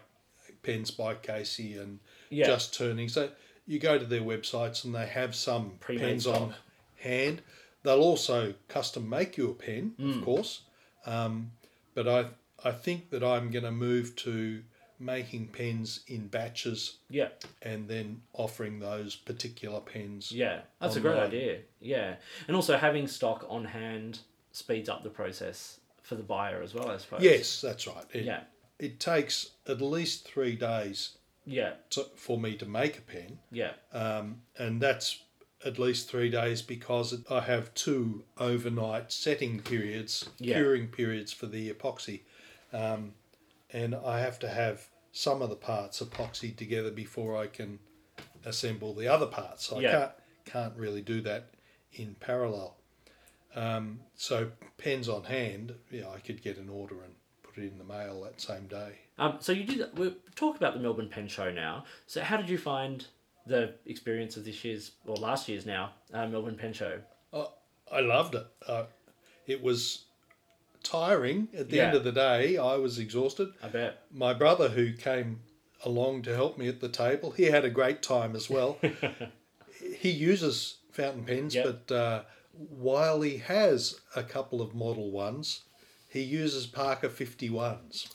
Pens 0.64 0.92
by 0.92 1.14
Casey 1.16 1.78
and 1.78 2.00
Yeah. 2.30 2.46
Just 2.48 2.74
Turning. 2.74 3.10
So 3.10 3.32
you 3.68 3.80
go 3.80 3.98
to 4.00 4.06
their 4.06 4.22
websites 4.22 4.86
and 4.86 4.96
they 4.96 5.06
have 5.08 5.36
some 5.36 5.78
Pre-made 5.80 6.02
pens 6.08 6.26
on 6.28 6.56
hand. 6.96 7.42
They'll 7.84 8.02
also 8.02 8.54
custom 8.68 9.08
make 9.10 9.38
you 9.38 9.50
a 9.50 9.54
pen, 9.54 9.94
Mm. 10.00 10.18
of 10.20 10.26
course. 10.26 10.62
Um, 11.06 11.52
but 11.94 12.08
I 12.08 12.28
I 12.66 12.72
think 12.72 13.10
that 13.10 13.22
I'm 13.24 13.52
going 13.52 13.66
to 13.66 13.72
move 13.72 14.16
to 14.18 14.64
making 14.98 15.48
pens 15.50 16.00
in 16.08 16.28
batches 16.28 16.98
Yeah. 17.10 17.28
and 17.62 17.90
then 17.90 18.22
offering 18.32 18.80
those 18.80 19.18
particular 19.18 19.82
pens. 19.82 20.32
Yeah, 20.32 20.62
that's 20.80 20.96
a 20.96 21.02
great 21.02 21.18
idea. 21.18 21.60
Yeah, 21.82 22.16
and 22.48 22.56
also 22.56 22.78
having 22.78 23.08
stock 23.08 23.46
on 23.50 23.66
hand 23.66 24.20
speeds 24.54 24.88
up 24.88 25.04
the 25.04 25.10
process 25.10 25.80
for 26.04 26.16
the 26.16 26.24
buyer 26.24 26.62
as 26.62 26.74
well, 26.74 26.90
I 26.90 26.98
suppose. 26.98 27.22
Yes, 27.22 27.60
that's 27.60 27.86
right. 27.86 28.06
It, 28.14 28.24
Yeah. 28.24 28.44
it 28.80 28.98
takes 29.02 29.52
at 29.68 29.82
least 29.82 30.26
three 30.26 30.56
days 30.56 31.18
Yeah. 31.46 31.74
to, 31.90 32.04
for 32.16 32.40
me 32.40 32.56
to 32.56 32.66
make 32.66 32.98
a 32.98 33.02
pen, 33.02 33.40
Yeah. 33.52 33.74
um, 33.92 34.42
and 34.58 34.80
that's 34.82 35.20
at 35.66 35.80
least 35.80 36.10
three 36.10 36.30
days 36.30 36.62
because 36.62 37.24
I 37.30 37.42
have 37.42 37.74
two 37.74 38.24
overnight 38.38 39.12
setting 39.12 39.60
periods, 39.62 40.30
Yeah. 40.40 40.56
curing 40.56 40.88
periods 40.88 41.32
for 41.32 41.46
the 41.48 41.72
epoxy, 41.72 42.22
um, 42.72 43.14
and 43.72 43.96
I 43.96 44.20
have 44.20 44.40
to 44.40 44.50
have 44.50 44.90
some 45.12 45.42
of 45.42 45.50
the 45.50 45.56
parts 45.56 46.02
epoxied 46.02 46.58
together 46.58 46.92
before 46.92 47.38
I 47.38 47.48
can 47.48 47.80
assemble 48.46 48.94
the 48.94 49.08
other 49.08 49.28
parts. 49.28 49.72
I 49.72 49.80
Yeah. 49.80 49.92
can't 49.92 50.12
can't 50.46 50.76
really 50.76 51.02
do 51.02 51.22
that 51.22 51.46
in 51.94 52.16
parallel. 52.16 52.76
Um, 53.56 54.02
so 54.16 54.52
pens 54.78 55.08
on 55.08 55.24
hand, 55.24 55.76
yeah, 55.90 56.10
I 56.10 56.20
could 56.20 56.42
get 56.42 56.58
an 56.58 56.68
order 56.68 57.02
and 57.02 57.16
put 57.44 57.58
it 57.58 57.68
in 57.72 57.78
the 57.78 57.86
mail 57.86 58.22
that 58.24 58.42
same 58.42 58.68
day. 58.68 58.98
Um, 59.18 59.38
so 59.40 59.54
you 59.54 59.64
did. 59.64 59.98
We 59.98 60.16
talk 60.36 60.58
about 60.58 60.74
the 60.74 60.82
Melbourne 60.82 61.08
Pen 61.08 61.30
Show 61.30 61.50
now. 61.52 61.86
So 62.08 62.22
how 62.22 62.36
did 62.36 62.50
you 62.50 62.58
find 62.58 63.06
the 63.46 63.74
experience 63.86 64.38
of 64.38 64.46
this 64.46 64.64
year's 64.64 64.92
or 65.06 65.16
last 65.16 65.48
year's 65.50 65.66
now 65.66 65.92
uh, 66.14 66.28
Melbourne 66.28 66.56
Pen 66.56 66.74
Show? 66.74 67.00
I 67.92 68.00
loved 68.00 68.34
it. 68.36 68.48
Uh, 68.68 68.86
it 69.46 69.62
was 69.62 70.06
tiring 70.82 71.48
at 71.56 71.70
the 71.70 71.80
end 71.80 71.96
of 71.96 72.04
the 72.04 72.12
day. 72.12 72.58
I 72.58 72.76
was 72.78 72.98
exhausted. 72.98 73.50
I 73.62 73.68
bet. 73.68 74.04
My 74.12 74.34
brother, 74.34 74.70
who 74.70 74.94
came 74.94 75.42
along 75.86 76.24
to 76.24 76.34
help 76.36 76.58
me 76.58 76.68
at 76.68 76.80
the 76.82 76.90
table, 76.90 77.32
he 77.32 77.44
had 77.44 77.66
a 77.66 77.70
great 77.70 78.02
time 78.02 78.36
as 78.36 78.50
well. 78.50 78.80
he 80.00 80.10
uses 80.10 80.78
fountain 80.92 81.26
pens, 81.26 81.54
Yep. 81.56 81.66
but 81.88 81.96
uh, 81.96 82.24
while 82.54 83.22
he 83.22 83.38
has 83.38 84.00
a 84.16 84.24
couple 84.24 84.62
of 84.62 84.74
model 84.74 85.12
ones, 85.12 85.64
he 86.10 86.22
uses 86.22 86.66
Parker 86.66 87.10
51s. 87.10 88.12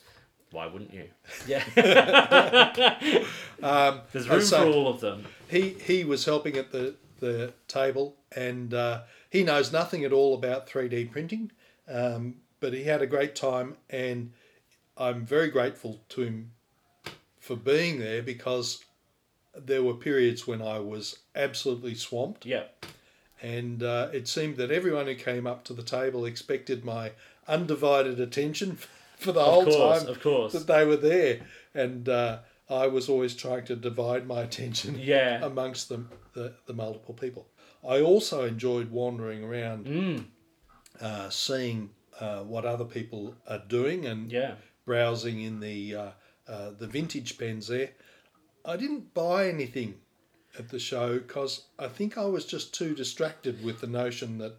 Why 0.51 0.65
wouldn't 0.67 0.93
you? 0.93 1.05
Yeah. 1.47 1.63
Um, 3.61 4.01
There's 4.13 4.29
room 4.29 4.41
so- 4.41 4.71
for 4.71 4.77
all 4.77 4.87
of 4.87 5.01
them. 5.01 5.25
he 5.49 5.69
he 5.71 6.05
was 6.05 6.23
helping 6.25 6.55
at 6.57 6.71
the 6.71 6.95
the 7.19 7.53
table, 7.67 8.15
and 8.33 8.73
uh, 8.73 9.01
he 9.29 9.43
knows 9.43 9.73
nothing 9.73 10.05
at 10.05 10.13
all 10.13 10.33
about 10.33 10.65
three 10.69 10.87
D 10.87 11.03
printing, 11.03 11.51
um, 11.89 12.35
but 12.61 12.71
he 12.73 12.85
had 12.85 13.01
a 13.01 13.05
great 13.07 13.35
time, 13.35 13.75
and 13.89 14.31
I'm 14.97 15.25
very 15.25 15.49
grateful 15.49 15.99
to 16.09 16.21
him 16.21 16.51
for 17.37 17.57
being 17.57 17.99
there 17.99 18.21
because 18.23 18.81
there 19.53 19.83
were 19.83 19.93
periods 19.95 20.47
when 20.47 20.61
I 20.61 20.79
was 20.79 21.19
absolutely 21.35 21.95
swamped, 21.95 22.45
Yeah. 22.45 22.63
and 23.41 23.83
uh, 23.83 24.07
it 24.13 24.29
seemed 24.29 24.55
that 24.55 24.71
everyone 24.71 25.07
who 25.07 25.15
came 25.15 25.45
up 25.45 25.65
to 25.65 25.73
the 25.73 25.83
table 25.83 26.23
expected 26.25 26.85
my 26.85 27.11
undivided 27.45 28.21
attention 28.21 28.77
for 29.19 29.31
the 29.31 29.43
whole 29.43 29.65
course. 29.65 29.99
time 30.03 30.09
Of 30.09 30.21
course. 30.21 30.53
that 30.53 30.67
they 30.67 30.85
were 30.85 30.97
there, 30.97 31.41
and 31.73 32.07
uh, 32.09 32.39
I 32.69 32.87
was 32.87 33.09
always 33.09 33.35
trying 33.35 33.65
to 33.65 33.75
divide 33.75 34.25
my 34.25 34.41
attention 34.41 34.97
Yeah. 34.97 35.43
amongst 35.45 35.89
the, 35.89 36.05
the, 36.33 36.53
the 36.65 36.73
multiple 36.73 37.13
people. 37.13 37.47
I 37.87 38.01
also 38.01 38.45
enjoyed 38.45 38.89
wandering 38.91 39.43
around, 39.43 39.85
Mm. 39.85 40.25
uh, 41.01 41.29
seeing 41.29 41.91
uh, 42.19 42.43
what 42.43 42.65
other 42.65 42.85
people 42.85 43.35
are 43.47 43.63
doing 43.67 44.05
and 44.05 44.31
Yeah. 44.31 44.55
browsing 44.85 45.41
in 45.41 45.59
the 45.59 45.95
uh, 45.95 46.11
uh, 46.47 46.71
the 46.71 46.87
vintage 46.87 47.37
pens 47.37 47.67
there. 47.67 47.91
I 48.65 48.75
didn't 48.75 49.13
buy 49.13 49.47
anything 49.47 50.01
at 50.57 50.69
the 50.69 50.79
show 50.79 51.19
because 51.19 51.67
I 51.77 51.87
think 51.87 52.17
I 52.17 52.25
was 52.25 52.45
just 52.45 52.73
too 52.73 52.95
distracted 52.95 53.63
with 53.63 53.79
the 53.81 53.87
notion 53.87 54.39
that 54.39 54.55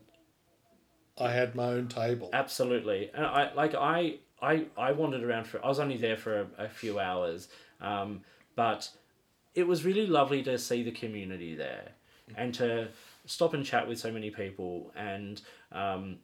I 1.18 1.32
had 1.32 1.54
my 1.54 1.64
own 1.66 1.88
table. 1.88 2.30
Absolutely, 2.32 3.11
and 3.12 3.26
I 3.26 3.52
like 3.54 3.74
I 3.74 4.20
I 4.43 4.66
I 4.76 4.93
wandered 4.93 5.22
around 5.22 5.47
for. 5.47 5.64
I 5.64 5.68
was 5.68 5.78
only 5.78 5.97
there 5.97 6.16
for 6.16 6.41
a, 6.41 6.64
a 6.64 6.68
few 6.68 6.99
hours, 6.99 7.49
um, 7.80 8.22
but 8.57 8.91
it 9.55 9.66
was 9.66 9.84
really 9.84 10.07
lovely 10.07 10.43
to 10.45 10.59
see 10.59 10.82
the 10.82 10.93
community 10.93 11.55
there 11.55 11.88
and 12.36 12.55
to 12.55 12.88
stop 13.26 13.55
and 13.55 13.64
chat 13.64 13.88
with 13.88 13.99
so 13.99 14.11
many 14.12 14.30
people. 14.30 14.93
And 14.97 15.41
um, 15.72 16.18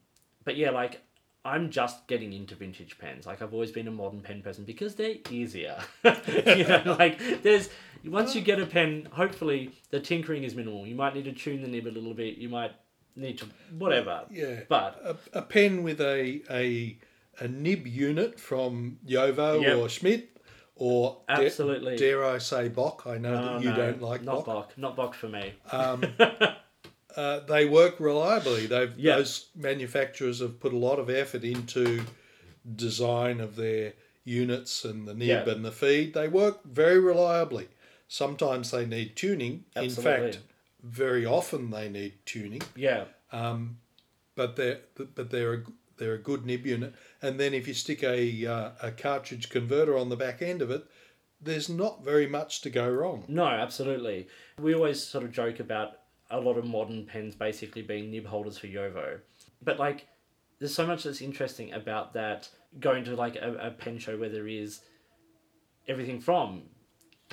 but 0.45 0.57
yeah, 0.57 0.71
like 0.71 1.03
I'm 1.45 1.71
just 1.71 2.07
getting 2.07 2.33
into 2.33 2.55
vintage 2.55 2.99
pens. 2.99 3.27
Like 3.27 3.43
I've 3.43 3.53
always 3.53 3.71
been 3.71 3.89
a 3.89 3.93
modern 3.93 4.21
pen 4.21 4.43
person 4.43 4.65
because 4.65 4.95
they're 4.95 5.17
easier. 5.31 5.79
you 6.05 6.65
know, 6.65 6.97
like 6.99 7.43
there's 7.43 7.69
once 8.05 8.35
you 8.35 8.41
get 8.41 8.61
a 8.61 8.67
pen, 8.67 9.09
hopefully 9.13 9.73
the 9.91 10.01
tinkering 10.01 10.45
is 10.45 10.55
minimal. 10.55 10.87
You 10.87 10.95
might 10.95 11.15
need 11.15 11.25
to 11.25 11.33
tune 11.33 11.63
the 11.63 11.69
nib 11.69 11.87
a 11.87 11.89
little 11.89 12.15
bit. 12.15 12.39
You 12.39 12.49
might 12.49 12.73
need 13.15 13.39
to 13.39 13.47
whatever. 13.79 14.23
Yeah. 14.31 14.61
But 14.69 15.01
a, 15.33 15.39
a 15.39 15.43
pen 15.43 15.83
with 15.83 16.01
a, 16.01 16.43
a 16.51 16.99
a 17.41 17.49
nib 17.49 17.87
unit 17.87 18.39
from 18.41 18.99
Jowo 19.07 19.63
Yep. 19.63 19.77
or 19.79 19.89
Schmidt 19.89 20.39
or 20.75 21.23
Absolutely. 21.29 21.97
dare 21.97 22.25
I 22.25 22.39
say 22.39 22.69
Bock? 22.69 23.03
I 23.07 23.19
know 23.19 23.35
Oh, 23.35 23.55
that 23.55 23.63
you 23.63 23.71
no, 23.71 23.77
don't 23.77 24.03
like 24.03 24.23
not 24.23 24.45
Bock. 24.45 24.47
Bock, 24.47 24.73
not 24.79 24.97
Bock 24.97 25.15
for 25.15 25.29
me. 25.29 25.55
Um, 25.73 26.05
uh, 27.17 27.41
they 27.41 27.65
work 27.67 27.99
reliably. 28.01 28.67
They've 28.67 28.93
Yeah. 28.99 29.17
those 29.17 29.49
manufacturers 29.55 30.41
have 30.41 30.61
put 30.61 30.73
a 30.73 30.77
lot 30.79 30.99
of 30.99 31.09
effort 31.11 31.45
into 31.45 32.03
design 32.75 33.41
of 33.41 33.57
their 33.57 33.95
units 34.25 34.85
and 34.85 35.07
the 35.07 35.15
nib 35.15 35.29
Yeah. 35.47 35.53
and 35.55 35.65
the 35.65 35.73
feed. 35.73 36.15
They 36.15 36.29
work 36.29 36.65
very 36.65 36.99
reliably. 36.99 37.69
Sometimes 38.09 38.71
they 38.71 38.85
need 38.87 39.17
tuning. 39.17 39.65
Absolutely. 39.75 40.13
In 40.27 40.33
fact, 40.33 40.39
very 40.83 41.25
often 41.27 41.71
they 41.71 41.89
need 41.89 42.15
tuning. 42.25 42.63
Yeah, 42.77 43.05
but 43.31 44.57
they're 44.57 44.81
but 45.15 45.31
they're 45.31 45.55
a, 45.55 45.63
they're 45.99 46.15
a 46.15 46.19
good 46.19 46.45
nib 46.45 46.67
unit. 46.67 46.95
And 47.23 47.39
then 47.39 47.55
if 47.55 47.67
you 47.69 47.75
stick 47.75 48.03
a 48.03 48.47
uh, 48.47 48.71
a 48.83 48.91
cartridge 48.91 49.49
converter 49.49 49.97
on 49.97 50.09
the 50.09 50.17
back 50.17 50.43
end 50.43 50.63
of 50.63 50.71
it, 50.71 50.85
there's 51.41 51.69
not 51.69 52.05
very 52.05 52.27
much 52.27 52.61
to 52.63 52.71
go 52.71 52.89
wrong. 52.89 53.25
no, 53.29 53.47
absolutely. 53.47 54.29
We 54.61 54.75
always 54.75 55.03
sort 55.03 55.25
of 55.25 55.33
joke 55.33 55.61
about 55.61 55.99
a 56.31 56.41
lot 56.41 56.59
of 56.59 56.65
modern 56.65 57.07
pens 57.07 57.35
basically 57.35 57.83
being 57.83 58.11
nib 58.11 58.27
holders 58.27 58.59
for 58.59 58.67
Jowo, 58.67 59.21
but 59.63 59.79
like, 59.79 60.09
there's 60.59 60.75
so 60.75 60.87
much 60.87 61.05
that's 61.05 61.21
interesting 61.21 61.73
about 61.73 62.15
that. 62.15 62.49
Going 62.81 63.05
to 63.05 63.15
like 63.15 63.37
a, 63.37 63.55
a 63.61 63.71
pen 63.71 63.99
show 63.99 64.19
where 64.19 64.29
there 64.29 64.49
is 64.49 64.81
everything 65.89 66.21
from 66.21 66.63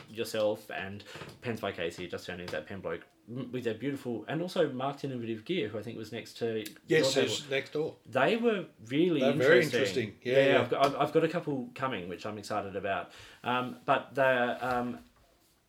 yourself 0.10 0.70
and 0.72 1.04
Pens 1.42 1.60
by 1.60 1.72
Casey, 1.72 2.08
just 2.08 2.28
founding 2.28 2.48
that 2.48 2.68
pen 2.68 2.80
bloke 2.80 3.02
with 3.28 3.64
their 3.64 3.74
beautiful 3.74 4.26
and 4.28 4.42
also 4.42 4.70
marked 4.72 5.04
innovative 5.04 5.46
gear, 5.46 5.70
who 5.70 5.78
I 5.80 5.82
think 5.82 5.98
was 5.98 6.12
next 6.12 6.34
to 6.40 6.58
your 6.58 6.66
Yes, 6.88 7.46
next 7.50 7.72
door. 7.74 7.96
They 8.06 8.36
were 8.36 8.66
really 8.90 9.22
They're 9.22 9.32
interesting. 9.32 9.40
very 9.40 9.64
interesting. 9.64 10.14
Yeah, 10.24 10.46
yeah. 10.54 10.62
I've, 10.62 10.70
got, 10.70 10.86
I've, 10.86 10.96
I've 10.98 11.14
got 11.14 11.24
a 11.24 11.28
couple 11.30 11.70
coming, 11.74 12.10
which 12.10 12.26
I'm 12.26 12.38
excited 12.38 12.76
about. 12.76 13.12
Um, 13.44 13.78
but 13.86 14.14
they're, 14.14 14.58
um, 14.62 15.00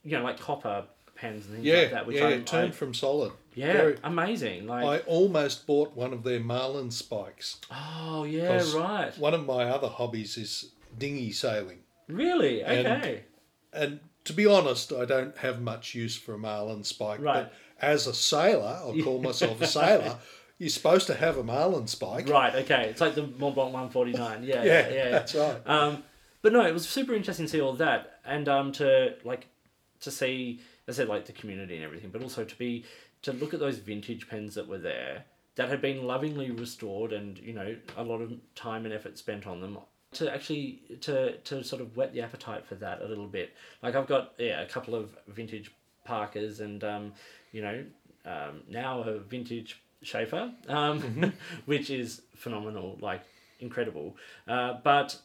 you 0.02 0.16
know, 0.18 0.24
like 0.24 0.40
copper 0.40 0.84
pens 1.14 1.46
and 1.46 1.54
things 1.54 1.64
Yeah, 1.66 1.76
like 1.82 1.90
that, 1.92 2.06
which 2.08 2.16
yeah, 2.16 2.26
I, 2.28 2.38
turned 2.40 2.72
I- 2.72 2.76
from 2.76 2.92
solid. 2.92 3.32
yeah, 3.54 3.72
Very- 3.72 3.98
amazing. 4.02 4.66
Like, 4.66 4.84
I 4.84 4.98
almost 5.06 5.64
bought 5.66 5.94
one 5.94 6.12
of 6.12 6.24
their 6.24 6.40
Marlin 6.40 6.90
spikes. 6.90 7.60
oh 7.70 8.24
yeah, 8.24 8.62
right. 8.76 9.16
One 9.16 9.32
of 9.32 9.46
my 9.46 9.64
other 9.64 9.88
hobbies 9.88 10.36
is 10.36 10.72
dinghy 10.98 11.30
sailing. 11.30 11.78
Really? 12.08 12.62
And- 12.64 12.86
Okay. 12.88 13.22
And 13.72 14.00
to 14.24 14.32
be 14.32 14.46
honest, 14.46 14.92
I 14.92 15.04
don't 15.04 15.36
have 15.38 15.60
much 15.60 15.94
use 15.94 16.16
for 16.16 16.34
a 16.34 16.38
Marlin 16.38 16.84
spike. 16.84 17.20
Right. 17.20 17.44
But 17.44 17.54
as 17.80 18.06
a 18.06 18.14
sailor, 18.14 18.78
I'll 18.80 18.98
call 19.02 19.20
myself 19.20 19.60
a 19.60 19.66
sailor, 19.66 20.16
you're 20.58 20.70
supposed 20.70 21.06
to 21.08 21.14
have 21.14 21.36
a 21.36 21.42
Marlin 21.42 21.86
spike. 21.86 22.28
Right. 22.28 22.54
Okay. 22.54 22.88
It's 22.88 23.00
like 23.00 23.14
the 23.14 23.22
Mont 23.22 23.54
Blanc 23.54 23.72
149. 23.72 24.44
Yeah. 24.44 24.56
Yeah, 24.56 24.62
Yeah. 24.64 24.88
Yeah. 24.88 24.94
yeah. 24.94 25.10
that's 25.10 25.34
right. 25.34 25.60
Um, 25.66 26.04
but 26.42 26.52
no, 26.52 26.64
it 26.64 26.72
was 26.72 26.88
super 26.88 27.14
interesting 27.14 27.46
to 27.46 27.50
see 27.52 27.60
all 27.60 27.74
that 27.74 28.20
and 28.24 28.48
um, 28.48 28.72
to 28.72 29.14
like 29.24 29.46
to 30.00 30.10
see, 30.10 30.60
as 30.86 30.98
I 30.98 31.02
said, 31.02 31.08
like 31.08 31.24
the 31.26 31.32
community 31.32 31.76
and 31.76 31.84
everything, 31.84 32.10
but 32.10 32.22
also 32.22 32.44
to 32.44 32.56
be 32.56 32.84
to 33.22 33.32
look 33.32 33.54
at 33.54 33.60
those 33.60 33.78
vintage 33.78 34.28
pens 34.28 34.54
that 34.54 34.68
were 34.68 34.78
there 34.78 35.24
that 35.56 35.68
had 35.68 35.80
been 35.80 36.04
lovingly 36.04 36.50
restored 36.50 37.12
and 37.12 37.38
you 37.38 37.52
know 37.52 37.76
a 37.96 38.02
lot 38.02 38.20
of 38.20 38.32
time 38.54 38.84
and 38.84 38.92
effort 38.92 39.16
spent 39.18 39.46
on 39.46 39.60
them 39.60 39.78
to 40.14 40.32
actually 40.32 40.80
to 41.02 41.36
to 41.38 41.62
sort 41.62 41.82
of 41.82 41.96
whet 41.96 42.12
the 42.12 42.22
appetite 42.22 42.66
for 42.66 42.74
that 42.76 43.02
a 43.02 43.06
little 43.06 43.26
bit. 43.26 43.54
Like 43.82 43.94
I've 43.94 44.06
got 44.06 44.32
yeah 44.38 44.60
a 44.60 44.66
couple 44.66 44.94
of 44.94 45.16
vintage 45.28 45.70
Parkers 46.04 46.60
and 46.60 46.84
um, 46.84 47.12
you 47.52 47.62
know 47.62 47.84
um, 48.26 48.62
now 48.68 49.00
a 49.00 49.18
vintage 49.18 49.80
Sheaffer, 50.02 50.52
um, 50.68 51.32
which 51.64 51.90
is 51.90 52.22
phenomenal. 52.34 52.98
Like 53.00 53.22
incredible. 53.60 54.16
Uh, 54.46 54.74
but 54.82 55.18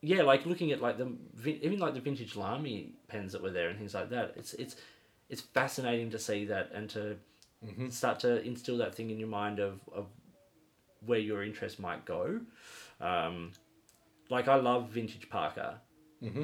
yeah, 0.00 0.22
like 0.22 0.46
looking 0.46 0.72
at 0.72 0.80
like 0.80 0.98
the 0.98 1.12
even 1.46 1.78
like 1.78 1.94
the 1.94 2.00
vintage 2.00 2.36
Lamy 2.36 2.94
pens 3.08 3.32
that 3.32 3.42
were 3.42 3.50
there 3.50 3.68
and 3.68 3.78
things 3.78 3.94
like 3.94 4.10
that. 4.10 4.34
It's 4.36 4.54
it's 4.54 4.76
it's 5.28 5.40
fascinating 5.40 6.10
to 6.10 6.18
see 6.18 6.44
that 6.46 6.70
and 6.72 6.88
to 6.90 7.16
start 7.90 8.20
to 8.20 8.42
instill 8.42 8.78
that 8.78 8.94
thing 8.94 9.10
in 9.10 9.18
your 9.18 9.28
mind 9.28 9.58
of, 9.58 9.80
of 9.92 10.06
where 11.04 11.18
your 11.18 11.42
interest 11.42 11.80
might 11.80 12.04
go. 12.04 12.40
Um, 13.00 13.52
like 14.30 14.48
I 14.48 14.56
love 14.56 14.88
vintage 14.90 15.28
Parker. 15.30 15.74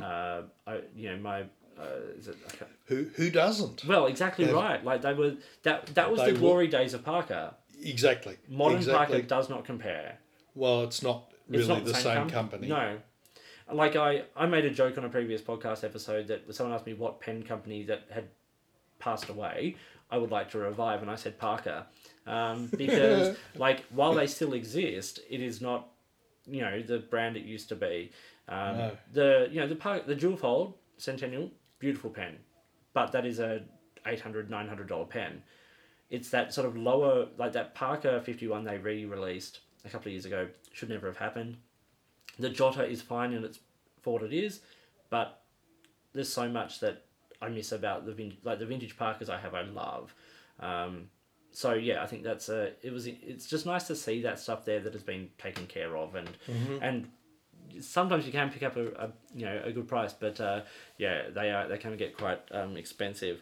Uh, 0.02 0.42
I 0.66 0.80
you 0.94 1.10
know 1.10 1.16
my 1.18 1.40
uh, 1.78 1.84
is 2.16 2.28
it, 2.28 2.36
can't- 2.56 2.70
Who 2.86 3.06
who 3.16 3.30
doesn't? 3.30 3.84
well 3.84 4.06
exactly 4.06 4.44
Yeah. 4.46 4.52
right. 4.52 4.84
Like 4.84 5.02
they 5.02 5.12
were 5.14 5.34
that 5.64 5.86
that 5.94 6.10
was 6.10 6.20
the 6.20 6.32
were- 6.32 6.38
glory 6.38 6.68
days 6.68 6.94
of 6.94 7.04
Parker. 7.04 7.54
Exactly. 7.82 8.36
Modern 8.48 8.78
exactly. 8.78 9.16
Parker 9.16 9.26
does 9.26 9.48
not 9.50 9.64
compare. 9.64 10.18
Well, 10.54 10.84
it's 10.84 11.02
not 11.02 11.32
really 11.48 11.62
It's 11.62 11.68
not 11.68 11.84
the, 11.84 11.94
same, 11.94 12.16
com- 12.16 12.30
company. 12.30 12.68
No. 12.68 12.98
Like 13.72 13.96
I, 13.96 14.22
I 14.36 14.46
made 14.46 14.64
a 14.64 14.70
joke 14.70 14.96
on 14.98 15.04
a 15.04 15.08
previous 15.08 15.40
podcast 15.42 15.82
episode 15.84 16.28
that 16.28 16.54
someone 16.54 16.74
asked 16.74 16.86
me 16.86 16.94
what 16.94 17.20
pen 17.20 17.42
company 17.42 17.82
that 17.84 18.02
had 18.10 18.28
passed 19.00 19.28
away 19.28 19.74
I 20.10 20.18
would 20.18 20.30
like 20.30 20.50
to 20.50 20.58
revive, 20.58 21.02
and 21.02 21.10
I 21.10 21.16
said 21.16 21.38
Parker, 21.38 21.86
um, 22.26 22.70
because 22.76 23.36
like 23.56 23.84
while 23.86 24.14
they 24.14 24.26
still 24.28 24.52
exist, 24.52 25.18
it 25.28 25.40
is 25.40 25.60
not, 25.60 25.88
you 26.46 26.60
know, 26.60 26.82
the 26.82 26.98
brand 26.98 27.36
it 27.36 27.44
used 27.44 27.68
to 27.70 27.76
be. 27.76 28.10
Um, 28.48 28.76
No. 28.76 28.96
The 29.12 29.48
you 29.50 29.60
know 29.60 29.68
the 29.68 29.76
Park 29.76 30.06
the 30.06 30.14
Duofold 30.16 30.74
Centennial 30.98 31.50
beautiful 31.78 32.10
pen, 32.10 32.36
but 32.92 33.12
that 33.12 33.26
is 33.26 33.38
a 33.40 33.62
800 34.06 34.50
900 34.50 34.86
dollar 34.86 35.06
pen. 35.06 35.42
It's 36.10 36.30
that 36.30 36.52
sort 36.52 36.66
of 36.66 36.76
lower 36.76 37.28
like 37.38 37.52
that 37.52 37.74
Parker 37.74 38.20
fifty 38.20 38.46
one 38.46 38.64
they 38.64 38.78
re 38.78 39.04
released 39.04 39.60
a 39.84 39.88
couple 39.88 40.08
of 40.08 40.12
years 40.12 40.26
ago 40.26 40.48
should 40.72 40.88
never 40.90 41.06
have 41.06 41.16
happened. 41.16 41.56
The 42.38 42.50
Jotter 42.50 42.88
is 42.88 43.00
fine 43.02 43.32
and 43.32 43.44
its 43.44 43.58
for 44.02 44.14
what 44.14 44.22
it 44.22 44.32
is, 44.32 44.60
but 45.10 45.42
there's 46.12 46.32
so 46.32 46.48
much 46.48 46.80
that 46.80 47.04
I 47.40 47.48
miss 47.48 47.72
about 47.72 48.06
the 48.06 48.12
vintage, 48.12 48.38
like 48.44 48.58
the 48.58 48.66
vintage 48.66 48.96
Parkers 48.96 49.28
I 49.30 49.38
have. 49.38 49.54
I 49.54 49.62
love. 49.62 50.14
Um, 50.60 51.08
so 51.54 51.72
yeah, 51.72 52.02
I 52.02 52.06
think 52.06 52.22
that's 52.24 52.48
a. 52.50 52.72
It 52.82 52.92
was. 52.92 53.06
It's 53.06 53.46
just 53.46 53.64
nice 53.64 53.86
to 53.86 53.96
see 53.96 54.20
that 54.22 54.38
stuff 54.38 54.64
there 54.66 54.80
that 54.80 54.92
has 54.92 55.02
been 55.02 55.30
taken 55.38 55.66
care 55.66 55.96
of, 55.96 56.14
and 56.16 56.28
and 56.82 57.08
sometimes 57.80 58.26
you 58.26 58.32
can 58.32 58.50
pick 58.50 58.62
up 58.62 58.76
a, 58.76 58.86
a 59.04 59.10
you 59.34 59.46
know 59.46 59.60
a 59.64 59.72
good 59.72 59.88
price, 59.88 60.12
but 60.12 60.40
uh, 60.40 60.62
yeah, 60.98 61.30
they 61.34 61.50
are 61.50 61.66
they 61.68 61.78
can 61.78 61.96
get 61.96 62.16
quite 62.16 62.40
um, 62.50 62.76
expensive. 62.76 63.40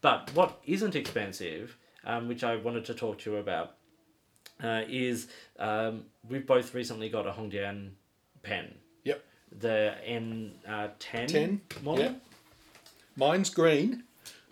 But 0.00 0.30
what 0.34 0.58
isn't 0.64 0.96
expensive, 0.96 1.76
um, 2.04 2.26
which 2.28 2.42
I 2.42 2.56
wanted 2.56 2.86
to 2.86 2.94
talk 2.94 3.18
to 3.20 3.30
you 3.32 3.36
about, 3.36 3.74
uh, 4.64 4.82
is 4.88 5.28
um, 5.58 6.04
we've 6.28 6.46
both 6.46 6.74
recently 6.74 7.10
got 7.10 7.26
a 7.26 7.30
Hongdian 7.32 7.90
pen, 8.42 8.74
Yep. 9.04 9.22
the 9.60 9.94
N 10.04 10.54
uh, 10.66 10.88
ten 10.98 11.28
10, 11.28 11.60
model. 11.82 12.04
yeah. 12.04 12.12
Mine's 13.16 13.50
green. 13.50 14.04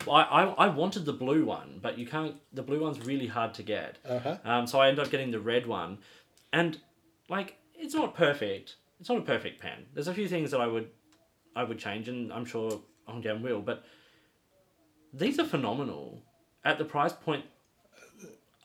I, 0.06 0.22
I, 0.22 0.44
I 0.44 0.68
wanted 0.68 1.04
the 1.04 1.12
blue 1.12 1.44
one, 1.44 1.78
but 1.82 1.98
you 1.98 2.06
can't. 2.06 2.36
The 2.52 2.62
blue 2.62 2.80
one's 2.80 3.04
really 3.04 3.26
hard 3.26 3.54
to 3.54 3.62
get. 3.62 3.98
Uh 4.08 4.18
huh. 4.18 4.36
Um, 4.44 4.66
so 4.66 4.78
I 4.80 4.88
ended 4.88 5.04
up 5.04 5.10
getting 5.10 5.30
the 5.30 5.40
red 5.40 5.66
one, 5.66 5.98
and 6.52 6.78
like 7.28 7.56
it's 7.74 7.94
not 7.94 8.14
perfect. 8.14 8.76
It's 9.00 9.08
not 9.08 9.18
a 9.18 9.22
perfect 9.22 9.60
pen. 9.60 9.86
There's 9.94 10.08
a 10.08 10.14
few 10.14 10.28
things 10.28 10.50
that 10.50 10.60
I 10.60 10.66
would, 10.66 10.88
I 11.54 11.64
would 11.64 11.78
change, 11.78 12.08
and 12.08 12.32
I'm 12.32 12.44
sure 12.44 12.80
Hongdian 13.08 13.42
will. 13.42 13.60
But 13.60 13.84
these 15.12 15.38
are 15.38 15.44
phenomenal 15.44 16.22
at 16.64 16.78
the 16.78 16.84
price 16.84 17.12
point. 17.12 17.44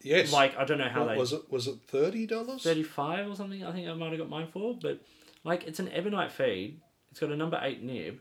Yes. 0.02 0.34
Like 0.34 0.58
I 0.58 0.66
don't 0.66 0.78
know 0.78 0.90
how 0.90 1.06
What 1.06 1.14
they 1.14 1.18
was 1.18 1.34
it? 1.34 1.52
Was 1.52 1.68
it 1.68 1.76
thirty 1.88 2.26
dollars? 2.28 2.64
thirty 2.64 2.84
five 2.84 3.30
or 3.30 3.36
something. 3.36 3.64
I 3.64 3.72
think 3.72 3.88
I 3.88 3.94
might 3.94 4.10
have 4.10 4.20
got 4.20 4.30
mine 4.30 4.48
for, 4.52 4.78
but 4.82 5.00
like 5.44 5.64
it's 5.66 5.80
an 5.80 5.90
ebonite 5.90 6.32
feed. 6.32 6.80
It's 7.12 7.20
got 7.20 7.32
a 7.32 7.36
number 7.38 7.60
eight 7.64 7.82
nib. 7.82 8.20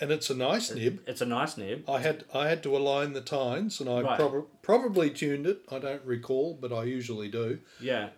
And 0.00 0.10
it's 0.10 0.28
a 0.28 0.34
nice 0.34 0.74
nib. 0.74 1.00
It's 1.06 1.20
a 1.20 1.26
nice 1.26 1.56
nib. 1.56 1.88
I 1.88 2.00
had 2.00 2.24
I 2.34 2.48
had 2.48 2.62
to 2.64 2.76
align 2.76 3.12
the 3.12 3.20
tines, 3.20 3.80
and 3.80 3.88
I 3.88 4.00
Right. 4.00 4.18
prob- 4.18 4.46
probably 4.62 5.10
tuned 5.10 5.46
it. 5.46 5.60
I 5.70 5.78
don't 5.78 6.04
recall, 6.04 6.58
but 6.60 6.72
I 6.72 6.82
usually 6.84 7.28
do. 7.28 7.60
Yeah, 7.80 8.08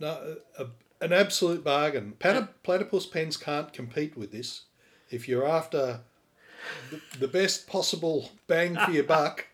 No, 0.00 0.36
a, 0.58 0.66
an 1.02 1.12
absolute 1.12 1.62
bargain. 1.62 2.14
Platy- 2.18 2.48
platypus 2.62 3.06
pens 3.06 3.36
can't 3.36 3.72
compete 3.72 4.16
with 4.16 4.32
this. 4.32 4.62
If 5.10 5.28
you're 5.28 5.46
after 5.46 6.00
the, 6.90 7.00
the 7.18 7.28
best 7.28 7.66
possible 7.66 8.30
bang 8.46 8.74
for 8.76 8.90
your 8.92 9.04
buck, 9.18 9.46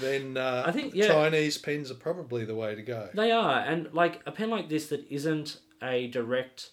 then 0.00 0.36
uh, 0.36 0.64
I 0.66 0.72
think, 0.72 0.94
yeah. 0.94 1.06
Chinese 1.08 1.56
pens 1.56 1.90
are 1.90 1.94
probably 1.94 2.44
the 2.44 2.54
way 2.54 2.74
to 2.74 2.82
go. 2.82 3.08
They 3.14 3.30
are, 3.32 3.60
and 3.60 3.90
like 3.94 4.20
a 4.26 4.32
pen 4.32 4.50
like 4.50 4.68
this 4.68 4.88
that 4.88 5.06
isn't 5.10 5.60
a 5.82 6.08
direct 6.08 6.72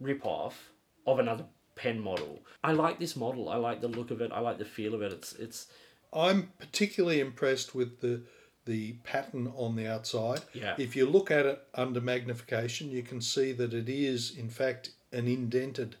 rip 0.00 0.26
off 0.26 0.70
of 1.06 1.18
another 1.20 1.44
pen 1.74 2.00
model. 2.00 2.40
I 2.62 2.72
like 2.72 2.98
this 2.98 3.16
model. 3.16 3.48
I 3.48 3.56
like 3.56 3.80
the 3.80 3.88
look 3.88 4.10
of 4.10 4.20
it. 4.20 4.30
I 4.32 4.40
like 4.40 4.58
the 4.58 4.64
feel 4.64 4.94
of 4.94 5.02
it. 5.02 5.12
It's 5.12 5.32
it's 5.34 5.66
I'm 6.12 6.52
particularly 6.58 7.20
impressed 7.20 7.74
with 7.74 8.00
the 8.00 8.22
the 8.64 8.92
pattern 9.04 9.52
on 9.56 9.76
the 9.76 9.86
outside. 9.86 10.40
Yeah. 10.52 10.74
If 10.78 10.96
you 10.96 11.06
look 11.06 11.30
at 11.30 11.46
it 11.46 11.62
under 11.74 12.00
magnification, 12.00 12.90
you 12.90 13.02
can 13.02 13.20
see 13.20 13.52
that 13.52 13.74
it 13.74 13.88
is 13.88 14.34
in 14.36 14.48
fact 14.48 14.90
an 15.12 15.28
indented 15.28 15.96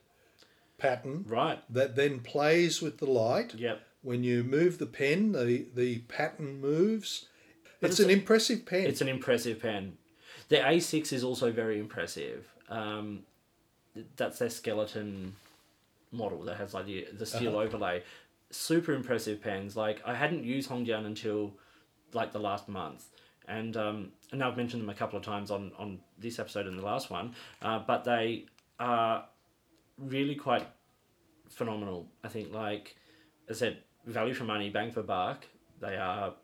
pattern 0.78 1.24
right. 1.28 1.60
that 1.70 1.96
then 1.96 2.20
plays 2.20 2.80
with 2.80 2.98
the 2.98 3.10
light. 3.10 3.54
Yep. 3.54 3.80
When 4.02 4.22
you 4.22 4.44
move 4.44 4.78
the 4.78 4.86
pen, 4.86 5.32
the, 5.32 5.66
the 5.74 5.98
pattern 6.00 6.60
moves. 6.60 7.26
It's, 7.80 7.98
it's 7.98 8.00
an 8.00 8.10
impressive 8.10 8.66
pen. 8.66 8.86
It's 8.86 9.00
an 9.00 9.08
impressive 9.08 9.60
pen. 9.60 9.96
The 10.48 10.56
A6 10.56 11.12
is 11.12 11.24
also 11.24 11.52
very 11.52 11.78
impressive. 11.78 12.46
Um, 12.68 13.20
that's 14.16 14.38
their 14.38 14.50
skeleton 14.50 15.36
model 16.14 16.42
that 16.44 16.56
has 16.56 16.74
like 16.74 16.86
the, 16.86 17.06
the 17.12 17.26
steel 17.26 17.56
overlay. 17.56 18.02
Super 18.50 18.92
impressive 18.92 19.42
pens. 19.42 19.76
Like 19.76 20.00
I 20.04 20.14
hadn't 20.14 20.44
used 20.44 20.70
Hongdian 20.70 21.06
until 21.06 21.54
like 22.12 22.32
the 22.32 22.38
last 22.38 22.68
month. 22.68 23.06
And 23.46 23.76
um, 23.76 24.12
and 24.32 24.42
I've 24.42 24.56
mentioned 24.56 24.82
them 24.82 24.90
a 24.90 24.94
couple 24.94 25.18
of 25.18 25.24
times 25.24 25.50
on, 25.50 25.72
on 25.78 25.98
this 26.18 26.38
episode 26.38 26.66
and 26.66 26.78
the 26.78 26.84
last 26.84 27.10
one. 27.10 27.34
Uh, 27.60 27.80
but 27.86 28.04
they 28.04 28.46
are 28.78 29.26
really 29.98 30.34
quite 30.34 30.66
phenomenal. 31.50 32.08
I 32.22 32.28
think 32.28 32.52
like 32.52 32.96
I 33.50 33.52
said, 33.52 33.78
value 34.06 34.34
for 34.34 34.44
money, 34.44 34.70
bang 34.70 34.90
for 34.90 35.02
buck. 35.02 35.44
They 35.80 35.96
are 35.96 36.34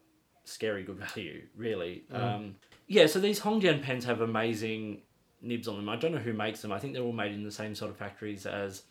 scary 0.45 0.83
good 0.83 0.99
value, 0.99 1.43
really. 1.57 2.05
Um, 2.13 2.57
yeah, 2.87 3.07
so 3.07 3.21
these 3.21 3.41
Hongdian 3.41 3.83
pens 3.83 4.05
have 4.05 4.21
amazing 4.21 5.03
nibs 5.41 5.69
on 5.69 5.77
them. 5.77 5.89
I 5.89 5.97
don't 5.97 6.13
know 6.13 6.19
who 6.19 6.33
makes 6.33 6.61
them. 6.61 6.73
I 6.73 6.79
think 6.79 6.93
they're 6.93 7.03
all 7.03 7.13
made 7.13 7.33
in 7.33 7.45
the 7.45 7.53
same 7.53 7.75
sort 7.75 7.91
of 7.91 7.97
factories 7.97 8.47
as, 8.47 8.83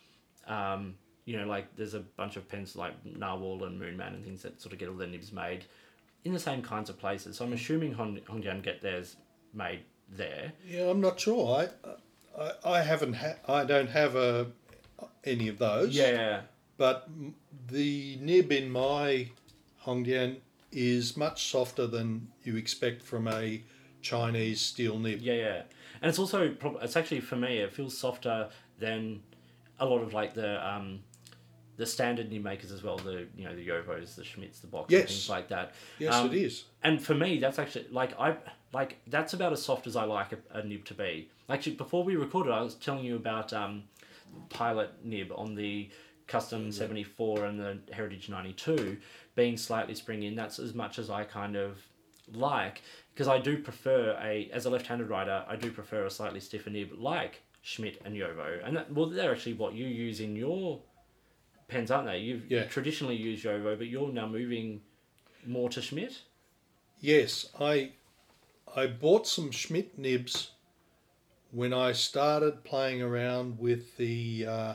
um, 0.48 0.96
you 1.26 1.38
know, 1.38 1.46
like 1.46 1.76
there's 1.76 1.94
a 1.94 2.00
bunch 2.00 2.36
of 2.38 2.48
pens 2.50 2.76
like 2.76 2.94
Narwhal 3.06 3.64
and 3.66 3.80
Moonman 3.80 4.16
and 4.16 4.24
things 4.24 4.42
that 4.42 4.60
sort 4.62 4.74
of 4.74 4.80
get 4.80 4.90
all 4.90 4.96
their 4.96 5.08
nibs 5.08 5.32
made 5.32 5.66
in 6.26 6.34
the 6.34 6.40
same 6.40 6.62
kinds 6.62 6.90
of 6.90 6.98
places. 7.00 7.38
So 7.38 7.46
I'm 7.46 7.54
assuming 7.54 7.94
Hong- 7.94 8.20
Hongdian 8.28 8.62
get 8.64 8.82
theirs 8.82 9.16
made 9.54 9.82
there. 10.10 10.52
yeah, 10.68 10.90
I'm 10.90 11.02
not 11.02 11.20
sure. 11.20 11.68
I 11.86 12.42
I, 12.42 12.78
I 12.78 12.82
haven't 12.82 13.14
ha- 13.14 13.38
I 13.48 13.64
don't 13.64 13.90
have 13.90 14.16
a 14.16 14.48
any 15.24 15.48
of 15.50 15.58
those. 15.60 15.94
Yeah, 15.96 16.42
But 16.78 17.08
the 17.68 18.18
nib 18.22 18.52
in 18.52 18.72
my 18.72 19.30
Hongdian 19.86 20.38
is 20.72 21.16
much 21.18 21.50
softer 21.50 21.88
than 21.88 22.30
you 22.44 22.56
expect 22.58 23.02
from 23.02 23.28
a 23.28 23.62
Chinese 24.02 24.62
steel 24.62 24.98
nib. 25.00 25.22
Yeah, 25.22 25.34
yeah, 25.34 25.62
and 26.02 26.10
it's 26.10 26.20
also 26.20 26.50
prob- 26.54 26.80
it's 26.82 26.96
actually 26.96 27.20
for 27.22 27.36
me 27.36 27.58
it 27.60 27.74
feels 27.74 27.98
softer 27.98 28.50
than 28.80 29.22
a 29.80 29.86
lot 29.86 30.02
of 30.02 30.14
like 30.14 30.34
the 30.34 30.68
um, 30.68 31.00
the 31.78 31.86
standard 31.86 32.30
nib 32.32 32.44
makers 32.44 32.72
as 32.72 32.84
well. 32.84 32.98
The 32.98 33.28
you 33.36 33.46
know 33.46 33.56
the 33.56 33.66
Jowos, 33.68 34.16
the 34.16 34.24
Schmidts, 34.24 34.60
the 34.62 34.68
Bocks, 34.68 34.90
Yes. 34.92 35.08
things 35.08 35.30
like 35.30 35.48
that. 35.50 35.74
Yes, 35.98 36.14
Um, 36.14 36.28
it 36.28 36.34
is. 36.36 36.66
And 36.84 37.02
for 37.02 37.16
me, 37.16 37.40
that's 37.40 37.60
actually 37.60 37.88
like 37.92 38.20
I 38.20 38.38
like 38.74 38.98
that's 39.08 39.34
about 39.34 39.54
as 39.54 39.62
soft 39.64 39.88
as 39.88 39.96
I 39.96 40.04
like 40.04 40.34
a, 40.34 40.60
a 40.60 40.64
nib 40.64 40.86
to 40.86 40.94
be. 40.94 41.30
Actually, 41.50 41.76
before 41.76 42.04
we 42.04 42.16
recorded, 42.16 42.52
I 42.52 42.62
was 42.62 42.76
telling 42.76 43.04
you 43.06 43.16
about 43.16 43.54
um, 43.54 43.84
pilot 44.50 44.92
nib 45.04 45.32
on 45.36 45.56
the 45.56 45.90
custom 46.28 46.72
74 46.72 47.46
and 47.46 47.60
the 47.60 47.80
heritage 47.92 48.30
92 48.30 48.98
being 49.34 49.58
slightly 49.58 49.96
springy 49.96 50.28
and 50.28 50.38
that's 50.38 50.60
as 50.60 50.76
much 50.76 51.00
as 51.00 51.10
i 51.10 51.24
kind 51.24 51.56
of 51.56 51.80
like 52.36 52.84
because 53.12 53.28
i 53.28 53.40
do 53.40 53.58
prefer 53.58 54.16
a 54.22 54.48
as 54.54 54.68
a 54.68 54.70
left-handed 54.70 55.10
writer 55.10 55.44
i 55.48 55.56
do 55.56 55.72
prefer 55.72 56.06
a 56.06 56.12
slightly 56.12 56.40
stiffer 56.40 56.70
nib 56.70 56.92
like 56.96 57.42
schmidt 57.62 58.00
and 58.06 58.16
jowo 58.16 58.60
and 58.66 58.78
that, 58.78 58.92
well 58.94 59.06
they're 59.08 59.32
actually 59.32 59.54
what 59.54 59.74
you 59.74 59.86
use 59.86 60.20
in 60.20 60.36
your 60.36 60.80
pens 61.68 61.92
aren't 61.92 62.08
they 62.08 62.18
you've 62.20 62.50
Yeah. 62.50 62.64
traditionally 62.66 63.16
used 63.16 63.44
jowo 63.46 63.78
but 63.78 63.88
you're 63.88 64.12
now 64.12 64.28
moving 64.28 64.82
more 65.46 65.70
to 65.70 65.82
schmidt 65.82 66.20
Yes, 67.02 67.50
I 67.58 67.92
I 68.76 68.88
bought 68.88 69.26
some 69.26 69.52
Schmidt 69.52 69.98
nibs 69.98 70.52
when 71.52 71.74
I 71.74 71.94
started 71.94 72.66
playing 72.66 73.02
around 73.02 73.58
with 73.58 73.96
the 73.96 74.46
uh, 74.46 74.74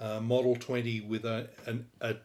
uh, 0.00 0.20
Model 0.20 0.56
20 0.56 1.02
with 1.02 1.24
a 1.24 1.48
an, 1.66 1.86
a, 2.00 2.16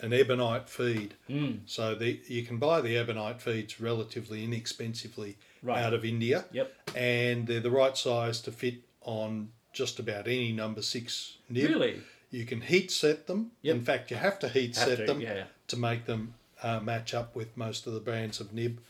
an 0.00 0.14
ebonite 0.14 0.70
feed. 0.70 1.14
mm. 1.28 1.60
So 1.66 1.94
the, 1.94 2.18
you 2.28 2.44
can 2.44 2.56
buy 2.58 2.80
the 2.80 2.96
ebonite 2.96 3.42
feeds 3.42 3.78
relatively 3.78 4.42
inexpensively 4.42 5.36
Right. 5.62 5.84
out 5.84 5.92
of 5.92 6.02
India. 6.04 6.46
Yep. 6.52 6.72
And 6.96 7.46
they're 7.46 7.60
the 7.60 7.70
right 7.70 7.96
size 7.96 8.40
to 8.40 8.52
fit 8.52 8.76
on 9.04 9.50
just 9.72 9.98
about 9.98 10.26
any 10.26 10.52
number 10.52 10.82
six 10.82 11.36
nib. 11.48 11.68
Really? 11.70 12.00
You 12.30 12.44
can 12.46 12.60
heat 12.60 12.90
set 12.90 13.26
them. 13.26 13.50
Yep. 13.62 13.76
In 13.76 13.84
fact, 13.84 14.10
you 14.10 14.16
have 14.16 14.38
to 14.40 14.48
heat 14.48 14.76
Have 14.76 14.88
set 14.88 14.98
to, 14.98 15.04
them 15.04 15.20
yeah. 15.20 15.44
to 15.68 15.76
make 15.76 16.06
them 16.06 16.34
uh, 16.62 16.80
match 16.80 17.12
up 17.14 17.34
with 17.36 17.56
most 17.56 17.86
of 17.86 17.92
the 17.92 18.00
brands 18.00 18.40
of 18.40 18.52
nib. 18.52 18.80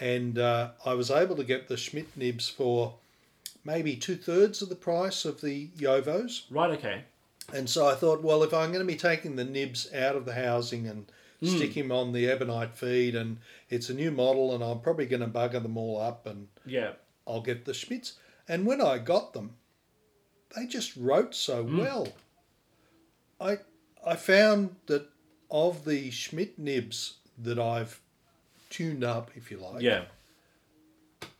And 0.00 0.38
uh, 0.38 0.70
I 0.84 0.94
was 0.94 1.10
able 1.10 1.36
to 1.36 1.44
get 1.44 1.68
the 1.68 1.76
Schmidt 1.76 2.16
nibs 2.16 2.48
for 2.48 2.94
maybe 3.64 3.96
two 3.96 4.16
thirds 4.16 4.62
of 4.62 4.68
the 4.68 4.74
price 4.76 5.24
of 5.24 5.40
the 5.40 5.68
Jowos. 5.78 6.44
Right. 6.50 6.70
Okay. 6.70 7.02
And 7.52 7.68
so 7.68 7.86
I 7.86 7.94
thought, 7.94 8.22
well, 8.22 8.42
if 8.42 8.52
I'm 8.52 8.72
going 8.72 8.86
to 8.86 8.92
be 8.92 8.98
taking 8.98 9.36
the 9.36 9.44
nibs 9.44 9.92
out 9.94 10.16
of 10.16 10.24
the 10.24 10.34
housing 10.34 10.86
and 10.86 11.06
stick 11.42 11.72
him 11.72 11.92
on 11.92 12.12
the 12.12 12.28
Ebonite 12.28 12.74
feed, 12.74 13.14
and 13.14 13.38
it's 13.70 13.88
a 13.88 13.94
new 13.94 14.10
model, 14.10 14.54
and 14.54 14.62
I'm 14.62 14.80
probably 14.80 15.06
going 15.06 15.22
to 15.22 15.28
bugger 15.28 15.62
them 15.62 15.76
all 15.78 16.00
up, 16.00 16.26
and 16.26 16.48
Yeah. 16.66 16.92
I'll 17.26 17.40
get 17.40 17.64
the 17.64 17.72
Schmidts. 17.72 18.14
And 18.48 18.64
when 18.66 18.80
I 18.80 18.98
got 18.98 19.32
them, 19.34 19.56
they 20.56 20.66
just 20.66 20.96
wrote 20.96 21.34
so 21.34 21.62
hmm. 21.64 21.78
well. 21.78 22.08
I 23.40 23.58
I 24.04 24.16
found 24.16 24.76
that 24.86 25.08
of 25.50 25.84
the 25.84 26.10
Schmidt 26.10 26.58
nibs 26.58 27.14
that 27.38 27.58
I've 27.58 28.00
tuned 28.70 29.04
up, 29.04 29.30
if 29.34 29.50
you 29.50 29.58
like, 29.58 29.82
Yeah. 29.82 30.04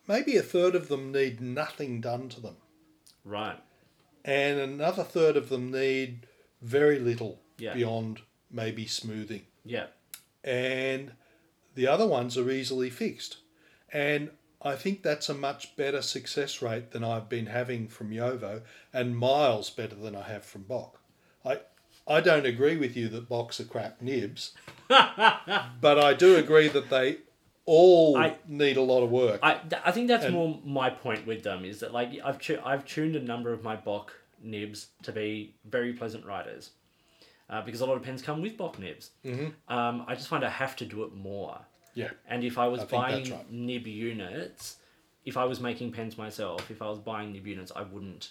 maybe 0.06 0.36
a 0.36 0.42
third 0.42 0.74
of 0.74 0.88
them 0.88 1.12
need 1.12 1.40
nothing 1.40 2.00
done 2.00 2.28
to 2.30 2.40
them. 2.40 2.56
Right. 3.24 3.58
and 4.24 4.58
another 4.58 5.04
third 5.04 5.36
of 5.36 5.48
them 5.48 5.70
need 5.70 6.26
very 6.60 6.98
little 6.98 7.40
Yeah. 7.58 7.74
beyond 7.74 8.20
maybe 8.50 8.86
smoothing. 8.86 9.46
Yeah. 9.64 9.86
And 10.44 11.12
the 11.74 11.86
other 11.86 12.06
ones 12.06 12.36
are 12.36 12.50
easily 12.50 12.90
fixed. 12.90 13.38
And 13.92 14.30
I 14.60 14.74
think 14.74 15.02
that's 15.02 15.28
a 15.28 15.34
much 15.34 15.76
better 15.76 16.02
success 16.02 16.60
rate 16.62 16.90
than 16.90 17.04
I've 17.04 17.28
been 17.28 17.46
having 17.46 17.86
from 17.88 18.10
Jowo 18.10 18.62
and 18.92 19.16
miles 19.16 19.70
better 19.70 19.94
than 19.94 20.16
I 20.16 20.22
have 20.22 20.44
from 20.44 20.62
Bock. 20.62 21.00
I 21.44 21.60
I 22.06 22.20
don't 22.20 22.46
agree 22.46 22.76
with 22.76 22.96
you 22.96 23.08
that 23.08 23.28
Bocks 23.28 23.60
are 23.60 23.64
crap 23.64 24.00
nibs, 24.02 24.52
but 24.88 25.98
I 25.98 26.14
do 26.14 26.36
agree 26.36 26.68
that 26.68 26.90
they 26.90 27.18
all 27.66 28.16
I- 28.16 28.36
need 28.48 28.76
a 28.78 28.82
lot 28.82 29.02
of 29.02 29.10
work. 29.10 29.40
I, 29.42 29.60
I 29.84 29.92
think 29.92 30.08
that's 30.08 30.24
And- 30.24 30.34
more 30.34 30.58
my 30.64 30.90
point 30.90 31.26
with 31.26 31.42
them 31.42 31.64
is 31.64 31.80
that 31.80 31.92
like 31.92 32.10
I've 32.24 32.38
tu- 32.38 32.60
I've 32.64 32.84
tuned 32.86 33.14
a 33.16 33.20
number 33.22 33.52
of 33.52 33.62
my 33.62 33.76
Bock 33.76 34.12
nibs 34.42 34.88
to 35.02 35.12
be 35.12 35.54
very 35.68 35.92
pleasant 35.92 36.24
riders, 36.24 36.70
uh, 37.50 37.60
because 37.62 37.80
a 37.80 37.86
lot 37.86 37.96
of 37.96 38.02
pens 38.02 38.22
come 38.22 38.40
with 38.42 38.56
Bock 38.56 38.78
nibs. 38.78 39.10
Mm-hmm. 39.24 39.72
Um, 39.72 40.04
I 40.08 40.14
just 40.14 40.28
find 40.28 40.44
I 40.44 40.50
have 40.50 40.76
to 40.76 40.86
do 40.86 41.04
it 41.04 41.12
more. 41.14 41.60
Yeah. 41.98 42.10
And 42.28 42.44
if 42.44 42.58
I 42.58 42.68
was 42.68 42.82
I 42.82 42.84
buying 42.84 43.30
right. 43.32 43.50
nib 43.52 43.86
units, 43.88 44.76
if 45.24 45.36
I 45.36 45.44
was 45.44 45.58
making 45.60 45.90
pens 45.90 46.16
myself, 46.16 46.70
if 46.70 46.80
I 46.80 46.88
was 46.88 47.00
buying 47.00 47.32
nib 47.32 47.44
units, 47.46 47.72
I 47.74 47.82
wouldn't 47.82 48.30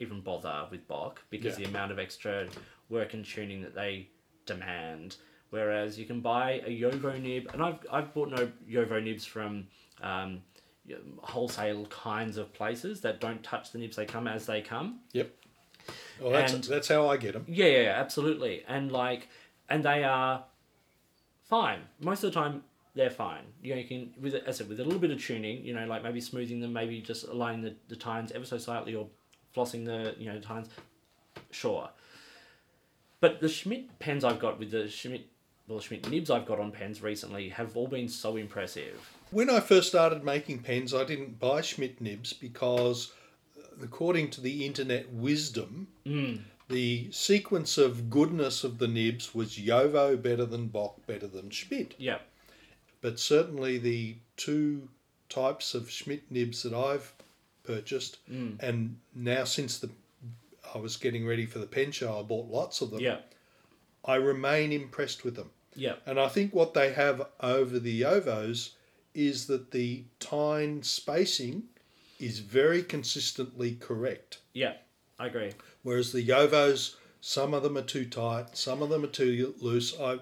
even 0.00 0.22
bother 0.22 0.66
with 0.70 0.88
Bock 0.88 1.22
because 1.28 1.58
Yeah. 1.58 1.64
the 1.66 1.70
amount 1.70 1.92
of 1.92 1.98
extra 1.98 2.48
work 2.88 3.12
and 3.12 3.22
tuning 3.24 3.60
that 3.62 3.74
they 3.74 4.08
demand. 4.46 5.16
Whereas 5.50 5.98
you 5.98 6.06
can 6.06 6.20
buy 6.20 6.62
a 6.66 6.70
Jowo 6.80 7.20
nib, 7.20 7.50
and 7.52 7.62
I've, 7.62 7.78
I've 7.92 8.14
bought 8.14 8.30
no 8.30 8.50
Jowo 8.68 9.02
nibs 9.04 9.24
from 9.26 9.66
um, 10.02 10.40
wholesale 11.20 11.84
kinds 11.86 12.38
of 12.38 12.52
places 12.54 13.02
that 13.02 13.20
don't 13.20 13.42
touch 13.42 13.70
the 13.70 13.78
nibs, 13.78 13.96
they 13.96 14.06
come 14.06 14.26
as 14.26 14.46
they 14.46 14.62
come. 14.62 15.00
Yep. 15.12 15.30
Well, 16.20 16.32
that's, 16.32 16.54
And- 16.54 16.64
that's 16.64 16.88
how 16.88 17.08
I 17.08 17.18
get 17.18 17.34
them. 17.34 17.44
Yeah, 17.46 17.66
yeah, 17.66 17.82
yeah, 17.82 18.00
absolutely. 18.00 18.64
And 18.66 18.90
like, 18.90 19.28
and 19.68 19.84
they 19.84 20.04
are 20.04 20.44
fine. 21.44 21.80
Most 22.00 22.24
of 22.24 22.32
the 22.32 22.40
time, 22.40 22.64
they're 22.94 23.10
fine. 23.10 23.44
You 23.62 23.74
know, 23.74 23.80
you 23.80 23.86
can 23.86 24.14
with 24.20 24.34
as 24.34 24.42
I 24.46 24.50
said, 24.58 24.68
with 24.68 24.80
a 24.80 24.84
little 24.84 25.00
bit 25.00 25.10
of 25.10 25.22
tuning, 25.22 25.64
you 25.64 25.74
know, 25.74 25.86
like 25.86 26.02
maybe 26.02 26.20
smoothing 26.20 26.60
them, 26.60 26.72
maybe 26.72 27.00
just 27.00 27.26
aligning 27.26 27.62
the, 27.62 27.74
the 27.88 27.96
tines 27.96 28.32
ever 28.32 28.44
so 28.44 28.58
slightly, 28.58 28.94
or 28.94 29.08
flossing 29.54 29.84
the 29.84 30.14
you 30.18 30.32
know 30.32 30.38
tines. 30.40 30.68
Sure. 31.50 31.88
But 33.20 33.40
the 33.40 33.48
Schmidt 33.48 33.98
pens 33.98 34.22
I've 34.22 34.38
got 34.38 34.58
with 34.58 34.70
the 34.70 34.88
Schmidt, 34.88 35.26
well, 35.66 35.80
Schmidt 35.80 36.08
nibs 36.10 36.30
I've 36.30 36.44
got 36.44 36.60
on 36.60 36.70
pens 36.70 37.02
recently 37.02 37.48
have 37.48 37.76
all 37.76 37.88
been 37.88 38.08
so 38.08 38.36
impressive. 38.36 39.08
When 39.30 39.48
I 39.48 39.60
first 39.60 39.88
started 39.88 40.22
making 40.22 40.58
pens, 40.58 40.92
I 40.92 41.04
didn't 41.04 41.40
buy 41.40 41.62
Schmidt 41.62 42.00
nibs 42.00 42.34
because, 42.34 43.12
uh, 43.58 43.82
according 43.82 44.30
to 44.32 44.42
the 44.42 44.66
internet 44.66 45.10
wisdom, 45.10 45.88
the 46.68 47.10
sequence 47.10 47.78
of 47.78 48.10
goodness 48.10 48.62
of 48.62 48.78
the 48.78 48.88
nibs 48.88 49.34
was 49.34 49.56
Jowo 49.56 50.20
better 50.20 50.44
than 50.44 50.66
Bock, 50.68 51.06
better 51.06 51.26
than 51.26 51.50
Schmidt. 51.50 51.94
Yeah, 51.98 52.18
But 53.04 53.20
certainly 53.20 53.76
the 53.76 54.16
two 54.38 54.88
types 55.28 55.74
of 55.74 55.90
Schmidt 55.90 56.22
nibs 56.30 56.62
that 56.62 56.72
I've 56.72 57.12
purchased, 57.62 58.16
mm. 58.32 58.58
and 58.62 58.96
now 59.14 59.44
since 59.44 59.78
the 59.78 59.90
I 60.74 60.78
was 60.78 60.96
getting 60.96 61.26
ready 61.26 61.44
for 61.44 61.58
the 61.58 61.66
pen 61.66 61.92
show, 61.92 62.18
I 62.18 62.22
bought 62.22 62.50
lots 62.50 62.80
of 62.80 62.90
them. 62.90 63.00
yeah, 63.00 63.18
I 64.06 64.14
remain 64.14 64.72
impressed 64.72 65.22
with 65.22 65.36
them. 65.36 65.50
yeah, 65.76 65.96
And 66.06 66.18
I 66.18 66.28
think 66.28 66.54
what 66.54 66.72
they 66.72 66.94
have 66.94 67.26
over 67.40 67.78
the 67.78 68.00
Jowos 68.00 68.70
is 69.12 69.48
that 69.48 69.70
the 69.72 70.04
tine 70.18 70.82
spacing 70.82 71.64
is 72.18 72.38
very 72.38 72.82
consistently 72.82 73.74
correct. 73.74 74.38
yeah. 74.54 74.76
I 75.18 75.26
agree. 75.26 75.52
Whereas 75.82 76.10
the 76.10 76.26
Jowos, 76.26 76.96
some 77.20 77.52
of 77.52 77.62
them 77.62 77.76
are 77.76 77.82
too 77.82 78.06
tight, 78.06 78.56
some 78.56 78.80
of 78.80 78.88
them 78.88 79.04
are 79.04 79.08
too 79.08 79.54
loose. 79.60 79.94
I, 80.00 80.20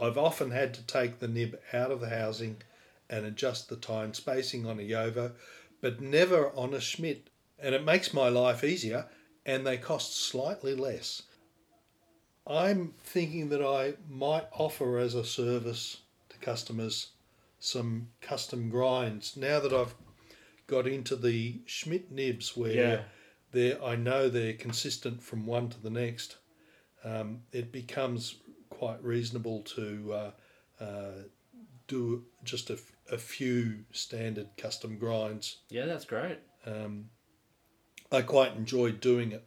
I've 0.00 0.18
often 0.18 0.50
had 0.50 0.74
to 0.74 0.82
take 0.86 1.18
the 1.18 1.28
nib 1.28 1.58
out 1.72 1.90
of 1.90 2.00
the 2.00 2.08
housing 2.08 2.62
and 3.08 3.24
adjust 3.24 3.68
the 3.68 3.76
tine 3.76 4.12
spacing 4.14 4.66
on 4.66 4.80
a 4.80 4.82
Jowo, 4.82 5.32
but 5.80 6.00
never 6.00 6.50
on 6.50 6.74
a 6.74 6.80
Schmidt. 6.80 7.28
And 7.58 7.74
it 7.74 7.84
makes 7.84 8.12
my 8.12 8.28
life 8.28 8.64
easier 8.64 9.06
and 9.46 9.66
they 9.66 9.76
cost 9.76 10.16
slightly 10.16 10.74
less. 10.74 11.22
I'm 12.46 12.94
thinking 13.04 13.48
that 13.50 13.62
I 13.62 13.94
might 14.08 14.46
offer 14.52 14.98
as 14.98 15.14
a 15.14 15.24
service 15.24 15.98
to 16.30 16.38
customers 16.38 17.08
some 17.58 18.08
custom 18.20 18.68
grinds 18.68 19.36
now 19.36 19.60
that 19.60 19.72
I've 19.72 19.94
got 20.66 20.86
into 20.86 21.16
the 21.16 21.60
Schmidt 21.64 22.10
nibs 22.10 22.56
where 22.56 22.72
Yeah. 22.74 23.02
they're 23.52 23.82
I 23.82 23.96
know 23.96 24.28
they're 24.28 24.52
consistent 24.54 25.22
from 25.22 25.46
one 25.46 25.68
to 25.70 25.80
the 25.80 25.90
next. 25.90 26.36
Um, 27.02 27.42
it 27.52 27.70
becomes 27.72 28.36
quite 28.84 29.02
reasonable 29.02 29.62
to 29.62 30.12
uh, 30.12 30.30
uh, 30.84 31.12
do 31.88 32.22
just 32.44 32.68
a, 32.68 32.74
f- 32.74 32.92
a 33.10 33.16
few 33.16 33.78
standard 33.92 34.46
custom 34.58 34.98
grinds. 34.98 35.56
Yeah, 35.70 35.86
that's 35.86 36.04
great. 36.04 36.36
Um, 36.66 37.06
I 38.12 38.20
quite 38.20 38.54
enjoyed 38.56 39.00
doing 39.00 39.32
it. 39.32 39.42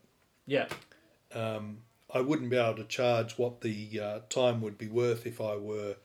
Yeah, 0.48 0.66
Um, 1.36 1.80
I 2.12 2.22
wouldn't 2.22 2.50
be 2.50 2.56
able 2.58 2.78
to 2.78 2.86
charge 2.86 3.38
what 3.38 3.62
the 3.62 4.00
uh, 4.00 4.20
time 4.30 4.60
would 4.62 4.78
be 4.78 4.88
worth 4.88 5.28
if 5.28 5.40
I 5.40 5.56
were 5.58 5.98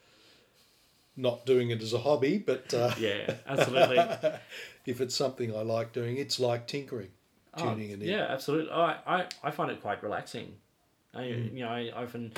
not 1.15 1.45
doing 1.47 1.71
it 1.71 1.81
as 1.81 1.93
a 1.93 1.99
hobby, 1.99 2.37
but 2.37 2.71
uh, 2.73 2.93
yeah, 2.99 3.35
absolutely. 3.47 3.97
if 4.85 5.01
it's 5.01 5.15
something 5.15 5.55
I 5.55 5.61
like 5.61 5.91
doing, 5.91 6.17
it's 6.17 6.39
like 6.39 6.67
tinkering, 6.67 7.09
Oh, 7.55 7.61
tuning 7.61 7.89
it 7.91 8.01
in. 8.01 8.09
Yeah, 8.09 8.27
absolutely. 8.29 8.71
I, 8.71 8.97
I, 9.07 9.25
I 9.43 9.49
find 9.51 9.71
it 9.71 9.81
quite 9.81 10.03
relaxing. 10.03 10.57
I, 11.15 11.21
Mm. 11.21 11.53
You 11.53 11.59
know, 11.59 11.69
I 11.69 11.91
often 11.95 12.33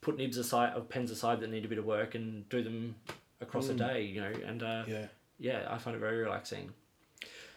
put 0.00 0.16
nibs 0.16 0.36
aside, 0.36 0.74
or 0.76 0.82
pens 0.82 1.10
aside 1.10 1.40
that 1.40 1.50
need 1.50 1.64
a 1.64 1.68
bit 1.68 1.78
of 1.78 1.84
work, 1.84 2.14
and 2.14 2.48
do 2.48 2.62
them 2.62 2.96
across 3.40 3.68
a 3.68 3.74
day. 3.74 4.02
You 4.02 4.20
know, 4.20 4.32
and 4.46 4.62
uh, 4.62 4.84
Mm. 4.84 4.88
Yeah. 4.88 5.06
yeah, 5.38 5.66
I 5.70 5.78
find 5.78 5.96
it 5.96 6.00
very 6.00 6.18
relaxing. 6.18 6.72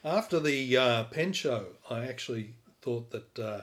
After 0.04 0.40
the 0.40 0.78
uh, 0.78 1.04
pen 1.06 1.32
show, 1.34 1.68
I 1.90 2.06
actually 2.06 2.56
thought 2.82 3.12
that 3.12 3.40
uh, 3.40 3.62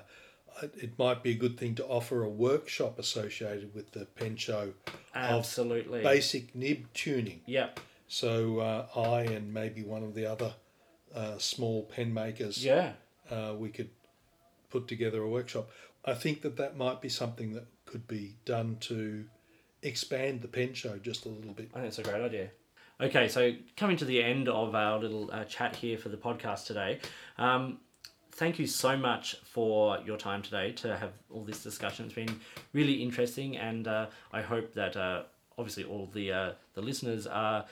it 0.62 0.98
might 0.98 1.22
be 1.22 1.32
a 1.32 1.34
good 1.34 1.58
thing 1.58 1.74
to 1.76 1.84
offer 1.86 2.22
a 2.22 2.28
workshop 2.28 2.98
associated 2.98 3.74
with 3.74 3.90
the 3.92 4.04
pen 4.04 4.36
show 4.36 4.72
Absolutely. 5.14 6.02
basic 6.02 6.54
nib 6.54 6.86
tuning. 6.94 7.40
Yeah, 7.46 7.70
So 8.06 8.60
uh, 8.60 8.86
I 8.96 9.22
and 9.22 9.52
maybe 9.52 9.82
one 9.82 10.02
of 10.04 10.14
the 10.14 10.26
other 10.26 10.54
uh, 11.14 11.38
small 11.38 11.82
pen 11.82 12.14
makers, 12.14 12.64
yeah, 12.64 12.92
uh, 13.30 13.54
we 13.56 13.70
could 13.70 13.90
put 14.70 14.86
together 14.86 15.22
a 15.22 15.28
workshop. 15.28 15.68
I 16.04 16.14
think 16.14 16.42
that 16.42 16.56
that 16.56 16.76
might 16.76 17.00
be 17.00 17.08
something 17.08 17.54
that 17.54 17.66
could 17.89 18.07
be 18.07 18.36
done 18.45 18.76
to 18.80 19.24
expand 19.82 20.43
the 20.43 20.49
pen 20.49 20.74
show 20.74 20.99
just 20.99 21.26
a 21.26 21.28
little 21.28 21.53
bit. 21.53 21.70
I 21.74 21.78
think 21.78 21.89
it's 21.89 21.99
a 21.99 22.03
great 22.03 22.22
idea. 22.22 22.51
Okay, 23.01 23.28
so 23.28 23.53
coming 23.76 23.97
to 23.97 24.05
the 24.05 24.22
end 24.22 24.49
of 24.49 24.74
our 24.74 24.99
little 24.99 25.30
uh, 25.32 25.45
chat 25.45 25.76
here 25.76 25.97
for 25.97 26.09
the 26.09 26.16
podcast 26.16 26.66
today. 26.66 26.99
Um, 27.39 27.78
thank 28.32 28.59
you 28.59 28.66
so 28.66 28.97
much 28.97 29.36
for 29.45 29.99
your 30.05 30.16
time 30.16 30.43
today 30.43 30.72
to 30.72 30.97
have 30.97 31.12
all 31.30 31.45
this 31.45 31.62
discussion. 31.62 32.07
It's 32.07 32.14
been 32.14 32.41
really 32.72 32.95
interesting, 32.95 33.57
and 33.57 33.86
uh, 33.86 34.07
I 34.32 34.43
hope 34.43 34.74
that 34.74 34.97
uh, 34.97 35.22
obviously 35.57 35.84
all 35.84 36.11
the 36.12 36.32
uh, 36.32 36.53
the 36.74 36.82
listeners 36.82 37.26
are 37.26 37.64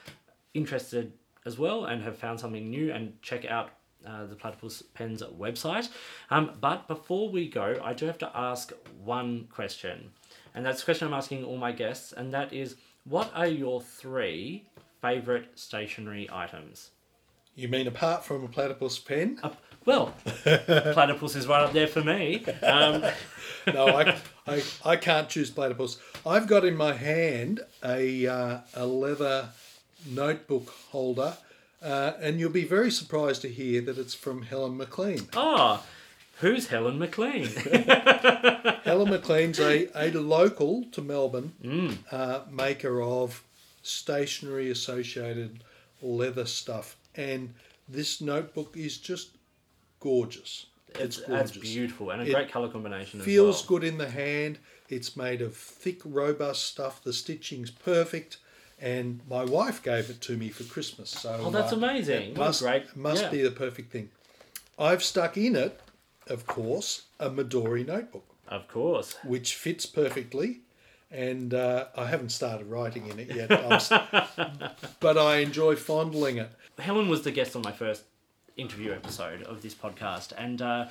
interested 0.54 1.12
as 1.44 1.58
well 1.58 1.84
and 1.84 2.02
have 2.02 2.16
found 2.16 2.40
something 2.40 2.70
new 2.70 2.92
and 2.92 3.20
check 3.22 3.44
out 3.44 3.70
uh, 4.06 4.26
the 4.26 4.36
Platypus 4.36 4.82
Pens 4.94 5.22
website. 5.22 5.88
Um, 6.30 6.52
but 6.60 6.86
before 6.88 7.28
we 7.28 7.48
go, 7.48 7.80
I 7.82 7.92
do 7.92 8.06
have 8.06 8.18
to 8.18 8.30
ask 8.34 8.72
one 9.02 9.48
question, 9.50 10.10
and 10.54 10.64
that's 10.64 10.82
a 10.82 10.84
question 10.84 11.08
I'm 11.08 11.14
asking 11.14 11.44
all 11.44 11.56
my 11.56 11.72
guests, 11.72 12.12
and 12.12 12.32
that 12.32 12.52
is, 12.52 12.76
what 13.04 13.30
are 13.34 13.46
your 13.46 13.80
three 13.80 14.66
favorite 15.00 15.50
stationery 15.54 16.28
items? 16.32 16.90
You 17.54 17.68
mean 17.68 17.86
apart 17.86 18.24
from 18.24 18.44
a 18.44 18.48
platypus 18.48 18.98
pen? 18.98 19.38
Uh, 19.42 19.50
well, 19.86 20.12
platypus 20.44 21.36
is 21.36 21.46
right 21.46 21.62
up 21.62 21.72
there 21.72 21.86
for 21.86 22.02
me. 22.02 22.44
Um, 22.62 23.02
no, 23.72 23.86
I, 23.86 24.18
I, 24.46 24.62
I 24.84 24.96
can't 24.96 25.28
choose 25.28 25.50
platypus. 25.50 25.98
I've 26.26 26.48
got 26.48 26.64
in 26.64 26.76
my 26.76 26.92
hand 26.92 27.60
a, 27.84 28.26
uh, 28.26 28.58
a 28.74 28.86
leather 28.86 29.48
notebook 30.06 30.68
holder, 30.90 31.36
uh, 31.82 32.12
and 32.20 32.38
you'll 32.40 32.50
be 32.50 32.64
very 32.64 32.90
surprised 32.90 33.42
to 33.42 33.48
hear 33.48 33.80
that 33.82 33.98
it's 33.98 34.14
from 34.14 34.42
Helen 34.42 34.76
McLean. 34.76 35.28
ah, 35.34 35.82
who's 36.40 36.68
Helen 36.68 36.98
McLean? 36.98 37.46
Helen 38.84 39.10
McLean's 39.10 39.58
a, 39.60 39.88
a 39.94 40.10
local 40.12 40.84
to 40.92 41.02
Melbourne 41.02 41.98
uh, 42.10 42.40
maker 42.50 43.02
of 43.02 43.42
stationery 43.82 44.70
associated 44.70 45.60
leather 46.02 46.46
stuff, 46.46 46.96
and 47.14 47.54
this 47.88 48.20
notebook 48.20 48.76
is 48.76 48.98
just 48.98 49.30
gorgeous. 50.00 50.66
It's, 50.98 51.18
It's 51.18 51.26
gorgeous. 51.26 51.56
beautiful 51.58 52.10
and 52.10 52.22
a 52.22 52.24
It 52.26 52.32
great 52.32 52.50
color 52.50 52.68
combination. 52.68 53.20
Feels 53.20 53.62
as 53.62 53.68
well. 53.70 53.80
good 53.80 53.88
in 53.88 53.98
the 53.98 54.08
hand. 54.10 54.58
It's 54.88 55.16
made 55.16 55.42
of 55.42 55.54
thick, 55.56 56.00
robust 56.04 56.64
stuff. 56.64 57.02
The 57.02 57.12
stitching's 57.12 57.70
perfect. 57.70 58.38
And 58.78 59.20
my 59.28 59.44
wife 59.44 59.82
gave 59.82 60.10
it 60.10 60.20
to 60.22 60.36
me 60.36 60.50
for 60.50 60.64
Christmas. 60.64 61.08
So 61.10 61.38
Oh, 61.44 61.50
that's 61.50 61.72
uh, 61.72 61.76
amazing. 61.76 62.34
Must, 62.34 62.60
great- 62.62 62.94
must 62.96 63.22
yeah. 63.22 63.30
be 63.30 63.42
the 63.42 63.50
perfect 63.50 63.90
thing. 63.90 64.10
I've 64.78 65.02
stuck 65.02 65.36
in 65.38 65.56
it, 65.56 65.80
of 66.26 66.46
course, 66.46 67.04
a 67.18 67.30
Midori 67.30 67.86
notebook, 67.86 68.26
Of 68.48 68.68
course. 68.68 69.16
which 69.24 69.54
fits 69.54 69.86
perfectly. 69.86 70.60
And 71.10 71.54
uh, 71.54 71.86
I 71.96 72.06
haven't 72.06 72.30
started 72.30 72.66
writing 72.66 73.06
in 73.06 73.18
it 73.20 73.34
yet, 73.34 73.50
I'm 73.52 74.70
but 75.00 75.16
I 75.16 75.36
enjoy 75.38 75.76
fondling 75.76 76.36
it. 76.38 76.50
Helen 76.78 77.08
was 77.08 77.22
the 77.22 77.30
guest 77.30 77.54
on 77.56 77.62
my 77.62 77.70
first 77.72 78.02
interview 78.56 78.92
episode 78.92 79.42
of 79.44 79.62
this 79.62 79.72
podcast, 79.72 80.32
and 80.36 80.60
uh, 80.60 80.88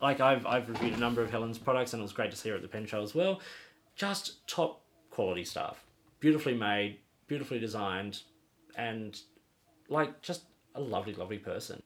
like 0.00 0.20
I've 0.20 0.46
I've 0.46 0.68
reviewed 0.68 0.94
a 0.94 0.96
number 0.96 1.20
of 1.22 1.30
Helen's 1.30 1.58
products, 1.58 1.92
and 1.92 2.00
it 2.00 2.04
was 2.04 2.12
great 2.12 2.30
to 2.30 2.36
see 2.38 2.48
her 2.48 2.56
at 2.56 2.62
the 2.62 2.68
pen 2.68 2.86
show 2.86 3.02
as 3.02 3.14
well. 3.14 3.40
Just 3.96 4.46
top 4.48 4.80
quality 5.10 5.44
stuff, 5.44 5.84
beautifully 6.20 6.54
made, 6.54 6.98
beautifully 7.26 7.58
designed, 7.58 8.20
and 8.76 9.20
like 9.88 10.22
just 10.22 10.42
a 10.74 10.80
lovely, 10.80 11.14
lovely 11.14 11.38
person. 11.38 11.82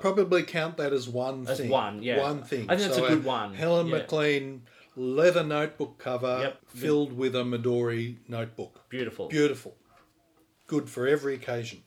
Probably 0.00 0.42
count 0.42 0.76
that 0.78 0.92
as 0.92 1.08
one 1.08 1.46
As 1.46 1.58
thing. 1.58 1.68
one, 1.68 2.02
yeah. 2.02 2.20
One 2.20 2.42
thing. 2.42 2.66
I 2.70 2.76
think 2.76 2.88
that's 2.88 2.96
a 2.98 3.00
So, 3.02 3.08
good 3.08 3.24
one, 3.24 3.52
Helen 3.54 3.88
yeah. 3.88 3.98
McLean 3.98 4.62
leather 4.96 5.42
notebook 5.44 5.98
cover 5.98 6.38
Yep. 6.42 6.60
filled 6.68 7.12
with 7.14 7.34
a 7.34 7.42
Midori 7.42 8.16
notebook. 8.28 8.88
Beautiful. 8.88 9.28
Beautiful. 9.28 9.76
Good 10.66 10.88
for 10.88 11.06
every 11.06 11.34
occasion. 11.34 11.82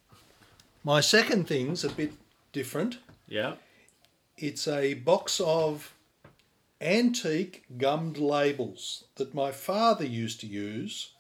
My 0.84 1.02
second 1.02 1.48
thing's 1.48 1.84
a 1.84 1.90
bit 1.90 2.14
different. 2.52 3.00
Yeah. 3.28 3.56
It's 4.38 4.68
a 4.68 4.94
box 4.96 5.40
of 5.44 5.94
antique 6.82 7.64
gummed 7.78 8.18
labels 8.18 9.06
that 9.16 9.34
my 9.34 9.52
father 9.52 10.06
used 10.06 10.40
to 10.42 10.48
use 10.48 11.14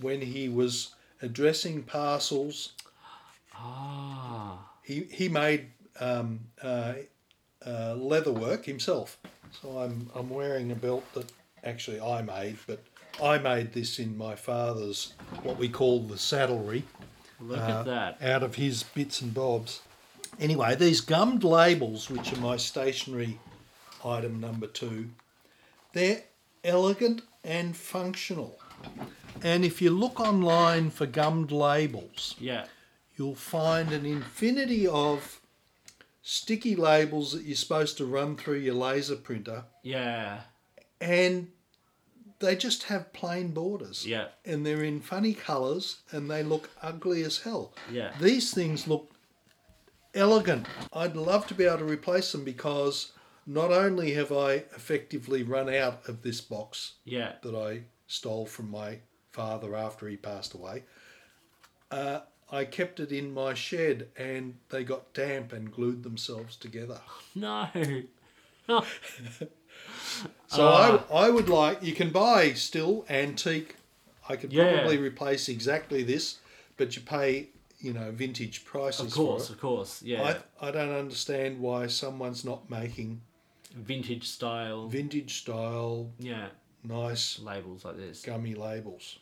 when 0.00 0.20
he 0.20 0.48
was 0.48 0.94
addressing 1.22 1.82
parcels 1.82 2.72
Ah. 3.54 4.70
he 4.82 5.04
he 5.10 5.28
made 5.28 5.66
um, 6.00 6.40
uh, 6.62 6.94
uh, 7.66 7.94
leather 7.94 8.30
work 8.32 8.64
himself. 8.64 9.18
So 9.60 9.78
I'm 9.78 10.10
I'm 10.14 10.30
wearing 10.30 10.70
a 10.70 10.76
belt 10.76 11.04
that 11.14 11.32
actually 11.64 12.00
I 12.00 12.22
made, 12.22 12.58
but 12.66 12.82
I 13.22 13.38
made 13.38 13.72
this 13.72 13.98
in 13.98 14.16
my 14.16 14.36
father's 14.36 15.14
what 15.42 15.58
we 15.58 15.68
call 15.68 16.00
the 16.02 16.18
saddlery 16.18 16.84
Look 17.40 17.58
uh, 17.58 17.62
at 17.62 17.84
that. 17.86 18.22
out 18.22 18.42
of 18.44 18.54
his 18.54 18.84
bits 18.84 19.20
and 19.20 19.34
bobs. 19.34 19.80
Anyway, 20.38 20.76
these 20.76 21.00
gummed 21.00 21.42
labels, 21.42 22.08
which 22.08 22.32
are 22.32 22.40
my 22.40 22.56
stationery 22.56 23.40
item 24.04 24.38
number 24.38 24.68
two, 24.68 25.08
they're 25.94 26.22
elegant 26.62 27.22
and 27.42 27.76
functional. 27.76 28.56
And 29.42 29.64
if 29.64 29.80
you 29.82 29.90
look 29.90 30.20
online 30.20 30.90
for 30.90 31.06
gummed 31.06 31.50
labels, 31.52 32.34
Yeah. 32.38 32.66
you'll 33.16 33.34
find 33.34 33.92
an 33.92 34.04
infinity 34.06 34.86
of 34.86 35.40
sticky 36.22 36.76
labels 36.76 37.32
that 37.32 37.44
you're 37.44 37.56
supposed 37.56 37.96
to 37.98 38.04
run 38.04 38.36
through 38.36 38.58
your 38.58 38.74
laser 38.74 39.16
printer, 39.16 39.64
Yeah. 39.82 40.42
and 41.00 41.50
they 42.40 42.54
just 42.54 42.84
have 42.84 43.12
plain 43.12 43.52
borders. 43.52 44.06
Yeah. 44.06 44.28
And 44.44 44.64
they're 44.64 44.84
in 44.84 45.00
funny 45.00 45.34
colours 45.34 45.96
and 46.12 46.30
they 46.30 46.42
look 46.42 46.70
ugly 46.82 47.22
as 47.24 47.38
hell. 47.38 47.72
Yeah. 47.90 48.14
These 48.20 48.52
things 48.54 48.86
look 48.86 49.10
elegant. 50.14 50.66
I'd 50.92 51.16
love 51.16 51.46
to 51.48 51.54
be 51.54 51.64
able 51.64 51.78
to 51.78 51.84
replace 51.84 52.32
them 52.32 52.44
because 52.44 53.12
not 53.46 53.72
only 53.72 54.12
have 54.12 54.30
I 54.30 54.52
effectively 54.76 55.42
run 55.42 55.68
out 55.72 56.08
of 56.08 56.22
this 56.22 56.40
box 56.40 56.92
Yeah. 57.04 57.36
that 57.42 57.54
I 57.56 57.84
stole 58.06 58.46
from 58.46 58.70
my 58.70 59.00
father 59.32 59.74
after 59.76 60.08
he 60.08 60.16
passed 60.16 60.54
away. 60.54 60.84
Uh, 61.90 62.20
I 62.50 62.64
kept 62.64 62.98
it 63.00 63.12
in 63.12 63.32
my 63.34 63.54
shed 63.54 64.08
and 64.16 64.54
they 64.70 64.84
got 64.84 65.12
damp 65.14 65.52
and 65.52 65.70
glued 65.72 66.02
themselves 66.02 66.56
together. 66.56 67.00
No. 67.34 67.68
So 70.48 70.66
Ah. 70.66 71.04
I, 71.10 71.26
I 71.26 71.30
would 71.30 71.48
like, 71.48 71.82
you 71.82 71.92
can 71.92 72.10
buy 72.10 72.52
still 72.54 73.04
antique. 73.08 73.76
I 74.28 74.36
could 74.36 74.52
Yeah. 74.52 74.72
probably 74.74 74.98
replace 74.98 75.48
exactly 75.48 76.02
this, 76.02 76.38
but 76.76 76.96
you 76.96 77.02
pay, 77.02 77.48
you 77.80 77.92
know, 77.92 78.10
vintage 78.10 78.64
prices 78.64 79.06
of 79.06 79.12
course, 79.12 79.50
of 79.50 79.60
course. 79.60 80.02
Yeah. 80.02 80.40
I, 80.60 80.68
I 80.68 80.70
don't 80.70 80.90
understand 80.92 81.60
why 81.60 81.86
someone's 81.86 82.44
not 82.44 82.68
making 82.68 83.20
Vintage 83.74 84.26
style. 84.26 84.88
vintage 84.88 85.40
style, 85.42 86.10
yeah. 86.18 86.48
Nice, 86.84 87.38
Labels 87.38 87.84
like 87.84 87.96
this. 87.96 88.22
gummy 88.22 88.54
labels. 88.54 89.18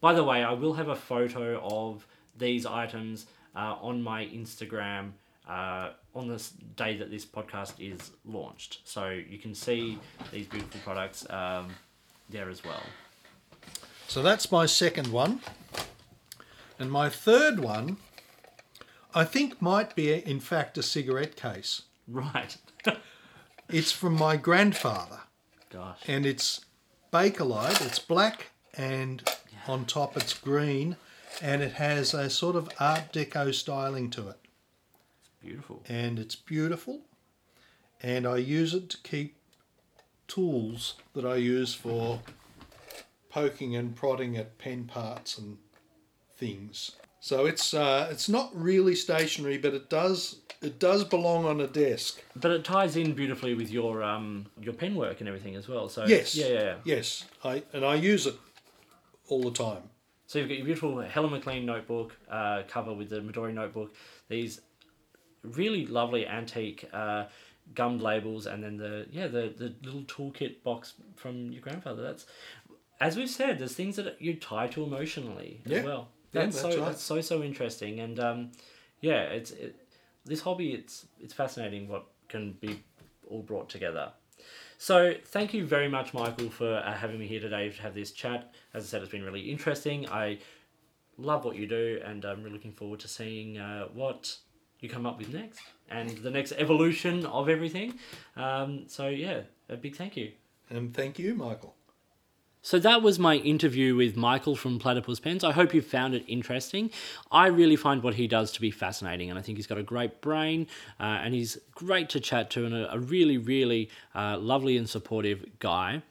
By 0.00 0.12
the 0.14 0.24
way, 0.24 0.42
I 0.42 0.52
will 0.52 0.74
have 0.74 0.88
a 0.88 0.96
photo 0.96 1.60
of 1.62 2.06
these 2.38 2.66
items 2.66 3.26
uh, 3.54 3.76
on 3.80 4.02
my 4.02 4.24
Instagram 4.26 5.12
uh, 5.48 5.90
on 6.14 6.28
this 6.28 6.50
day 6.76 6.96
that 6.96 7.10
this 7.10 7.24
podcast 7.24 7.74
is 7.78 8.10
launched. 8.24 8.80
So 8.84 9.08
you 9.10 9.38
can 9.38 9.54
see 9.54 9.98
these 10.32 10.46
beautiful 10.46 10.80
products 10.84 11.28
um, 11.30 11.68
there 12.30 12.50
as 12.50 12.64
well. 12.64 12.82
So 14.08 14.22
that's 14.22 14.50
my 14.52 14.66
second 14.66 15.08
one. 15.08 15.40
And 16.78 16.90
my 16.90 17.08
third 17.08 17.60
one, 17.60 17.96
I 19.14 19.24
think 19.24 19.62
might 19.62 19.94
be, 19.94 20.12
in 20.12 20.40
fact, 20.40 20.76
a 20.78 20.82
cigarette 20.82 21.36
case. 21.36 21.82
Right. 22.08 22.56
It's 23.68 23.90
from 23.90 24.12
my 24.14 24.36
grandfather, 24.36 25.22
Gosh. 25.70 25.98
and 26.06 26.24
it's 26.24 26.65
Bakelite. 27.16 27.80
It's 27.86 27.98
black, 27.98 28.48
and 28.76 29.26
on 29.66 29.86
top 29.86 30.18
it's 30.18 30.34
green, 30.34 30.96
and 31.40 31.62
it 31.62 31.72
has 31.72 32.12
a 32.12 32.28
sort 32.28 32.56
of 32.56 32.68
Art 32.78 33.10
Deco 33.10 33.54
styling 33.54 34.10
to 34.10 34.28
it. 34.28 34.36
It's 35.20 35.30
beautiful. 35.40 35.82
And 35.88 36.18
it's 36.18 36.36
beautiful, 36.36 37.00
and 38.02 38.26
I 38.26 38.36
use 38.36 38.74
it 38.74 38.90
to 38.90 38.98
keep 38.98 39.38
tools 40.28 40.96
that 41.14 41.24
I 41.24 41.36
use 41.36 41.72
for 41.72 42.20
poking 43.30 43.74
and 43.74 43.96
prodding 43.96 44.36
at 44.36 44.58
pen 44.58 44.84
parts 44.84 45.38
and 45.38 45.56
things. 46.36 46.96
So 47.26 47.46
it's 47.46 47.74
uh, 47.74 48.06
it's 48.12 48.28
not 48.28 48.52
really 48.54 48.94
stationary, 48.94 49.58
but 49.58 49.74
it 49.74 49.90
does 49.90 50.36
it 50.62 50.78
does 50.78 51.02
belong 51.02 51.44
on 51.44 51.60
a 51.60 51.66
desk. 51.66 52.22
But 52.36 52.52
it 52.52 52.64
ties 52.64 52.94
in 52.94 53.14
beautifully 53.14 53.54
with 53.54 53.68
your 53.68 54.04
um 54.04 54.46
your 54.60 54.72
pen 54.74 54.94
work 54.94 55.18
and 55.18 55.26
everything 55.28 55.56
as 55.56 55.66
well. 55.66 55.88
So 55.88 56.04
Yes. 56.06 56.36
yeah, 56.36 56.46
yeah, 56.46 56.62
yeah. 56.62 56.74
Yes. 56.84 57.24
I 57.42 57.64
and 57.72 57.84
I 57.84 57.96
use 57.96 58.26
it 58.28 58.36
all 59.26 59.42
the 59.42 59.50
time. 59.50 59.82
So 60.28 60.38
you've 60.38 60.48
got 60.48 60.56
your 60.58 60.66
beautiful 60.66 61.00
Helen 61.00 61.32
McLean 61.32 61.66
notebook 61.66 62.16
uh, 62.30 62.62
cover 62.68 62.94
with 62.94 63.10
the 63.10 63.18
Midori 63.18 63.52
notebook. 63.52 63.92
These 64.28 64.60
really 65.42 65.84
lovely 65.84 66.28
antique 66.28 66.88
uh, 66.92 67.24
gummed 67.74 68.02
labels, 68.02 68.46
and 68.46 68.62
then 68.62 68.76
the 68.76 69.06
yeah 69.10 69.26
the 69.26 69.52
the 69.62 69.74
little 69.82 70.02
toolkit 70.02 70.62
box 70.62 70.94
from 71.16 71.50
your 71.50 71.60
grandfather. 71.60 72.02
That's 72.04 72.24
as 73.00 73.16
we've 73.16 73.28
said. 73.28 73.58
There's 73.58 73.74
things 73.74 73.96
that 73.96 74.22
you 74.22 74.34
tie 74.34 74.68
to 74.68 74.84
emotionally 74.84 75.62
Yeah. 75.66 75.78
as 75.78 76.06
well. 76.36 76.44
Yeah, 76.44 76.50
That's, 76.50 76.62
that's 76.62 76.74
so 76.74 76.80
right. 76.80 76.88
that's 76.88 77.02
so 77.02 77.20
so 77.20 77.42
interesting, 77.42 78.00
and 78.00 78.20
um, 78.20 78.52
yeah, 79.00 79.22
it's 79.22 79.50
it, 79.52 79.76
this 80.24 80.40
hobby. 80.40 80.72
It's 80.72 81.06
it's 81.20 81.34
fascinating 81.34 81.88
what 81.88 82.06
can 82.28 82.52
be 82.52 82.82
all 83.28 83.42
brought 83.42 83.68
together. 83.68 84.12
So 84.78 85.14
thank 85.24 85.54
you 85.54 85.66
very 85.66 85.88
much, 85.88 86.12
Michael, 86.12 86.50
for 86.50 86.76
uh, 86.76 86.92
having 86.92 87.18
me 87.18 87.26
here 87.26 87.40
today 87.40 87.70
to 87.70 87.82
have 87.82 87.94
this 87.94 88.12
chat. 88.12 88.52
As 88.74 88.84
I 88.84 88.86
said, 88.86 89.02
it's 89.02 89.10
been 89.10 89.24
really 89.24 89.50
interesting. 89.50 90.08
I 90.08 90.38
love 91.16 91.44
what 91.44 91.56
you 91.56 91.66
do, 91.66 92.00
and 92.04 92.24
I'm 92.24 92.42
really 92.42 92.52
looking 92.52 92.72
forward 92.72 93.00
to 93.00 93.08
seeing 93.08 93.58
uh, 93.58 93.86
what 93.94 94.36
you 94.80 94.88
come 94.88 95.06
up 95.06 95.18
with 95.18 95.32
next 95.32 95.60
and 95.88 96.10
the 96.18 96.30
next 96.30 96.52
evolution 96.52 97.24
of 97.26 97.48
everything. 97.48 97.94
Um, 98.36 98.84
so 98.88 99.08
yeah, 99.08 99.42
a 99.68 99.76
big 99.76 99.96
thank 99.96 100.16
you. 100.16 100.32
And 100.68 100.92
thank 100.92 101.18
you, 101.18 101.34
Michael. 101.34 101.75
So 102.66 102.80
that 102.80 103.00
was 103.00 103.16
my 103.16 103.36
interview 103.36 103.94
with 103.94 104.16
Michael 104.16 104.56
from 104.56 104.80
Platypus 104.80 105.20
Pens. 105.20 105.44
I 105.44 105.52
hope 105.52 105.72
you 105.72 105.80
found 105.80 106.14
it 106.14 106.24
interesting. 106.26 106.90
I 107.30 107.46
really 107.46 107.76
find 107.76 108.02
what 108.02 108.14
he 108.14 108.26
does 108.26 108.50
to 108.50 108.60
be 108.60 108.72
fascinating, 108.72 109.30
and 109.30 109.38
I 109.38 109.42
think 109.42 109.56
he's 109.56 109.68
got 109.68 109.78
a 109.78 109.84
great 109.84 110.20
brain, 110.20 110.66
uh, 110.98 111.04
and 111.22 111.32
he's 111.32 111.58
great 111.76 112.08
to 112.08 112.18
chat 112.18 112.50
to, 112.50 112.66
and 112.66 112.74
a, 112.74 112.92
a 112.92 112.98
really, 112.98 113.38
really 113.38 113.88
uh, 114.16 114.38
lovely 114.38 114.76
and 114.76 114.90
supportive 114.90 115.44
guy. 115.60 116.02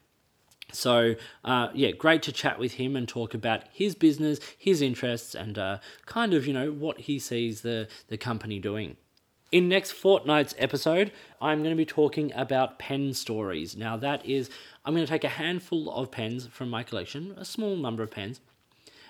So, 0.72 1.16
uh, 1.43 1.68
yeah, 1.74 1.91
great 1.91 2.24
to 2.24 2.32
chat 2.32 2.58
with 2.58 2.76
him 2.76 2.95
and 2.95 3.06
talk 3.06 3.34
about 3.34 3.64
his 3.74 3.93
business, 3.93 4.39
his 4.58 4.82
interests, 4.82 5.36
and 5.36 5.58
uh, 5.58 5.80
kind 6.06 6.34
of, 6.34 6.47
you 6.47 6.53
know, 6.53 6.72
what 6.72 7.01
he 7.01 7.20
sees 7.20 7.64
the, 7.64 7.89
the 8.08 8.18
company 8.18 8.60
doing. 8.60 8.95
In 9.52 9.70
next 9.70 9.91
fortnight's 9.91 10.56
episode, 10.58 11.12
I'm 11.39 11.60
going 11.60 11.70
to 11.70 11.78
be 11.78 11.86
talking 11.86 12.34
about 12.34 12.80
pen 12.80 13.14
stories. 13.14 13.78
Now, 13.78 13.96
that 13.98 14.26
is, 14.26 14.50
I'm 14.84 14.96
going 14.96 15.06
to 15.06 15.12
take 15.12 15.24
a 15.24 15.30
handful 15.30 15.91
of 15.91 16.10
pens 16.10 16.48
from 16.48 16.70
my 16.70 16.82
collection, 16.82 17.36
a 17.38 17.46
small 17.46 17.76
number 17.76 18.02
of 18.02 18.10
pens, 18.10 18.41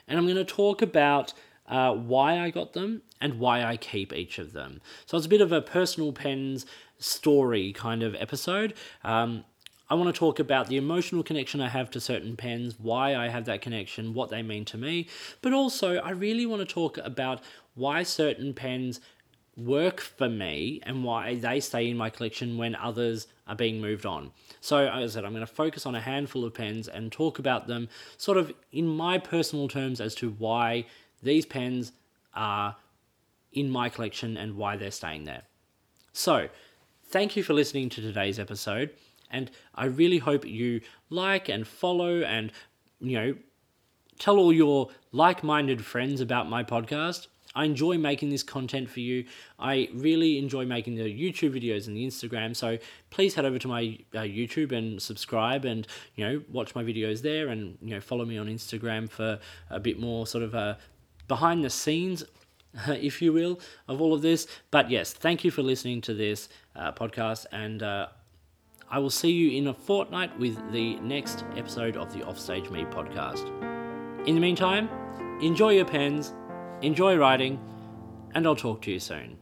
and 0.08 0.20
I'm 0.20 0.26
going 0.26 0.36
to 0.36 0.44
talk 0.44 0.82
about 0.82 1.34
uh, 1.68 1.94
why 1.94 2.40
I 2.40 2.50
got 2.50 2.74
them 2.74 3.02
and 3.22 3.40
why 3.40 3.64
I 3.64 3.78
keep 3.78 4.12
each 4.12 4.38
of 4.38 4.52
them. 4.52 4.82
So 5.06 5.18
it's 5.18 5.26
a 5.26 5.30
bit 5.30 5.42
of 5.42 5.54
a 5.54 5.62
personal 5.62 6.12
pens 6.12 6.66
story 7.00 7.72
kind 7.72 8.04
of 8.04 8.14
episode. 8.16 8.74
Um, 9.04 9.46
I 9.90 9.96
want 9.96 10.14
to 10.14 10.20
talk 10.20 10.40
about 10.40 10.68
the 10.68 10.78
emotional 10.78 11.24
connection 11.24 11.62
I 11.62 11.70
have 11.70 11.90
to 11.92 12.00
certain 12.00 12.36
pens, 12.36 12.76
why 12.80 13.16
I 13.16 13.30
have 13.30 13.46
that 13.46 13.62
connection, 13.62 14.14
what 14.14 14.32
they 14.32 14.42
mean 14.42 14.66
to 14.66 14.78
me, 14.78 15.08
but 15.42 15.54
also 15.54 15.98
I 15.98 16.10
really 16.10 16.46
want 16.46 16.68
to 16.68 16.72
talk 16.72 16.98
about 16.98 17.42
why 17.76 18.04
certain 18.04 18.54
pens 18.54 19.00
work 19.58 20.02
for 20.02 20.28
me 20.28 20.82
and 20.84 21.04
why 21.04 21.36
they 21.36 21.60
stay 21.60 21.90
in 21.90 21.98
my 21.98 22.10
collection 22.10 22.58
when 22.58 22.76
others 22.76 23.28
are 23.48 23.56
being 23.56 23.80
moved 23.80 24.06
on. 24.06 24.32
So, 24.60 24.88
as 24.88 25.12
I 25.12 25.14
said, 25.14 25.26
I'm 25.26 25.32
going 25.32 25.46
to 25.46 25.54
focus 25.54 25.86
on 25.86 25.96
a 25.96 26.02
handful 26.02 26.44
of 26.44 26.54
pens 26.54 26.88
and 26.88 27.12
talk 27.12 27.40
about 27.40 27.68
them 27.68 27.88
sort 28.18 28.38
of 28.38 28.52
in 28.72 28.88
my 28.88 29.18
personal 29.18 29.68
terms 29.68 30.02
as 30.02 30.16
to 30.16 30.32
why 30.32 30.86
these 31.24 31.46
pens 31.46 31.94
are 32.34 32.76
in 33.54 33.70
my 33.70 33.88
collection 33.88 34.36
and 34.36 34.58
why 34.58 34.76
they're 34.76 34.92
staying 34.92 35.24
there. 35.24 35.44
So, 36.12 36.50
thank 37.08 37.36
you 37.36 37.44
for 37.44 37.54
listening 37.54 37.90
to 37.90 38.02
today's 38.02 38.40
episode, 38.40 38.92
and 39.32 39.50
I 39.74 39.86
really 39.86 40.18
hope 40.18 40.46
you 40.46 40.82
like 41.10 41.48
and 41.50 41.66
follow 41.66 42.22
and, 42.22 42.52
you 43.00 43.18
know, 43.18 43.36
tell 44.20 44.38
all 44.38 44.52
your 44.52 44.90
like 45.12 45.44
minded 45.44 45.84
friends 45.86 46.20
about 46.20 46.50
my 46.50 46.64
podcast. 46.64 47.28
I 47.56 47.66
enjoy 47.66 47.98
making 47.98 48.30
this 48.30 48.44
content 48.44 48.90
for 48.90 49.00
you. 49.00 49.26
I 49.58 49.90
really 49.94 50.38
enjoy 50.38 50.66
making 50.66 50.96
the 50.96 51.04
YouTube 51.04 51.60
videos 51.60 51.88
and 51.88 51.96
the 51.96 52.06
Instagram. 52.06 52.56
So 52.56 52.78
please 53.10 53.36
head 53.36 53.46
over 53.46 53.58
to 53.60 53.68
my 53.68 53.98
uh, 54.14 54.20
YouTube 54.20 54.72
and 54.72 55.02
subscribe, 55.02 55.66
and 55.66 55.88
you 56.16 56.26
know 56.26 56.42
watch 56.52 56.76
my 56.76 56.84
videos 56.84 57.22
there, 57.22 57.48
and 57.48 57.78
you 57.82 57.92
know 57.92 58.02
follow 58.02 58.26
me 58.26 58.38
on 58.38 58.48
Instagram 58.48 59.10
for 59.10 59.40
a 59.70 59.80
bit 59.80 60.00
more 60.00 60.28
sort 60.28 60.44
of 60.44 60.54
a 60.54 60.78
behind 61.28 61.64
the 61.64 61.70
scenes. 61.70 62.24
If 62.90 63.22
you 63.22 63.32
will, 63.32 63.62
of 63.88 64.02
all 64.02 64.14
of 64.14 64.22
this. 64.22 64.48
But 64.70 64.92
yes, 64.92 65.14
thank 65.14 65.46
you 65.46 65.52
for 65.52 65.62
listening 65.62 66.02
to 66.02 66.14
this 66.14 66.50
uh, 66.76 66.92
podcast, 66.92 67.46
and 67.54 67.82
uh, 67.82 68.08
I 68.90 69.00
will 69.00 69.10
see 69.10 69.32
you 69.32 69.58
in 69.58 69.68
a 69.68 69.74
fortnight 69.74 70.38
with 70.38 70.56
the 70.74 70.96
next 70.98 71.46
episode 71.56 71.96
of 71.96 72.14
the 72.14 72.24
Offstage 72.24 72.70
Me 72.70 72.84
podcast. 72.84 73.48
In 74.28 74.36
the 74.36 74.42
meantime, 74.42 74.90
enjoy 75.42 75.74
your 75.74 75.86
pens, 75.86 76.34
enjoy 76.82 77.16
writing, 77.16 77.60
and 78.34 78.46
I'll 78.46 78.56
talk 78.56 78.82
to 78.84 78.92
you 78.92 79.00
soon. 79.00 79.38